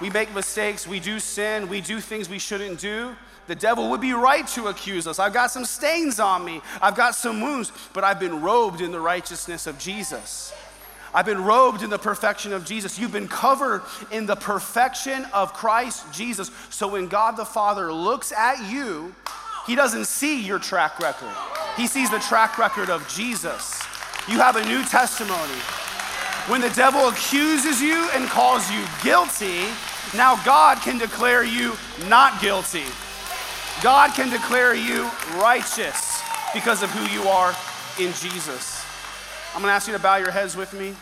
we 0.00 0.10
make 0.10 0.32
mistakes, 0.32 0.86
we 0.86 1.00
do 1.00 1.18
sin, 1.18 1.68
we 1.68 1.80
do 1.80 2.00
things 2.00 2.28
we 2.28 2.38
shouldn't 2.38 2.78
do. 2.78 3.16
The 3.48 3.56
devil 3.56 3.90
would 3.90 4.00
be 4.00 4.12
right 4.12 4.46
to 4.48 4.68
accuse 4.68 5.06
us. 5.08 5.18
I've 5.18 5.32
got 5.32 5.50
some 5.50 5.64
stains 5.64 6.20
on 6.20 6.44
me, 6.44 6.60
I've 6.80 6.94
got 6.94 7.14
some 7.16 7.40
wounds, 7.40 7.72
but 7.92 8.04
I've 8.04 8.20
been 8.20 8.40
robed 8.40 8.80
in 8.80 8.92
the 8.92 9.00
righteousness 9.00 9.66
of 9.66 9.78
Jesus. 9.78 10.52
I've 11.12 11.26
been 11.26 11.42
robed 11.42 11.82
in 11.82 11.90
the 11.90 11.98
perfection 11.98 12.52
of 12.52 12.64
Jesus. 12.64 12.98
You've 12.98 13.12
been 13.12 13.28
covered 13.28 13.82
in 14.12 14.26
the 14.26 14.36
perfection 14.36 15.24
of 15.32 15.54
Christ 15.54 16.04
Jesus. 16.12 16.50
So 16.68 16.86
when 16.86 17.08
God 17.08 17.36
the 17.36 17.46
Father 17.46 17.92
looks 17.92 18.30
at 18.30 18.70
you, 18.70 19.14
he 19.66 19.74
doesn't 19.74 20.04
see 20.04 20.40
your 20.40 20.58
track 20.58 21.00
record, 21.00 21.34
he 21.76 21.86
sees 21.86 22.10
the 22.10 22.20
track 22.20 22.58
record 22.58 22.90
of 22.90 23.08
Jesus 23.08 23.82
you 24.28 24.36
have 24.36 24.56
a 24.56 24.64
new 24.66 24.84
testimony. 24.84 25.58
When 26.48 26.60
the 26.60 26.68
devil 26.70 27.08
accuses 27.08 27.80
you 27.80 28.10
and 28.12 28.28
calls 28.28 28.70
you 28.70 28.84
guilty, 29.02 29.64
now 30.14 30.42
God 30.44 30.78
can 30.82 30.98
declare 30.98 31.44
you 31.44 31.76
not 32.08 32.40
guilty. 32.40 32.84
God 33.82 34.12
can 34.14 34.28
declare 34.28 34.74
you 34.74 35.08
righteous 35.36 36.20
because 36.52 36.82
of 36.82 36.90
who 36.90 37.06
you 37.14 37.28
are 37.28 37.54
in 38.00 38.12
Jesus. 38.14 38.84
I'm 39.54 39.62
going 39.62 39.70
to 39.70 39.74
ask 39.74 39.86
you 39.86 39.92
to 39.92 40.00
bow 40.00 40.16
your 40.16 40.32
heads 40.32 40.56
with 40.56 40.72
me. 40.72 40.96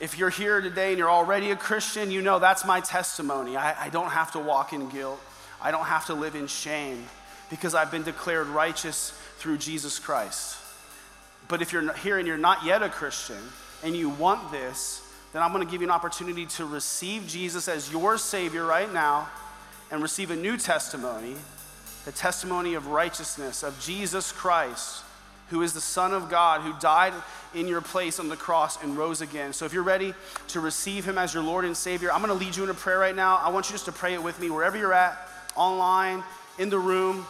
If 0.00 0.16
you're 0.16 0.30
here 0.30 0.62
today 0.62 0.90
and 0.90 0.98
you're 0.98 1.10
already 1.10 1.50
a 1.50 1.56
Christian, 1.56 2.10
you 2.10 2.22
know 2.22 2.38
that's 2.38 2.64
my 2.64 2.80
testimony. 2.80 3.58
I, 3.58 3.86
I, 3.86 3.88
don't 3.90 4.08
have 4.08 4.32
to 4.32 4.38
walk 4.38 4.72
in 4.72 4.88
guilt, 4.88 5.20
I 5.60 5.70
don't 5.70 5.84
have 5.84 6.06
to 6.06 6.14
live 6.14 6.34
in 6.34 6.46
shame 6.46 7.04
because 7.50 7.74
I've 7.74 7.90
been 7.90 8.04
declared 8.04 8.46
righteous 8.46 9.10
through 9.36 9.58
Jesus 9.58 9.98
Christ. 9.98 10.56
But 11.48 11.60
if 11.60 11.74
you're 11.74 11.92
here 11.92 12.16
and 12.16 12.26
you're 12.26 12.38
not 12.38 12.64
yet 12.64 12.82
a 12.82 12.88
Christian 12.88 13.36
and 13.84 13.94
you 13.94 14.08
want 14.08 14.50
this, 14.50 15.02
then 15.34 15.42
I'm 15.42 15.52
going 15.52 15.66
to 15.66 15.70
give 15.70 15.82
you 15.82 15.88
an 15.88 15.92
opportunity 15.92 16.46
to 16.46 16.64
receive 16.64 17.26
Jesus 17.26 17.68
as 17.68 17.92
your 17.92 18.16
Savior 18.16 18.64
right 18.64 18.90
now 18.90 19.28
and 19.90 20.02
receive 20.02 20.30
a 20.30 20.36
new 20.36 20.56
testimony 20.56 21.36
the 22.08 22.12
testimony 22.12 22.72
of 22.72 22.86
righteousness 22.86 23.62
of 23.62 23.78
Jesus 23.80 24.32
Christ, 24.32 25.02
who 25.50 25.60
is 25.60 25.74
the 25.74 25.80
Son 25.82 26.14
of 26.14 26.30
God, 26.30 26.62
who 26.62 26.72
died 26.80 27.12
in 27.54 27.68
your 27.68 27.82
place 27.82 28.18
on 28.18 28.30
the 28.30 28.36
cross 28.36 28.82
and 28.82 28.96
rose 28.96 29.20
again. 29.20 29.52
So 29.52 29.66
if 29.66 29.74
you're 29.74 29.82
ready 29.82 30.14
to 30.48 30.60
receive 30.60 31.04
him 31.04 31.18
as 31.18 31.34
your 31.34 31.42
Lord 31.42 31.66
and 31.66 31.76
Savior, 31.76 32.10
I'm 32.10 32.22
going 32.22 32.32
to 32.32 32.42
lead 32.42 32.56
you 32.56 32.64
in 32.64 32.70
a 32.70 32.74
prayer 32.74 32.98
right 32.98 33.14
now. 33.14 33.36
I 33.36 33.50
want 33.50 33.68
you 33.68 33.74
just 33.74 33.84
to 33.84 33.92
pray 33.92 34.14
it 34.14 34.22
with 34.22 34.40
me 34.40 34.48
wherever 34.48 34.78
you're 34.78 34.94
at, 34.94 35.18
online, 35.54 36.24
in 36.58 36.70
the 36.70 36.78
room. 36.78 37.26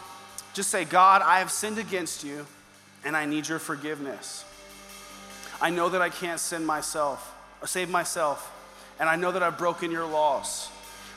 Just 0.53 0.69
say, 0.69 0.85
God, 0.85 1.21
I 1.23 1.39
have 1.39 1.51
sinned 1.51 1.77
against 1.77 2.23
you 2.23 2.47
and 3.03 3.17
I 3.17 3.25
need 3.25 3.49
your 3.49 3.59
forgiveness. 3.59 4.45
I 5.61 5.71
know 5.71 5.89
that 5.89 6.01
I 6.01 6.07
can't 6.07 6.39
sin 6.39 6.65
myself 6.65 7.35
or 7.61 7.67
save 7.67 7.89
myself, 7.89 8.49
and 8.97 9.09
I 9.09 9.17
know 9.17 9.33
that 9.33 9.43
I've 9.43 9.57
broken 9.57 9.91
your 9.91 10.05
laws. 10.05 10.69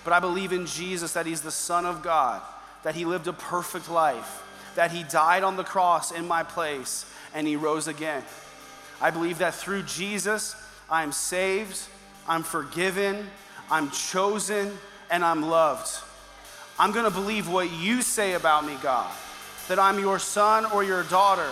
But 0.05 0.13
I 0.13 0.21
believe 0.21 0.53
in 0.53 0.67
Jesus 0.67 1.13
that 1.13 1.27
he's 1.27 1.43
the 1.43 1.51
Son 1.51 1.87
of 1.87 2.03
God, 2.03 2.43
that 2.83 2.95
he 2.95 3.05
lived 3.05 3.29
a 3.29 3.33
perfect 3.33 3.91
life, 3.91 4.43
that 4.75 4.91
he 4.91 5.05
died 5.05 5.45
on 5.45 5.57
the 5.57 5.65
cross 5.65 6.11
in 6.11 6.27
my 6.27 6.43
place, 6.43 7.07
and 7.35 7.47
he 7.47 7.57
rose 7.57 7.89
again. 7.89 8.23
I 9.01 9.11
believe 9.11 9.39
that 9.39 9.55
through 9.55 9.83
Jesus, 9.85 10.57
I'm 10.91 11.13
saved, 11.13 11.81
I'm 12.29 12.43
forgiven, 12.43 13.29
I'm 13.71 13.91
chosen, 13.91 14.77
and 15.11 15.25
I'm 15.25 15.43
loved. 15.43 15.91
I'm 16.79 16.93
gonna 16.93 17.11
believe 17.11 17.49
what 17.49 17.71
you 17.71 18.03
say 18.03 18.33
about 18.33 18.65
me, 18.65 18.77
God, 18.83 19.11
that 19.69 19.79
I'm 19.79 19.99
your 19.99 20.19
son 20.19 20.67
or 20.67 20.83
your 20.83 21.05
daughter 21.05 21.49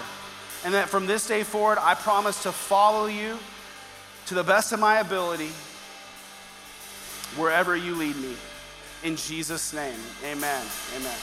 and 0.64 0.74
that 0.74 0.88
from 0.88 1.06
this 1.06 1.26
day 1.26 1.42
forward, 1.42 1.78
I 1.80 1.94
promise 1.94 2.42
to 2.42 2.52
follow 2.52 3.06
you 3.06 3.38
to 4.26 4.34
the 4.34 4.44
best 4.44 4.72
of 4.72 4.80
my 4.80 5.00
ability 5.00 5.50
wherever 7.36 7.76
you 7.76 7.94
lead 7.94 8.16
me. 8.16 8.34
In 9.02 9.16
Jesus' 9.16 9.72
name, 9.72 9.98
amen. 10.24 10.64
Amen. 10.96 11.18